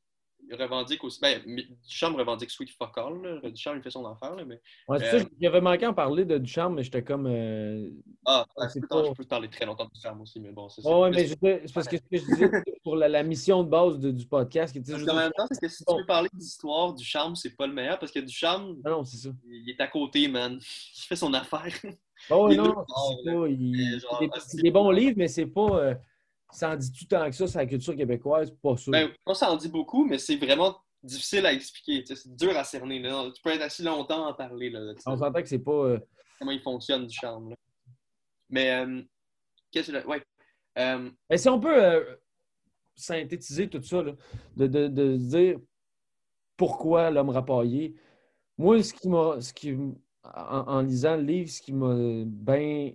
revendique 0.53 1.05
aussi. 1.05 1.21
Ben, 1.21 1.41
Duchamp 1.89 2.15
revendique 2.17 2.51
Sweet 2.51 2.71
Fuck 2.71 2.97
All. 2.99 3.23
Là. 3.23 3.51
Duchamp, 3.51 3.75
il 3.77 3.83
fait 3.83 3.91
son 3.91 4.07
affaire. 4.07 4.35
Là, 4.35 4.45
mais, 4.45 4.61
ouais, 4.89 4.99
c'est 4.99 5.15
euh... 5.15 5.19
ça, 5.21 5.27
j'avais 5.41 5.61
manqué 5.61 5.87
en 5.87 5.95
parler 5.95 6.25
de 6.25 6.39
Duchamp, 6.39 6.71
mais 6.71 6.83
j'étais 6.83 7.03
comme. 7.03 7.27
Euh... 7.27 7.91
Ah, 8.27 8.45
c'est 8.73 8.87
pas... 8.87 9.05
je 9.05 9.13
peux 9.13 9.25
parler 9.25 9.49
très 9.49 9.67
longtemps 9.67 9.85
de 9.85 9.91
Duchamp 9.91 10.19
aussi, 10.21 10.41
mais 10.41 10.51
bon, 10.51 10.69
c'est 10.69 10.83
ça. 10.83 10.99
ouais, 10.99 11.11
mais 11.11 11.27
c'est 11.27 11.73
parce 11.73 11.89
que 11.89 11.97
ce 11.97 12.03
que 12.03 12.17
je 12.17 12.25
disais 12.25 12.51
pour 12.85 12.97
la, 12.97 13.09
la, 13.09 13.23
mission 13.23 13.63
de 13.63 13.69
base 13.69 13.99
de, 13.99 14.11
du 14.11 14.27
podcast. 14.27 14.73
Qui, 14.73 14.95
en 14.95 15.15
même 15.15 15.33
temps, 15.37 15.47
c'est 15.51 15.61
que 15.61 15.69
si 15.69 15.85
tu 15.85 15.97
veux 15.97 16.07
parler 16.07 16.29
d'histoire, 16.33 16.95
Duchamp, 16.95 17.35
c'est 17.35 17.57
pas 17.57 17.67
le 17.67 17.73
meilleur 17.73 17.99
parce 17.99 18.13
que 18.13 18.21
Duchamp. 18.21 18.77
Ah 18.85 18.91
non, 18.91 19.05
c'est 19.05 19.19
ça. 19.19 19.31
Il 19.47 19.69
est 19.71 19.81
à 19.81 19.87
côté, 19.87 20.29
man. 20.29 20.59
Il 20.97 21.03
fait 21.03 21.17
son 21.17 21.33
affaire. 21.35 21.73
Oh 22.29 22.49
non, 22.53 22.85
c'est 23.09 23.33
pas. 23.33 23.47
Il... 23.49 24.01
Genre, 24.01 24.21
des, 24.21 24.63
des 24.63 24.71
bons 24.71 24.91
livres, 24.91 25.15
mais 25.17 25.29
c'est 25.29 25.47
pas. 25.47 25.95
Ça 26.53 26.71
en 26.71 26.77
dit 26.77 26.93
tout 26.93 27.05
tant 27.07 27.29
que 27.29 27.37
ça, 27.37 27.47
c'est 27.47 27.59
la 27.59 27.67
culture 27.67 27.95
québécoise, 27.97 28.51
pas 28.63 28.77
ça. 28.77 28.91
Ben, 28.91 29.11
moi, 29.27 29.35
ça 29.35 29.51
en 29.51 29.57
dit 29.57 29.69
beaucoup, 29.69 30.05
mais 30.05 30.19
c'est 30.19 30.37
vraiment 30.37 30.77
difficile 31.03 31.47
à 31.47 31.53
expliquer. 31.53 32.05
C'est 32.07 32.35
dur 32.35 32.57
à 32.57 32.65
cerner. 32.65 33.03
Tu 33.35 33.43
peux 33.43 33.51
être 33.51 33.63
assis 33.63 33.83
longtemps 33.83 34.27
à 34.27 34.31
en 34.31 34.35
parler. 34.35 34.71
Là, 34.71 34.93
On 35.07 35.17
s'entend 35.17 35.43
que 35.43 35.49
c'est 35.49 35.59
pas. 35.59 35.73
Euh, 35.73 35.99
Comment 36.39 36.53
il 36.53 36.61
fonctionne 36.61 37.07
du 37.07 37.15
charme. 37.15 37.51
Là. 37.51 37.57
Mais, 38.49 38.71
euh, 38.71 39.03
qu'est-ce 39.71 39.93
que. 39.93 40.07
Ouais. 40.07 40.23
Euh... 40.79 41.11
Mais 41.29 41.39
si 41.39 41.49
on 41.49 41.61
peut 41.61 41.85
euh, 41.85 42.17
synthétiser 42.95 43.69
tout 43.69 43.83
ça, 43.83 44.03
là, 44.03 44.13
de, 44.57 44.67
de, 44.67 44.89
de, 44.89 45.17
dire 45.17 45.59
pourquoi 46.57 47.11
l'homme 47.11 47.31
rapaillé, 47.31 47.95
moi, 48.59 48.83
ce 48.83 48.93
qui 48.93 49.09
m'a. 49.09 49.41
Ce 49.41 49.53
qui, 49.53 49.77
en, 50.23 50.65
en, 50.67 50.81
lisant 50.83 51.17
le 51.17 51.23
livre, 51.23 51.51
ce 51.51 51.63
qui 51.63 51.73
m'a 51.73 52.25
bien. 52.27 52.93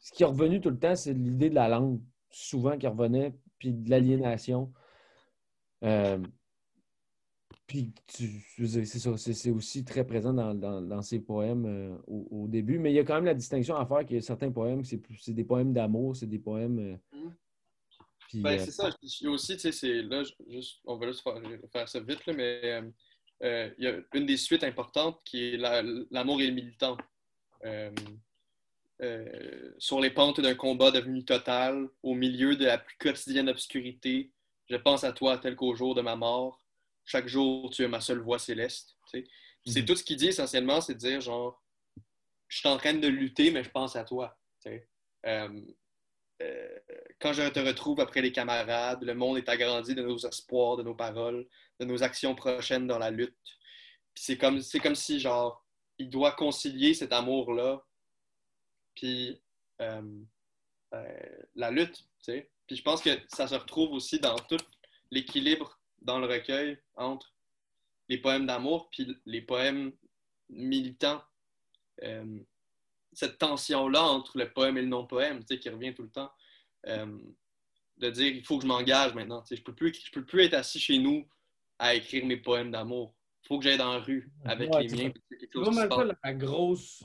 Ce 0.00 0.12
qui 0.12 0.22
est 0.22 0.26
revenu 0.26 0.60
tout 0.60 0.70
le 0.70 0.78
temps, 0.78 0.94
c'est 0.94 1.12
l'idée 1.12 1.50
de 1.50 1.56
la 1.56 1.68
langue, 1.68 2.00
souvent 2.30 2.76
qui 2.76 2.86
revenait, 2.86 3.34
puis 3.58 3.72
de 3.72 3.90
l'aliénation. 3.90 4.72
Euh, 5.84 6.18
puis, 7.66 7.92
c'est 8.08 8.84
ça, 8.86 9.16
c'est 9.16 9.50
aussi 9.50 9.84
très 9.84 10.06
présent 10.06 10.32
dans, 10.32 10.54
dans, 10.54 11.02
ses 11.02 11.20
poèmes 11.20 11.66
euh, 11.66 11.98
au, 12.06 12.48
début. 12.48 12.78
Mais 12.78 12.92
il 12.92 12.94
y 12.94 12.98
a 12.98 13.04
quand 13.04 13.14
même 13.14 13.26
la 13.26 13.34
distinction 13.34 13.76
à 13.76 13.84
faire 13.84 14.06
que 14.06 14.20
certains 14.20 14.50
poèmes, 14.50 14.84
c'est 14.84 15.34
des 15.34 15.44
poèmes 15.44 15.74
d'amour, 15.74 16.16
c'est 16.16 16.26
des 16.26 16.38
poèmes. 16.38 16.78
Euh, 16.78 17.18
mmh. 18.32 18.42
ben, 18.42 18.58
c'est 18.58 18.70
ça. 18.70 18.90
aussi, 19.26 19.56
tu 19.58 19.70
sais, 19.70 20.02
là, 20.02 20.22
juste, 20.48 20.80
on 20.86 20.96
va 20.96 21.08
juste 21.08 21.22
faire, 21.70 21.88
ça 21.88 22.00
vite, 22.00 22.24
là, 22.26 22.32
mais 22.32 22.82
il 23.42 23.84
y 23.84 23.86
a 23.86 24.00
une 24.14 24.24
des 24.24 24.38
suites 24.38 24.64
importantes 24.64 25.20
qui 25.24 25.54
est 25.54 25.56
l'amour 26.10 26.40
et 26.40 26.46
le 26.46 26.54
militant. 26.54 26.96
Sur 29.78 30.00
les 30.00 30.10
pentes 30.10 30.40
d'un 30.40 30.54
combat 30.54 30.90
devenu 30.90 31.24
total, 31.24 31.88
au 32.02 32.14
milieu 32.14 32.56
de 32.56 32.66
la 32.66 32.78
plus 32.78 32.96
quotidienne 32.98 33.48
obscurité, 33.48 34.32
je 34.68 34.76
pense 34.76 35.04
à 35.04 35.12
toi 35.12 35.38
tel 35.38 35.56
qu'au 35.56 35.74
jour 35.74 35.94
de 35.94 36.02
ma 36.02 36.16
mort 36.16 36.60
chaque 37.08 37.26
jour, 37.26 37.70
tu 37.70 37.82
es 37.82 37.88
ma 37.88 38.02
seule 38.02 38.20
voix 38.20 38.38
céleste. 38.38 38.94
C'est 39.06 39.24
mhm. 39.66 39.84
tout 39.86 39.96
ce 39.96 40.04
qu'il 40.04 40.18
dit 40.18 40.28
essentiellement, 40.28 40.82
c'est 40.82 40.92
de 40.92 40.98
dire 40.98 41.22
genre, 41.22 41.62
je 42.48 42.58
suis 42.58 42.68
en 42.68 42.76
train 42.76 42.92
de 42.92 43.08
lutter, 43.08 43.50
mais 43.50 43.64
je 43.64 43.70
pense 43.70 43.96
à 43.96 44.04
toi. 44.04 44.38
Euh, 44.66 45.48
euh, 46.42 46.78
quand 47.18 47.32
je 47.32 47.48
te 47.48 47.60
retrouve 47.60 48.00
après 48.00 48.20
les 48.20 48.30
camarades, 48.30 49.02
le 49.02 49.14
monde 49.14 49.38
est 49.38 49.48
agrandi 49.48 49.94
de 49.94 50.02
nos 50.02 50.18
espoirs, 50.18 50.76
de 50.76 50.82
nos 50.82 50.94
paroles, 50.94 51.48
de 51.80 51.86
nos 51.86 52.02
actions 52.02 52.34
prochaines 52.34 52.86
dans 52.86 52.98
la 52.98 53.10
lutte. 53.10 53.58
C'est 54.14 54.36
comme, 54.36 54.60
comme 54.82 54.94
si, 54.94 55.18
genre, 55.18 55.66
il 55.96 56.10
doit 56.10 56.32
concilier 56.32 56.92
cet 56.92 57.14
amour-là, 57.14 57.82
puis 58.98 59.40
euh, 59.80 60.24
la 61.54 61.70
lutte. 61.70 62.04
Puis 62.26 62.76
je 62.76 62.82
pense 62.82 63.00
que 63.00 63.10
ça 63.28 63.46
se 63.46 63.54
retrouve 63.54 63.92
aussi 63.92 64.18
dans 64.18 64.36
tout 64.36 64.58
l'équilibre 65.10 65.80
dans 66.02 66.18
le 66.18 66.26
recueil 66.26 66.78
entre 66.96 67.32
les 68.08 68.18
poèmes 68.18 68.46
d'amour 68.46 68.88
puis 68.90 69.16
les 69.24 69.42
poèmes 69.42 69.92
militants. 70.48 71.22
Euh, 72.02 72.40
cette 73.12 73.38
tension-là 73.38 74.02
entre 74.02 74.38
le 74.38 74.52
poème 74.52 74.76
et 74.78 74.82
le 74.82 74.88
non-poème, 74.88 75.44
qui 75.44 75.68
revient 75.68 75.94
tout 75.94 76.02
le 76.02 76.10
temps. 76.10 76.30
Euh, 76.86 77.18
de 77.96 78.10
dire, 78.10 78.32
il 78.32 78.44
faut 78.44 78.58
que 78.58 78.62
je 78.62 78.68
m'engage 78.68 79.14
maintenant. 79.14 79.42
Je 79.50 79.56
ne 79.56 79.60
peux, 79.60 79.74
plus, 79.74 79.92
je 79.92 80.12
peux 80.12 80.24
plus 80.24 80.42
être 80.42 80.54
assis 80.54 80.78
chez 80.78 80.98
nous 80.98 81.28
à 81.78 81.94
écrire 81.94 82.24
mes 82.26 82.36
poèmes 82.36 82.70
d'amour. 82.70 83.14
Il 83.42 83.48
faut 83.48 83.58
que 83.58 83.64
j'aille 83.64 83.78
dans 83.78 83.94
la 83.94 84.00
rue 84.00 84.30
avec 84.44 84.70
les 84.76 84.88
miens. 84.88 85.12
C'est 85.30 85.54
vraiment 85.54 86.04
la 86.22 86.34
grosse 86.34 87.02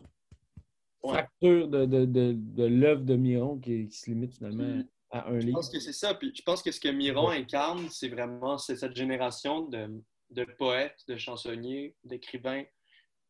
fracture 1.03 1.67
de, 1.67 1.85
de, 1.85 2.05
de, 2.05 2.33
de 2.35 2.63
l'œuvre 2.63 3.03
de 3.03 3.15
Miron 3.15 3.59
qui, 3.59 3.87
qui, 3.87 3.97
se 3.97 4.09
limite 4.09 4.33
finalement 4.33 4.63
mm. 4.63 4.87
Je 5.13 5.51
pense 5.51 5.69
que 5.69 5.79
c'est 5.79 5.93
ça. 5.93 6.15
Puis 6.15 6.31
je 6.33 6.41
pense 6.41 6.63
que 6.63 6.71
ce 6.71 6.79
que 6.79 6.89
Miron 6.89 7.29
incarne, 7.29 7.87
c'est 7.89 8.09
vraiment 8.09 8.57
cette 8.57 8.95
génération 8.95 9.61
de, 9.61 10.43
poètes, 10.57 11.03
de 11.07 11.17
chansonniers, 11.17 11.95
d'écrivains, 12.03 12.63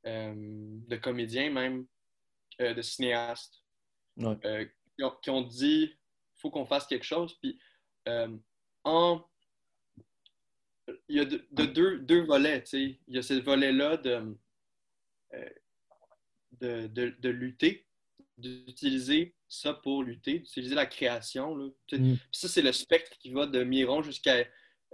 euh, 0.05 0.33
de 0.35 0.95
comédiens 0.95 1.49
même, 1.49 1.85
euh, 2.61 2.73
de 2.73 2.81
cinéastes, 2.81 3.61
euh, 4.21 4.65
qui, 5.21 5.29
ont, 5.29 5.41
dit 5.41 5.91
il 5.91 6.39
faut 6.39 6.49
qu'on 6.49 6.65
fasse 6.65 6.87
quelque 6.87 7.05
chose. 7.05 7.37
Puis 7.41 7.59
en 8.85 9.21
il 11.07 11.15
y 11.15 11.19
a 11.19 11.25
de, 11.25 11.65
deux, 11.65 11.99
deux, 11.99 12.23
volets. 12.23 12.63
Il 12.73 12.97
y 13.07 13.17
a 13.17 13.21
ce 13.21 13.33
volet-là 13.35 13.97
de, 13.97 14.37
de, 16.63 17.15
de, 17.19 17.29
lutter, 17.29 17.85
d'utiliser 18.37 19.35
ça 19.47 19.73
pour 19.73 20.03
lutter, 20.03 20.39
d'utiliser 20.39 20.75
la 20.75 20.85
création. 20.85 21.55
Là. 21.55 21.67
Mm. 21.91 22.15
ça, 22.31 22.47
c'est 22.47 22.61
le 22.61 22.71
spectre 22.71 23.17
qui 23.19 23.31
va 23.31 23.45
de 23.45 23.63
Miron 23.63 24.01
jusqu'à 24.01 24.45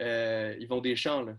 euh, 0.02 0.56
Yvon 0.60 0.82
Deschamps. 0.82 1.22
Là, 1.22 1.38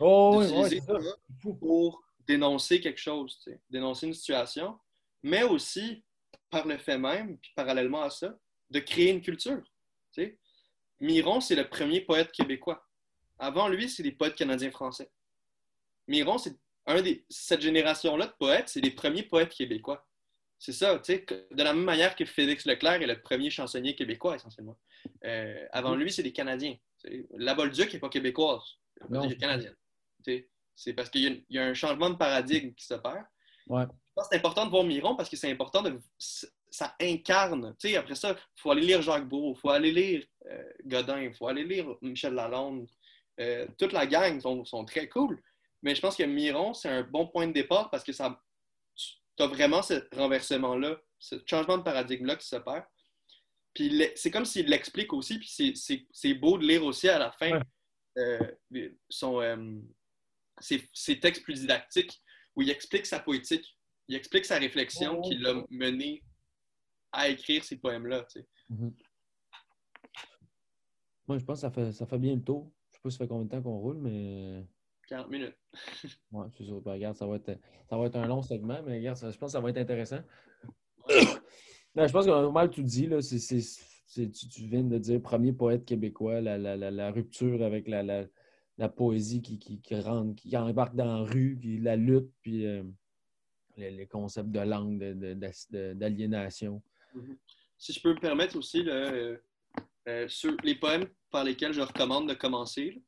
oh, 0.00 0.42
d'utiliser 0.42 0.80
ça 0.80 0.98
pour 1.40 2.02
dénoncer 2.26 2.80
quelque 2.80 3.00
chose, 3.00 3.38
dénoncer 3.68 4.06
une 4.06 4.14
situation, 4.14 4.78
mais 5.22 5.42
aussi, 5.42 6.04
par 6.50 6.66
le 6.66 6.78
fait 6.78 6.98
même, 6.98 7.38
puis 7.38 7.52
parallèlement 7.54 8.02
à 8.02 8.10
ça, 8.10 8.38
de 8.70 8.78
créer 8.78 9.10
une 9.10 9.20
culture. 9.20 9.62
sais. 10.12 10.38
Miron, 11.00 11.40
c'est 11.40 11.56
le 11.56 11.68
premier 11.68 12.00
poète 12.00 12.32
québécois. 12.32 12.86
Avant 13.38 13.68
lui, 13.68 13.88
c'est 13.88 14.02
les 14.02 14.12
poètes 14.12 14.36
canadiens-français. 14.36 15.10
Miron, 16.06 16.38
c'est 16.38 16.56
un 16.86 17.02
des, 17.02 17.24
cette 17.28 17.60
génération-là 17.60 18.26
de 18.26 18.32
poètes, 18.38 18.68
c'est 18.68 18.80
les 18.80 18.90
premiers 18.90 19.22
poètes 19.22 19.54
québécois. 19.54 20.06
C'est 20.58 20.72
ça, 20.72 20.98
tu 20.98 21.12
sais, 21.12 21.26
de 21.50 21.62
la 21.62 21.74
même 21.74 21.84
manière 21.84 22.16
que 22.16 22.24
Félix 22.24 22.64
Leclerc 22.64 23.02
est 23.02 23.06
le 23.06 23.20
premier 23.20 23.50
chansonnier 23.50 23.94
québécois, 23.94 24.36
essentiellement. 24.36 24.78
Euh, 25.24 25.66
avant 25.72 25.94
lui, 25.94 26.10
c'est 26.10 26.22
des 26.22 26.32
Canadiens. 26.32 26.76
La 27.36 27.54
Bolduc 27.54 27.92
n'est 27.92 27.98
pas 27.98 28.08
québécoise, 28.08 28.62
elle 29.10 29.32
est 29.32 29.36
canadienne. 29.36 29.76
C'est 30.76 30.92
parce 30.94 31.10
qu'il 31.10 31.44
y, 31.48 31.58
a 31.58 31.64
un 31.64 31.74
changement 31.74 32.10
de 32.10 32.16
paradigme 32.16 32.72
qui 32.74 32.84
s'opère. 32.84 33.26
Ouais. 33.68 33.84
C'est 34.30 34.36
important 34.36 34.66
de 34.66 34.70
voir 34.70 34.84
Miron 34.84 35.16
parce 35.16 35.28
que 35.28 35.36
c'est 35.36 35.50
important 35.50 35.82
de. 35.82 35.98
Ça 36.18 36.96
incarne. 37.00 37.74
sais, 37.78 37.96
après 37.96 38.16
ça, 38.16 38.32
il 38.32 38.60
faut 38.60 38.72
aller 38.72 38.82
lire 38.82 39.00
Jacques 39.00 39.28
Beau, 39.28 39.54
il 39.54 39.60
faut 39.60 39.70
aller 39.70 39.92
lire 39.92 40.26
euh, 40.46 40.64
Godin, 40.84 41.22
il 41.22 41.34
faut 41.34 41.46
aller 41.46 41.62
lire 41.62 41.86
Michel 42.02 42.34
Lalonde. 42.34 42.88
Euh, 43.40 43.66
toute 43.78 43.92
la 43.92 44.06
gang 44.06 44.40
sont, 44.40 44.64
sont, 44.64 44.84
très 44.84 45.08
cool. 45.08 45.40
Mais 45.84 45.94
je 45.94 46.00
pense 46.00 46.16
que 46.16 46.22
Miron, 46.22 46.72
c'est 46.72 46.88
un 46.88 47.02
bon 47.02 47.28
point 47.28 47.46
de 47.46 47.52
départ 47.52 47.90
parce 47.90 48.02
que 48.02 48.12
ça, 48.12 48.40
tu 48.96 49.42
as 49.42 49.46
vraiment 49.46 49.82
ce 49.82 50.08
renversement-là, 50.16 50.98
ce 51.18 51.36
changement 51.46 51.76
de 51.76 51.82
paradigme-là 51.82 52.36
qui 52.36 52.48
s'opère. 52.48 52.86
Puis 53.74 54.02
c'est 54.16 54.30
comme 54.30 54.46
s'il 54.46 54.66
l'explique 54.66 55.12
aussi, 55.12 55.38
puis 55.38 55.76
c'est 56.10 56.34
beau 56.34 56.56
de 56.56 56.66
lire 56.66 56.82
aussi 56.84 57.08
à 57.08 57.18
la 57.18 57.30
fin 57.32 57.60
euh, 58.16 58.38
son, 59.10 59.42
euh, 59.42 59.78
ses, 60.60 61.20
textes 61.20 61.42
plus 61.42 61.60
didactiques 61.60 62.18
où 62.56 62.62
il 62.62 62.70
explique 62.70 63.04
sa 63.04 63.20
poétique, 63.20 63.76
il 64.08 64.16
explique 64.16 64.46
sa 64.46 64.58
réflexion 64.58 65.20
qui 65.20 65.36
l'a 65.36 65.54
mené 65.68 66.24
à 67.12 67.28
écrire 67.28 67.62
ces 67.62 67.76
poèmes-là. 67.76 68.26
Mm-hmm. 68.70 68.92
Moi, 71.26 71.38
je 71.38 71.44
pense 71.44 71.58
que 71.58 71.60
ça 71.60 71.70
fait, 71.70 71.92
ça 71.92 72.06
fait 72.06 72.18
bien 72.18 72.36
le 72.36 72.42
tour. 72.42 72.72
Je 72.92 72.96
sais 72.96 73.02
pas 73.02 73.10
si 73.10 73.16
ça 73.18 73.24
fait 73.24 73.28
combien 73.28 73.44
de 73.44 73.50
temps 73.50 73.62
qu'on 73.62 73.78
roule, 73.78 73.98
mais 73.98 74.64
40 75.08 75.30
minutes. 75.30 75.56
oui, 76.32 76.46
c'est 76.56 76.64
ça. 76.64 76.72
Ben, 76.84 76.92
regarde, 76.92 77.16
ça 77.16 77.26
va, 77.26 77.36
être, 77.36 77.58
ça 77.88 77.96
va 77.96 78.06
être 78.06 78.16
un 78.16 78.26
long 78.26 78.42
segment, 78.42 78.82
mais 78.84 78.98
regarde, 78.98 79.18
je 79.18 79.24
pense 79.38 79.38
que 79.38 79.46
ça 79.48 79.60
va 79.60 79.70
être 79.70 79.78
intéressant. 79.78 80.20
Ben, 81.94 82.06
je 82.08 82.12
pense 82.12 82.26
a 82.26 82.50
mal 82.50 82.70
tout 82.70 82.82
dit. 82.82 83.06
Là. 83.06 83.18
tu, 83.20 84.66
viens 84.66 84.82
de 84.82 84.98
dire 84.98 85.22
premier 85.22 85.52
poète 85.52 85.84
québécois, 85.84 86.40
la, 86.40 86.58
la, 86.58 86.76
la, 86.76 87.10
rupture 87.12 87.62
avec 87.62 87.86
la, 87.88 88.26
la 88.78 88.88
poésie 88.88 89.42
qui, 89.42 89.58
qui, 89.58 89.80
qui 89.80 89.94
rentre, 90.00 90.34
qui 90.34 90.56
embarque 90.56 90.96
dans 90.96 91.04
la 91.04 91.30
rue, 91.30 91.56
puis 91.60 91.78
la 91.78 91.96
lutte, 91.96 92.30
puis 92.42 92.66
euh, 92.66 92.82
les, 93.76 93.90
les 93.90 94.06
concepts 94.06 94.50
de 94.50 94.60
langue, 94.60 94.98
de- 94.98 95.34
de- 95.34 95.94
d'aliénation. 95.94 96.82
Mhm. 97.14 97.36
Si 97.78 97.92
je 97.92 98.00
peux 98.00 98.14
me 98.14 98.20
permettre 98.20 98.56
aussi, 98.56 98.82
là, 98.82 99.12
euh, 99.12 99.36
euh, 100.08 100.28
sur 100.28 100.56
les 100.64 100.74
poèmes 100.74 101.06
par 101.30 101.44
lesquels 101.44 101.72
je 101.72 101.80
recommande 101.80 102.28
de 102.28 102.34
commencer, 102.34 102.90
là, 102.90 103.00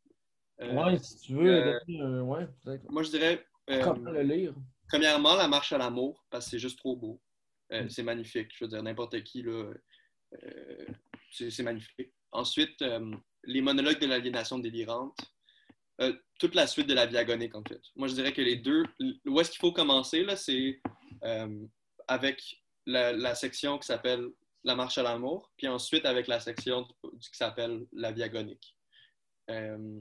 ouais, 0.61 0.99
si 0.99 1.19
tu 1.21 1.35
veux, 1.35 1.79
euh, 1.91 2.21
ouais, 2.23 2.47
peut-être. 2.65 2.91
moi 2.91 3.03
je 3.03 3.11
dirais 3.11 3.45
euh, 3.71 3.83
Comment 3.83 4.11
le 4.11 4.23
lire? 4.23 4.55
Premièrement, 4.89 5.35
la 5.35 5.49
marche 5.49 5.73
à 5.73 5.79
l'amour, 5.79 6.25
parce 6.31 6.45
que 6.47 6.53
c'est 6.53 6.59
juste 6.59 6.79
trop 6.79 6.97
beau. 6.97 7.21
Euh, 7.73 7.85
Mm. 7.85 7.89
C'est 7.91 8.03
magnifique. 8.05 8.51
Je 8.57 8.65
veux 8.65 8.69
dire, 8.71 8.83
n'importe 8.83 9.21
qui, 9.25 9.43
là, 9.43 9.73
euh, 10.45 10.87
c'est 11.31 11.63
magnifique. 11.65 12.13
Ensuite, 12.31 12.81
euh, 12.83 13.11
les 13.45 13.61
monologues 13.61 13.99
de 13.99 14.07
l'aliénation 14.07 14.59
délirante. 14.61 15.19
Euh, 16.01 16.13
toute 16.39 16.55
la 16.55 16.67
suite 16.67 16.87
de 16.87 16.95
la 16.95 17.07
vie 17.07 17.17
agonique, 17.17 17.55
en 17.55 17.63
fait. 17.65 17.81
Moi, 17.97 18.07
je 18.09 18.15
dirais 18.15 18.33
que 18.33 18.43
les 18.43 18.57
deux, 18.57 18.85
où 19.27 19.41
est-ce 19.41 19.51
qu'il 19.51 19.59
faut 19.61 19.73
commencer, 19.73 20.23
là, 20.25 20.37
c'est 20.37 20.79
euh, 21.25 21.67
avec 22.07 22.63
la, 22.85 23.13
la 23.13 23.35
section 23.35 23.79
qui 23.79 23.87
s'appelle 23.87 24.29
La 24.63 24.75
marche 24.77 24.99
à 24.99 25.03
l'amour, 25.03 25.51
puis 25.57 25.67
ensuite 25.69 26.05
avec 26.05 26.29
la 26.29 26.39
section 26.39 26.83
du- 26.83 27.19
qui 27.19 27.37
s'appelle 27.37 27.87
La 27.93 28.13
vie 28.13 28.23
agonique. 28.23 28.77
Euh, 29.51 29.99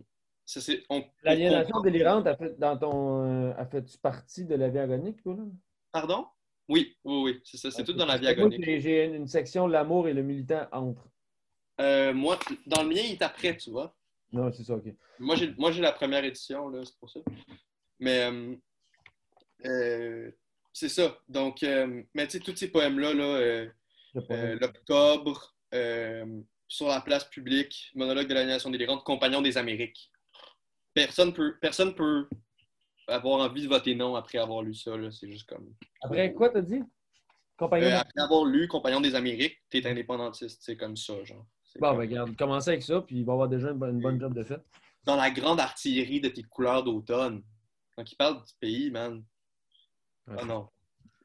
L'aliénation 1.23 1.81
délirante 1.81 2.27
a 2.27 2.35
fait 2.35 2.57
dans 2.59 2.77
ton 2.77 3.25
euh, 3.25 3.53
a 3.57 3.65
fait 3.65 3.83
partie 3.99 4.45
de 4.45 4.55
la 4.55 4.69
vie 4.69 4.77
agonique, 4.79 5.21
toi, 5.23 5.35
là? 5.35 5.43
Pardon? 5.91 6.27
Oui, 6.67 6.95
oui, 7.03 7.21
oui, 7.23 7.41
c'est 7.43 7.57
ça. 7.57 7.71
C'est 7.71 7.83
tout 7.83 7.93
dans 7.93 8.05
la 8.05 8.17
vie 8.17 8.27
agonique. 8.27 8.63
j'ai- 8.63 9.05
une 9.05 9.27
section 9.27 9.67
L'amour 9.67 10.07
et 10.07 10.13
le 10.13 10.23
militant 10.23 10.67
entre. 10.71 11.07
Euh, 11.81 12.13
moi, 12.13 12.39
dans 12.67 12.83
le 12.83 12.89
mien, 12.89 13.01
il 13.03 13.13
est 13.13 13.21
après, 13.21 13.57
tu 13.57 13.69
vois. 13.71 13.95
Non, 14.31 14.51
c'est 14.51 14.63
ça, 14.63 14.75
OK. 14.75 14.85
Moi, 15.19 15.35
j'ai, 15.35 15.53
moi, 15.57 15.71
j'ai 15.71 15.81
la 15.81 15.91
première 15.91 16.23
édition, 16.23 16.69
là, 16.69 16.83
c'est 16.85 16.97
pour 16.97 17.09
ça. 17.09 17.19
Mais 17.99 18.29
euh, 18.31 18.55
euh, 19.65 20.31
c'est 20.73 20.89
ça. 20.89 21.17
Donc, 21.27 21.61
mais 22.13 22.27
tu 22.27 22.31
sais, 22.31 22.39
tous 22.39 22.55
ces 22.55 22.69
poèmes-là, 22.71 23.13
là, 23.13 24.55
l'octobre, 24.59 25.55
sur 26.67 26.87
la 26.87 27.01
place 27.01 27.25
publique, 27.25 27.91
monologue 27.95 28.27
de 28.27 28.33
l'aliénation 28.33 28.69
délirante, 28.69 29.03
compagnon 29.03 29.41
des 29.41 29.57
Amériques. 29.57 30.11
Personne 30.95 31.33
peut, 31.33 31.55
personne 31.61 31.93
peut 31.93 32.27
avoir 33.07 33.41
envie 33.47 33.61
de 33.63 33.67
voter 33.67 33.93
non 33.93 34.15
après 34.15 34.39
avoir 34.39 34.63
lu 34.63 34.73
ça. 34.73 34.95
là. 34.97 35.11
C'est 35.11 35.29
juste 35.29 35.47
comme. 35.47 35.71
Après, 36.01 36.33
quoi 36.33 36.49
t'as 36.49 36.61
dit? 36.61 36.81
Compagnon? 37.57 37.87
Euh, 37.87 37.99
après 37.99 38.21
avoir 38.21 38.45
lu 38.45 38.67
Compagnon 38.67 39.01
des 39.01 39.13
Amériques, 39.13 39.57
t'es 39.69 39.85
indépendantiste. 39.85 40.61
C'est 40.63 40.75
comme 40.77 40.95
ça, 40.97 41.23
genre. 41.23 41.45
Bon, 41.79 41.89
comme- 41.89 41.97
ben, 41.97 42.01
regarde, 42.01 42.35
commencez 42.37 42.69
avec 42.71 42.83
ça, 42.83 43.01
puis 43.01 43.17
il 43.17 43.25
va 43.25 43.33
avoir 43.33 43.49
déjà 43.49 43.69
une 43.71 43.77
bonne, 43.77 43.97
une 43.97 44.01
bonne 44.01 44.19
job 44.19 44.33
de 44.33 44.43
fait. 44.43 44.61
dans 45.03 45.17
la 45.17 45.29
grande 45.29 45.59
artillerie 45.59 46.19
de 46.21 46.29
tes 46.29 46.41
couleurs 46.43 46.83
d'automne. 46.83 47.43
Quand 47.95 48.09
il 48.11 48.15
parle 48.15 48.37
du 48.37 48.53
pays, 48.59 48.89
man. 48.89 49.23
Ouais. 50.27 50.35
Ah 50.39 50.45
non. 50.45 50.67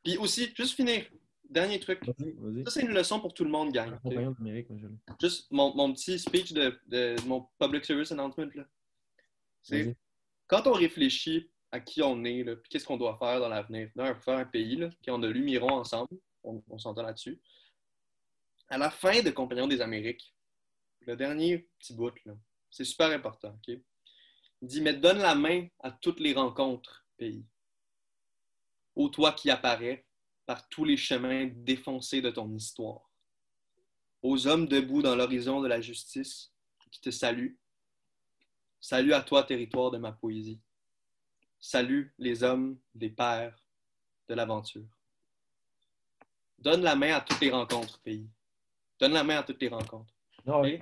Puis 0.05 0.17
aussi, 0.19 0.53
juste 0.55 0.75
finir, 0.75 1.05
dernier 1.49 1.81
truc. 1.81 2.01
Ça, 2.05 2.71
c'est 2.71 2.83
une 2.83 2.93
leçon 2.93 3.21
pour 3.21 3.33
tout 3.33 3.45
le 3.45 3.51
monde, 3.51 3.73
gang. 3.73 3.99
Compagnon 4.03 4.33
d'Amérique. 4.33 4.69
Juste 5.21 5.51
mon, 5.51 5.75
mon 5.75 5.93
petit 5.93 6.19
speech 6.19 6.53
de, 6.53 6.79
de 6.89 7.17
mon 7.27 7.47
public 7.59 7.85
service 7.85 8.13
announcement. 8.13 8.47
Là. 8.55 8.65
Vas-y. 9.69 9.95
quand 10.47 10.67
on 10.67 10.73
réfléchit 10.73 11.51
à 11.71 11.81
qui 11.81 12.03
on 12.03 12.25
est, 12.25 12.43
là, 12.43 12.57
puis 12.57 12.69
qu'est-ce 12.69 12.85
qu'on 12.85 12.97
doit 12.97 13.17
faire 13.19 13.41
dans 13.41 13.49
l'avenir. 13.49 13.91
D'un, 13.95 14.15
faire 14.17 14.39
un 14.39 14.45
pays, 14.45 14.77
là, 14.77 14.91
puis 15.03 15.11
on 15.11 15.23
a 15.23 15.29
lu 15.29 15.43
Miron 15.43 15.71
ensemble, 15.71 16.19
on, 16.43 16.63
on 16.69 16.79
s'entend 16.79 17.03
là-dessus. 17.03 17.41
À 18.69 18.79
la 18.79 18.91
fin 18.91 19.23
de 19.23 19.31
Compagnon 19.31 19.69
des 19.69 19.81
Amériques, 19.81 20.35
le 21.01 21.17
dernier 21.17 21.69
petit 21.79 21.95
bout, 21.95 22.15
là, 22.25 22.35
c'est 22.71 22.85
super 22.85 23.11
important. 23.11 23.57
ok? 23.57 23.77
Il 24.63 24.69
dit 24.69 24.81
Mais 24.81 24.95
donne 24.95 25.19
la 25.19 25.35
main 25.35 25.67
à 25.81 25.91
toutes 25.91 26.21
les 26.21 26.33
rencontres, 26.33 27.07
pays. 27.17 27.45
Ô 28.95 29.09
toi 29.09 29.33
qui 29.33 29.51
apparaît 29.51 30.07
par 30.47 30.69
tous 30.69 30.85
les 30.85 30.97
chemins 30.97 31.49
défoncés 31.55 32.21
de 32.21 32.31
ton 32.31 32.53
histoire. 32.55 33.11
Aux 34.23 34.47
hommes 34.47 34.67
debout 34.67 35.03
dans 35.03 35.15
l'horizon 35.15 35.61
de 35.63 35.69
la 35.69 35.81
justice 35.81 36.53
qui 36.91 37.01
te 37.01 37.11
saluent. 37.11 37.59
Salut 38.81 39.13
à 39.13 39.21
toi, 39.21 39.43
territoire 39.43 39.91
de 39.91 39.99
ma 39.99 40.13
poésie. 40.13 40.59
Salut 41.59 42.15
les 42.19 42.43
hommes 42.43 42.79
des 42.95 43.11
pères 43.11 43.55
de 44.29 44.35
l'aventure. 44.35 44.87
Donne 46.59 46.83
la 46.83 46.95
main 46.95 47.15
à 47.15 47.21
toutes 47.21 47.41
les 47.41 47.51
rencontres, 47.51 48.01
pays. 48.01 48.29
Donne 48.99 49.13
la 49.13 49.25
main 49.25 49.39
à 49.39 49.43
toutes 49.43 49.61
les 49.61 49.69
rencontres. 49.69 50.15
Ah, 50.47 50.61
oui. 50.61 50.81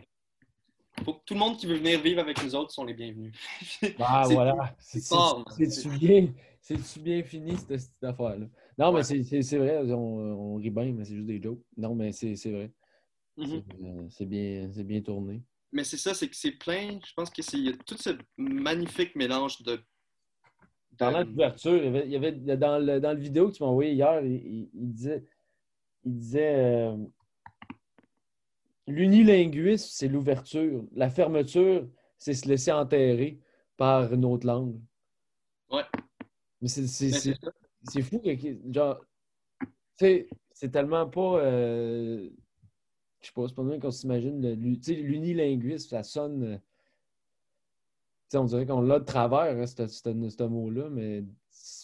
Faut 1.05 1.15
que 1.15 1.25
tout 1.25 1.35
le 1.35 1.41
monde 1.41 1.57
qui 1.57 1.67
veut 1.67 1.77
venir 1.77 2.01
vivre 2.01 2.21
avec 2.21 2.43
nous 2.43 2.55
autres 2.55 2.73
sont 2.73 2.85
les 2.85 2.95
bienvenus. 2.95 3.35
Ah, 3.99 4.25
voilà. 4.29 4.77
C'est-tu 4.79 5.89
bien, 5.99 6.29
bien 7.03 7.23
fini, 7.23 7.57
cette, 7.57 7.79
cette 7.79 8.05
affaire-là? 8.05 8.47
Non, 8.77 8.93
mais 8.93 8.99
Ouais. 9.09 9.43
c'est- 9.43 9.59
vrai, 9.59 9.79
on, 9.93 9.97
on 9.97 10.57
rit 10.57 10.71
bien, 10.71 10.93
mais 10.93 11.05
c'est 11.05 11.15
juste 11.15 11.27
des 11.27 11.41
jokes. 11.43 11.63
Non, 11.77 11.95
mais 11.95 12.13
c'est 12.13 12.35
vrai. 12.51 12.73
Mhm. 13.37 13.47
C'est 13.71 13.85
euh, 13.85 14.07
C'est 14.11 14.27
bien, 14.27 14.71
c'est 14.73 14.85
bien 14.85 15.01
tourné. 15.01 15.43
Mais 15.73 15.85
c'est 15.85 15.97
ça, 15.99 16.15
c'est 16.15 16.29
que 16.29 16.37
c'est 16.37 16.53
plein. 16.53 16.99
Je 17.07 17.13
pense 17.15 17.31
que 17.31 17.43
c'est 17.43 17.59
il 17.59 17.65
y 17.67 17.69
a 17.69 17.77
tout 17.87 17.97
ce 17.99 18.11
magnifique 18.37 19.15
mélange 19.17 19.63
de. 19.63 19.81
Parlant 20.99 21.21
de- 21.21 21.31
d'ouverture, 21.31 21.77
il 21.77 21.85
y 21.85 21.89
avait, 21.89 22.07
il 22.07 22.13
y 22.13 22.17
avait 22.17 22.57
dans, 22.57 22.79
le, 22.79 23.01
dans 23.01 23.13
le 23.13 23.21
vidéo 23.21 23.49
que 23.51 23.57
tu 23.57 23.63
m'as 23.63 23.69
envoyé 23.69 23.93
hier, 23.93 24.25
il, 24.25 24.69
disait, 24.73 25.25
il 26.05 26.17
disait 26.17 26.55
euh, 26.57 26.97
l'unilinguisme, 28.87 29.89
c'est 29.91 30.09
l'ouverture. 30.09 30.85
La 30.93 31.11
fermeture, 31.11 31.89
c'est 32.19 32.35
se 32.35 32.49
laisser 32.49 32.73
enterrer 32.73 33.39
par 33.77 34.13
une 34.13 34.25
autre 34.25 34.47
langue. 34.47 34.81
Ouais. 35.71 35.85
Mais 36.61 36.69
c'est 36.69 36.87
c'est 36.89 38.03
fou 38.03 38.19
que, 38.19 38.73
genre, 38.73 38.99
tu 39.61 39.69
sais, 39.99 40.29
c'est 40.53 40.71
tellement 40.71 41.09
pas. 41.09 41.39
euh, 41.45 42.29
je 43.21 43.27
sais 43.27 43.33
pas, 43.35 43.49
c'est 43.49 43.55
pas 43.55 43.65
bien 43.65 43.79
qu'on 43.81 43.91
s'imagine. 43.91 44.41
l'unilinguisme, 44.53 45.89
ça 45.89 46.03
sonne. 46.03 46.43
euh, 46.45 48.39
on 48.39 48.45
dirait 48.45 48.67
qu'on 48.67 48.83
l'a 48.83 48.99
de 49.01 49.05
travers, 49.05 49.57
hein, 49.57 49.67
ce, 49.67 50.43
mot-là, 50.45 50.89
mais 50.91 51.25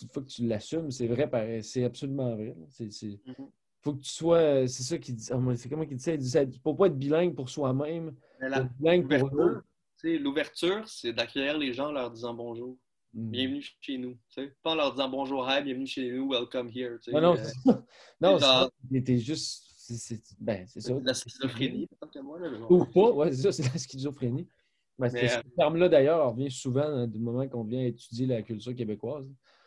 il 0.02 0.08
faut 0.12 0.20
que 0.20 0.26
tu 0.26 0.46
l'assumes. 0.46 0.90
C'est 0.90 1.06
vrai, 1.06 1.62
c'est 1.62 1.84
absolument 1.84 2.34
vrai. 2.34 2.54
c'est- 2.68 3.18
Mhm. 3.26 3.48
faut 3.80 3.94
que 3.94 4.00
tu 4.00 4.10
sois. 4.10 4.66
C'est 4.68 4.82
ça 4.82 4.98
qu'il 4.98 5.16
dit. 5.16 5.28
ah, 5.32 5.38
C'est 5.56 5.68
comment 5.68 5.86
qu'il 5.86 5.96
dit 5.96 6.02
ça? 6.02 6.12
Il 6.12 6.18
dit 6.18 6.28
ça, 6.30 6.40
faut 6.62 6.74
pas 6.74 6.86
être 6.86 6.98
bilingue 6.98 7.34
pour 7.34 7.48
soi-même, 7.48 8.14
bilingue 8.78 9.18
pour 9.18 9.30
sais, 9.96 10.18
l'ouverture, 10.18 10.86
c'est 10.88 11.12
d'accueillir 11.12 11.58
les 11.58 11.72
gens 11.72 11.88
en 11.88 11.92
leur 11.92 12.10
disant 12.10 12.34
bonjour. 12.34 12.76
Mm. 13.14 13.30
Bienvenue 13.30 13.64
chez 13.80 13.98
nous. 13.98 14.18
Pas 14.62 14.72
en 14.72 14.74
leur 14.74 14.90
disant 14.92 15.08
bonjour, 15.08 15.48
hi, 15.48 15.62
bienvenue 15.62 15.86
chez 15.86 16.10
nous, 16.10 16.28
welcome 16.30 16.68
here. 16.74 16.98
Non, 17.12 17.20
non, 17.20 17.36
Euh. 17.36 17.44
Non, 18.20 18.68
t'es 19.04 19.18
juste. 19.18 19.73
C'est- 19.92 20.36
ben, 20.40 20.66
c'est 20.66 20.80
ça. 20.80 20.94
de 20.94 21.06
la 21.06 21.14
schizophrénie, 21.14 21.88
tant 22.00 22.08
que 22.08 22.18
moi. 22.20 22.38
Là. 22.38 22.48
Ou 22.70 22.84
pas, 22.84 23.10
ouais, 23.10 23.32
c'est 23.32 23.42
ça, 23.42 23.52
c'est 23.52 23.72
la 23.72 23.78
schizophrénie. 23.78 24.48
Ben, 24.98 25.10
Mais, 25.12 25.28
ce 25.28 25.38
euh, 25.38 25.42
terme-là, 25.56 25.88
d'ailleurs, 25.88 26.30
revient 26.30 26.50
souvent 26.50 26.82
hein, 26.86 27.06
du 27.06 27.18
moment 27.18 27.46
qu'on 27.48 27.64
vient 27.64 27.84
étudier 27.84 28.26
la 28.26 28.42
culture 28.42 28.74
québécoise. 28.74 29.26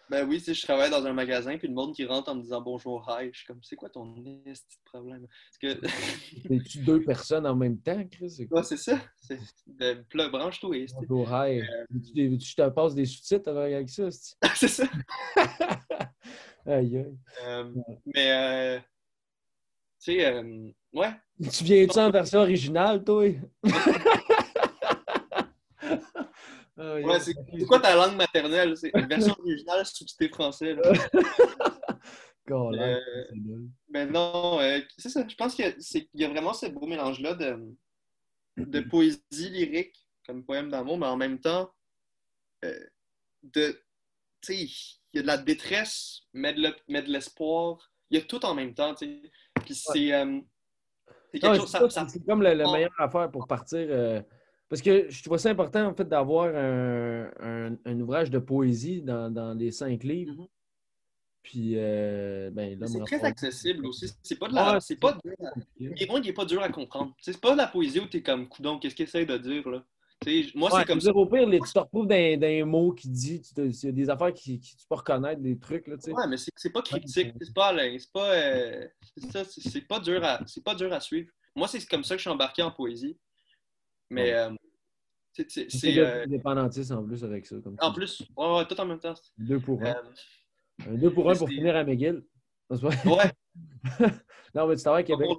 Ben 0.09 0.25
oui, 0.25 0.37
tu 0.37 0.45
sais, 0.45 0.53
je 0.53 0.61
travaille 0.61 0.89
dans 0.89 1.05
un 1.05 1.11
magasin, 1.11 1.57
puis 1.57 1.67
le 1.67 1.73
monde 1.73 1.93
qui 1.93 2.05
rentre 2.05 2.31
en 2.31 2.35
me 2.35 2.41
disant 2.41 2.61
bonjour, 2.61 3.05
hi, 3.09 3.29
je 3.33 3.39
suis 3.39 3.45
comme, 3.47 3.59
c'est 3.61 3.75
quoi 3.75 3.89
ton 3.89 4.05
de 4.05 4.53
problème? 4.85 5.27
Parce 5.27 5.57
que, 5.75 5.81
Es-tu 6.49 6.79
deux 6.79 7.03
personnes 7.03 7.45
en 7.45 7.55
même 7.55 7.77
temps, 7.81 8.01
Chris? 8.09 8.29
C'est 8.29 8.47
quoi? 8.47 8.59
ouais, 8.59 8.63
c'est 8.65 8.77
ça. 8.77 9.01
C'est, 9.17 9.37
ben, 9.67 10.05
branche-toi. 10.31 10.85
Bonjour, 11.09 11.27
hi. 11.29 11.59
Que 11.89 12.39
je 12.39 12.55
te 12.55 12.69
passe 12.69 12.95
des 12.95 13.05
sous-titres 13.05 13.49
avec 13.51 13.89
ça? 13.89 14.07
c'est 14.55 14.67
ça. 14.69 14.85
Aïe, 16.65 16.97
aïe. 16.97 17.17
Euh, 17.45 17.73
mais, 18.13 18.31
euh, 18.31 18.79
tu 19.99 20.13
sais, 20.13 20.25
euh, 20.25 20.69
ouais. 20.93 21.11
Tu 21.51 21.63
viens-tu 21.63 21.99
en 21.99 22.09
version 22.11 22.39
originale, 22.39 23.03
toi? 23.03 23.23
Ouais, 26.77 27.03
aïe. 27.11 27.21
c'est, 27.21 27.65
quoi 27.65 27.79
ta 27.79 27.95
langue 27.95 28.15
maternelle? 28.15 28.77
C'est 28.77 28.91
une 28.95 29.07
version 29.07 29.35
originale 29.39 29.83
sous-titrée 29.85 30.29
français. 30.29 30.75
là? 30.75 30.91
Colin, 32.47 32.99
Euh. 32.99 33.65
Ben 33.89 34.11
non, 34.11 34.59
euh, 34.59 34.79
c'est 34.97 35.09
ça. 35.09 35.25
Je 35.27 35.35
pense 35.35 35.55
qu'il 35.55 35.65
y 35.65 35.69
a, 35.69 35.73
c'est- 35.79 36.07
il 36.13 36.21
y 36.21 36.25
a 36.25 36.29
vraiment 36.29 36.53
ce 36.53 36.67
beau 36.67 36.85
mélange-là 36.85 37.33
de, 37.33 37.75
de 38.57 38.79
poésie 38.81 39.49
lyrique 39.49 40.07
comme 40.25 40.45
poème 40.45 40.69
d'amour, 40.69 40.97
mais 40.99 41.07
en 41.07 41.17
même 41.17 41.39
temps, 41.39 41.71
euh, 42.63 42.79
de, 43.43 43.71
tu 44.41 44.53
sais, 44.53 44.57
il 45.13 45.15
y 45.15 45.19
a 45.19 45.21
de 45.23 45.27
la 45.27 45.37
détresse, 45.37 46.21
mais 46.33 46.53
de, 46.53 46.61
le- 46.61 46.75
mais 46.87 47.01
de 47.01 47.09
l'espoir. 47.11 47.91
Il 48.11 48.19
y 48.19 48.21
a 48.21 48.25
tout 48.25 48.45
en 48.45 48.53
même 48.53 48.73
temps, 48.75 48.93
tu 48.93 49.05
sais. 49.05 49.31
Puis 49.67 49.75
c'est, 49.93 50.13
euh, 50.13 50.39
c'est 52.09 52.25
comme 52.25 52.41
la, 52.41 52.55
la 52.55 52.65
meilleure 52.71 52.91
affaire 52.99 53.29
pour 53.31 53.47
partir. 53.47 53.79
euh, 53.89 54.21
parce 54.69 54.81
que 54.81 55.09
je 55.09 55.23
trouve 55.23 55.37
ça 55.37 55.49
important, 55.49 55.85
en 55.87 55.93
fait, 55.93 56.07
d'avoir 56.07 56.53
un, 56.53 57.29
un- 57.39 57.77
un 57.85 57.99
ouvrage 58.01 58.29
de 58.29 58.39
poésie 58.39 59.01
dans, 59.01 59.29
dans 59.31 59.53
les 59.53 59.71
cinq 59.71 60.03
livres. 60.03 60.33
Mhm. 60.33 60.47
Puis, 61.43 61.73
euh, 61.75 62.49
ben, 62.51 62.77
c'est 62.85 62.99
très 63.05 63.23
accessible 63.23 63.85
aussi. 63.85 64.11
C'est 64.21 64.37
pas 64.37 64.49
de 64.49 64.55
la, 64.55 64.73
Ouais, 64.73 64.79
c'est 64.81 64.97
pas 64.97 65.17
il 65.79 65.93
est 66.01 66.33
pas 66.33 66.43
dur 66.43 66.61
à 66.61 66.67
comprendre. 66.69 67.15
C'est 67.21 67.39
pas 67.39 67.55
la 67.55 67.67
poésie 67.67 68.01
où 68.01 68.05
t'es 68.07 68.21
comme, 68.21 68.49
coudon, 68.49 68.77
qu'est-ce 68.79 68.95
qu'il 68.95 69.05
essaie 69.05 69.25
de 69.25 69.37
dire, 69.37 69.69
là? 69.69 69.85
Tu 70.27 70.51
Moi, 70.57 70.69
Ouais, 70.69 70.79
c'est 70.81 70.85
comme 70.87 70.99
ça. 70.99 71.11
Au 71.11 71.25
pire, 71.25 71.47
les- 71.47 71.59
tu 71.59 71.71
te 71.71 71.79
retrouves 71.79 72.05
dans, 72.07 72.39
dans 72.39 72.47
un 72.47 72.65
mot 72.65 72.91
qui 72.91 73.07
dit, 73.09 73.41
il 73.57 73.73
y 73.83 73.87
a 73.87 73.91
des 73.91 74.09
affaires 74.09 74.33
qui, 74.33 74.59
qui 74.59 74.75
tu 74.75 74.85
peux 74.87 74.95
reconnaître, 74.95 75.41
des 75.41 75.57
trucs, 75.57 75.87
là, 75.87 75.95
tu 75.95 76.03
sais. 76.03 76.11
Ouais, 76.11 76.27
mais 76.27 76.35
c'est 76.37 76.69
pas 76.69 76.81
critique, 76.81 77.33
c'est 77.41 77.53
pas 77.53 77.73
c'est 77.97 78.11
pas, 78.11 78.33
euh, 78.33 78.87
c'est 79.15 79.31
ça, 79.31 79.43
c'est 79.45 79.61
c'est 79.61 79.81
pas 79.81 79.99
dur 80.01 80.21
à, 80.23 80.39
pas 80.65 80.75
dur 80.75 80.91
à 80.91 80.99
suivre. 80.99 81.29
Moi, 81.55 81.67
c'est 81.69 81.85
comme 81.87 82.03
ça 82.03 82.15
que 82.15 82.19
je 82.19 82.23
suis 82.23 82.29
embarqué 82.29 82.61
en 82.61 82.71
poésie. 82.71 83.17
Mais 84.09 84.33
euh, 84.33 84.51
c'est- 85.33 85.47
euh, 85.97 86.23
indépendantiste 86.23 86.91
en 86.91 87.03
plus 87.05 87.23
avec 87.23 87.45
ça. 87.45 87.55
Comme 87.63 87.77
en 87.79 87.93
plus, 87.93 88.21
ouais, 88.35 88.55
ouais, 88.55 88.65
tout 88.67 88.79
en 88.81 88.85
même 88.85 88.99
temps. 88.99 89.13
Deux 89.37 89.59
pour 89.59 89.81
un. 89.81 89.85
Euh, 89.87 90.89
Un 90.89 90.93
deux 90.95 91.11
pour 91.11 91.29
un 91.29 91.35
pour 91.35 91.47
finir 91.49 91.75
à 91.75 91.83
McGill. 91.83 92.23
Ouais, 92.69 92.79
non, 94.53 94.67
mais 94.67 94.75
tu 94.75 94.81
travailles 94.83 95.03
à 95.03 95.07
Québec. 95.07 95.29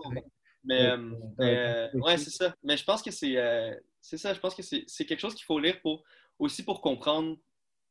Mais, 0.64 0.90
euh, 0.90 1.10
ouais, 1.38 1.56
euh, 1.58 1.88
ouais, 2.00 2.18
c'est 2.18 2.30
ça. 2.30 2.54
Mais 2.62 2.76
je 2.76 2.84
pense 2.84 3.02
que 3.02 3.10
c'est 3.10 3.36
euh, 3.36 3.74
c'est 4.00 4.18
ça. 4.18 4.34
Je 4.34 4.40
pense 4.40 4.54
que 4.54 4.62
c'est 4.62 4.84
c'est 4.86 5.06
quelque 5.06 5.20
chose 5.20 5.34
qu'il 5.34 5.44
faut 5.44 5.58
lire 5.58 5.80
pour 5.80 6.02
aussi 6.38 6.64
pour 6.64 6.80
comprendre 6.80 7.36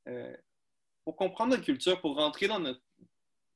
euh, 0.08 0.36
pour 1.04 1.16
comprendre 1.16 1.52
notre 1.52 1.64
culture, 1.64 2.00
pour 2.02 2.16
rentrer 2.18 2.48
dans 2.48 2.60
notre, 2.60 2.82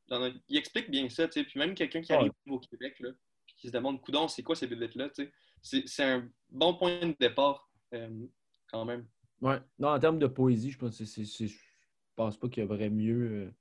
dans 0.07 0.19
notre- 0.19 0.37
Il 0.47 0.57
explique 0.57 0.89
bien 0.89 1.09
ça, 1.09 1.27
tu 1.27 1.33
sais. 1.39 1.43
Puis 1.45 1.59
même 1.59 1.75
quelqu'un 1.75 2.01
qui 2.01 2.13
arrive 2.13 2.31
au 2.47 2.59
Québec, 2.59 2.99
là, 3.01 3.09
qui 3.57 3.67
se 3.67 3.73
demande, 3.73 4.01
coudon, 4.01 4.27
c'est 4.29 4.41
quoi 4.43 4.55
ces 4.55 4.67
bibliothèques-là, 4.67 5.09
tu 5.09 5.25
sais? 5.25 5.31
C'est- 5.61 5.87
C'est 5.87 6.03
un 6.03 6.29
bon 6.49 6.73
point 6.75 6.99
de 7.01 7.15
départ, 7.19 7.69
quand 8.71 8.85
même. 8.85 9.05
Ouais. 9.41 9.59
Non, 9.79 9.89
en 9.89 9.99
termes 9.99 10.19
de 10.19 10.27
poésie, 10.27 10.71
je 10.71 10.77
pense 10.77 10.97
que 10.97 11.05
c'est- 11.05 11.25
c'est- 11.25 11.47
je 11.47 11.57
pense 12.15 12.37
pas 12.37 12.47
qu'il 12.47 12.63
y 12.63 12.65
aurait 12.65 12.89
mieux. 12.89 13.53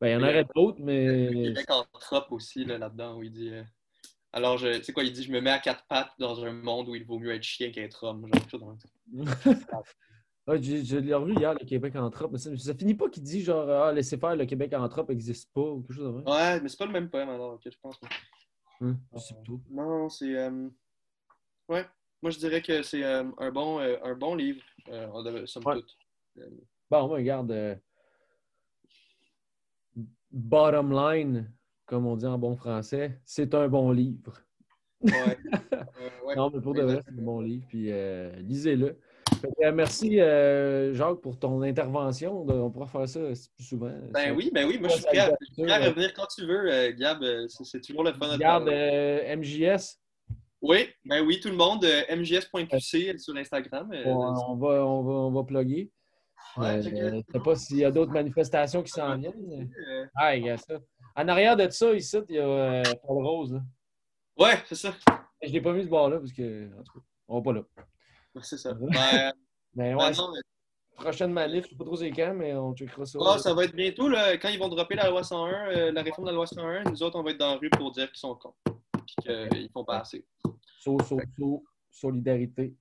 Ben, 0.00 0.08
il 0.08 0.12
y 0.12 0.16
en 0.16 0.18
Il 0.18 0.22
y 0.22 0.24
a- 0.26 0.30
aurait 0.30 0.46
d'autres, 0.54 0.78
Le 0.80 0.84
mais. 0.84 1.28
Québec 1.32 1.70
en 1.70 1.84
trope 2.00 2.32
aussi, 2.32 2.64
là, 2.64 2.78
là-dedans, 2.78 3.16
où 3.18 3.22
il 3.22 3.30
dit. 3.30 3.52
Euh, 4.32 4.36
alors, 4.36 4.58
je- 4.58 4.78
tu 4.78 4.84
sais 4.84 4.92
quoi, 4.92 5.02
il 5.04 5.12
dit 5.12 5.22
Je 5.24 5.32
me 5.32 5.40
mets 5.40 5.50
à 5.50 5.58
quatre 5.58 5.84
pattes 5.86 6.12
dans 6.18 6.44
un 6.44 6.52
monde 6.52 6.88
où 6.88 6.94
il 6.94 7.04
vaut 7.04 7.18
mieux 7.18 7.32
être 7.34 7.42
chien 7.42 7.70
qu'être 7.70 8.04
homme. 8.04 8.26
Genre, 8.50 8.60
dans 8.60 8.76
le- 9.12 9.26
Ouais, 10.46 10.60
j'ai- 10.62 10.84
je 10.84 10.96
l'ai 10.96 11.14
revu 11.14 11.34
hier, 11.36 11.52
le 11.54 11.64
Québec 11.64 11.94
en 11.96 12.10
trope. 12.10 12.32
mais 12.32 12.38
Ça, 12.38 12.56
ça 12.56 12.74
finit 12.74 12.94
pas 12.94 13.08
qu'il 13.08 13.22
dit 13.22 13.42
genre 13.42 13.68
ah, 13.68 13.92
laissez 13.92 14.16
faire, 14.16 14.34
le 14.36 14.46
Québec 14.46 14.72
en 14.72 14.88
trope 14.88 15.10
n'existe 15.10 15.52
pas 15.52 15.60
ou 15.60 15.82
quelque 15.82 15.92
chose 15.94 16.04
de 16.06 16.10
vrai. 16.20 16.32
Ouais, 16.32 16.60
mais 16.60 16.68
c'est 16.68 16.78
pas 16.78 16.86
le 16.86 16.92
même 16.92 17.10
poème 17.10 17.28
alors, 17.28 17.54
ok, 17.54 17.62
je 17.66 17.78
pense. 17.80 18.00
Hum, 18.80 18.98
je 19.14 19.34
trop. 19.44 19.60
Non, 19.70 20.08
c'est. 20.08 20.34
euh, 20.36 20.68
Ouais, 21.68 21.86
moi 22.22 22.30
je 22.32 22.38
dirais 22.38 22.62
que 22.62 22.82
c'est 22.82 23.04
euh, 23.04 23.24
un, 23.38 23.50
bon, 23.52 23.78
euh, 23.80 23.96
un 24.02 24.14
bon 24.14 24.34
livre, 24.34 24.62
euh, 24.88 25.06
on 25.12 25.46
somme 25.46 25.64
Ouais. 25.66 25.74
toute. 25.74 25.96
Bon, 26.90 27.06
moi, 27.06 27.18
regarde. 27.18 27.52
euh, 27.52 27.76
Bottom 30.32 30.92
line, 30.92 31.52
comme 31.90 32.06
on 32.06 32.14
dit 32.14 32.26
en 32.26 32.38
bon 32.38 32.54
français, 32.54 33.18
c'est 33.24 33.52
un 33.52 33.66
bon 33.66 33.90
livre. 33.90 34.40
Ouais. 35.02 35.12
Euh, 35.72 36.26
ouais. 36.26 36.36
Non, 36.36 36.50
mais 36.54 36.60
pour 36.60 36.72
de 36.72 36.82
vrai, 36.82 37.00
c'est 37.04 37.12
un 37.12 37.22
bon 37.22 37.40
livre. 37.40 37.66
Puis 37.68 37.90
euh, 37.90 38.30
lisez-le. 38.36 38.96
Euh, 39.62 39.72
merci, 39.72 40.20
euh, 40.20 40.94
Jacques, 40.94 41.20
pour 41.20 41.38
ton 41.38 41.62
intervention. 41.62 42.46
On 42.48 42.70
pourra 42.70 42.86
faire 42.86 43.08
ça 43.08 43.20
plus 43.56 43.64
souvent. 43.64 43.92
Ben 44.12 44.36
oui, 44.36 44.50
ben 44.54 44.68
oui, 44.68 44.78
moi 44.78 44.88
je 44.88 44.94
suis 44.94 45.04
prêt 45.04 45.18
à, 45.18 45.36
je 45.40 45.46
suis 45.52 45.62
prêt 45.64 45.72
à 45.72 45.88
revenir 45.88 46.14
quand 46.14 46.26
tu 46.26 46.46
veux, 46.46 46.92
Gab. 46.92 47.24
C'est 47.48 47.80
toujours 47.80 48.04
le 48.04 48.12
fun 48.12 48.38
euh, 48.38 49.36
MJS. 49.36 49.98
Oui, 50.62 50.88
ben 51.04 51.24
oui, 51.26 51.40
tout 51.40 51.48
le 51.48 51.56
monde, 51.56 51.84
mjs.qc 51.84 53.18
sur 53.18 53.36
Instagram. 53.36 53.90
On, 54.04 54.56
va, 54.56 54.86
on, 54.86 55.02
va, 55.02 55.12
on 55.12 55.30
va 55.32 55.42
plugger. 55.42 55.90
Ouais, 56.56 56.82
je 56.82 56.90
ne 56.90 57.22
sais 57.32 57.40
pas 57.42 57.56
s'il 57.56 57.78
y 57.78 57.84
a 57.84 57.90
d'autres 57.90 58.12
manifestations 58.12 58.82
qui 58.82 58.92
s'en 58.92 59.16
viennent. 59.16 59.70
Ah, 60.14 60.36
il 60.36 60.44
y 60.44 60.50
a 60.50 60.56
ça. 60.56 60.78
En 61.22 61.28
arrière 61.28 61.56
de 61.56 61.68
ça, 61.70 61.92
ici, 61.92 62.16
il 62.28 62.36
y 62.36 62.38
a 62.38 62.46
euh, 62.46 62.82
Paul 63.06 63.24
Rose. 63.24 63.52
là. 63.52 63.60
Ouais, 64.38 64.58
c'est 64.66 64.74
ça. 64.74 64.94
Je 65.42 65.48
ne 65.48 65.52
l'ai 65.52 65.60
pas 65.60 65.72
vu 65.72 65.82
ce 65.82 65.88
bord-là 65.88 66.18
parce 66.18 66.32
que, 66.32 66.66
en 66.78 66.82
tout 66.82 66.98
cas, 66.98 67.04
on 67.28 67.36
va 67.38 67.42
pas 67.42 67.52
là. 67.52 67.60
Ouais, 68.34 68.42
C'est 68.42 68.56
ça. 68.58 68.72
Ouais. 68.72 68.88
Ben, 68.90 69.32
Mais 69.74 69.94
ben 69.94 69.96
ouais, 69.98 70.12
non, 70.12 70.32
mais- 70.32 70.40
prochaine 71.04 71.32
manif, 71.32 71.64
je 71.64 71.66
ne 71.66 71.70
sais 71.70 71.76
pas 71.76 71.84
trop 71.84 71.96
c'est 71.96 72.10
quand, 72.10 72.34
mais 72.34 72.54
on 72.54 72.74
checkera 72.74 73.04
ça. 73.06 73.18
Ah, 73.26 73.38
ça 73.38 73.54
va 73.54 73.64
être 73.64 73.74
bientôt, 73.74 74.08
là, 74.08 74.36
quand 74.38 74.48
ils 74.50 74.58
vont 74.58 74.68
dropper 74.68 74.94
la 74.96 75.08
loi 75.10 75.22
101, 75.22 75.48
euh, 75.70 75.92
la 75.92 76.02
réforme 76.02 76.24
de 76.26 76.30
la 76.30 76.36
loi 76.36 76.46
101, 76.46 76.84
nous 76.84 77.02
autres, 77.02 77.18
on 77.18 77.22
va 77.22 77.30
être 77.32 77.38
dans 77.38 77.52
la 77.52 77.56
rue 77.58 77.70
pour 77.70 77.90
dire 77.90 78.08
qu'ils 78.10 78.18
sont 78.18 78.34
cons. 78.34 78.54
Puis 79.06 79.14
qu'ils 79.22 79.70
font 79.72 79.84
pas 79.84 79.98
assez. 80.00 80.26
Saut, 80.78 80.98
saut, 81.06 81.20
saut, 81.38 81.64
solidarité. 81.90 82.74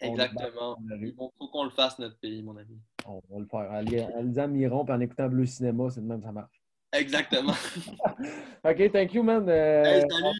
Exactement. 0.00 0.76
Il 1.00 1.14
faut 1.16 1.48
qu'on 1.48 1.64
le 1.64 1.70
fasse, 1.70 1.98
notre 1.98 2.18
pays, 2.18 2.42
mon 2.42 2.56
ami. 2.56 2.78
On 3.06 3.20
va 3.30 3.38
le 3.40 3.46
faire. 3.46 3.70
En, 3.70 3.80
li- 3.80 4.02
en 4.02 4.22
lisant 4.22 4.48
Miron 4.48 4.84
et 4.86 4.92
en 4.92 5.00
écoutant 5.00 5.28
Bleu 5.28 5.46
Cinéma, 5.46 5.88
c'est 5.90 6.00
de 6.00 6.06
même 6.06 6.22
ça 6.22 6.32
marche. 6.32 6.62
Exactement. 6.98 7.52
OK, 8.64 8.92
thank 8.92 9.12
you, 9.14 9.22
man. 9.22 9.48
Euh, 9.48 9.84
Hey, 9.84 10.04
on 10.22 10.32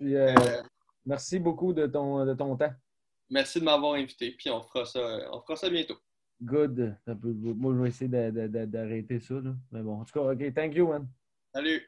euh, 0.00 0.34
Euh, 0.36 0.62
merci 1.04 1.38
beaucoup 1.38 1.72
de 1.72 1.86
ton, 1.86 2.24
de 2.24 2.34
ton 2.34 2.56
temps. 2.56 2.72
merci 3.30 3.60
de 3.60 3.64
m'avoir 3.64 3.94
invité, 3.94 4.32
puis 4.32 4.50
on 4.50 4.60
fera 4.62 4.84
ça, 4.84 5.00
on 5.32 5.40
fera 5.40 5.56
ça 5.56 5.70
bientôt. 5.70 5.96
Good. 6.42 6.96
Moi, 7.06 7.74
je 7.74 7.80
vais 7.80 7.88
essayer 7.88 8.08
d'arrêter 8.08 9.20
ça. 9.20 9.34
Là. 9.34 9.54
Mais 9.72 9.82
bon, 9.82 10.00
en 10.00 10.04
tout 10.04 10.12
cas, 10.12 10.32
OK, 10.32 10.54
thank 10.54 10.74
you, 10.74 10.88
man. 10.88 11.08
Salut! 11.54 11.82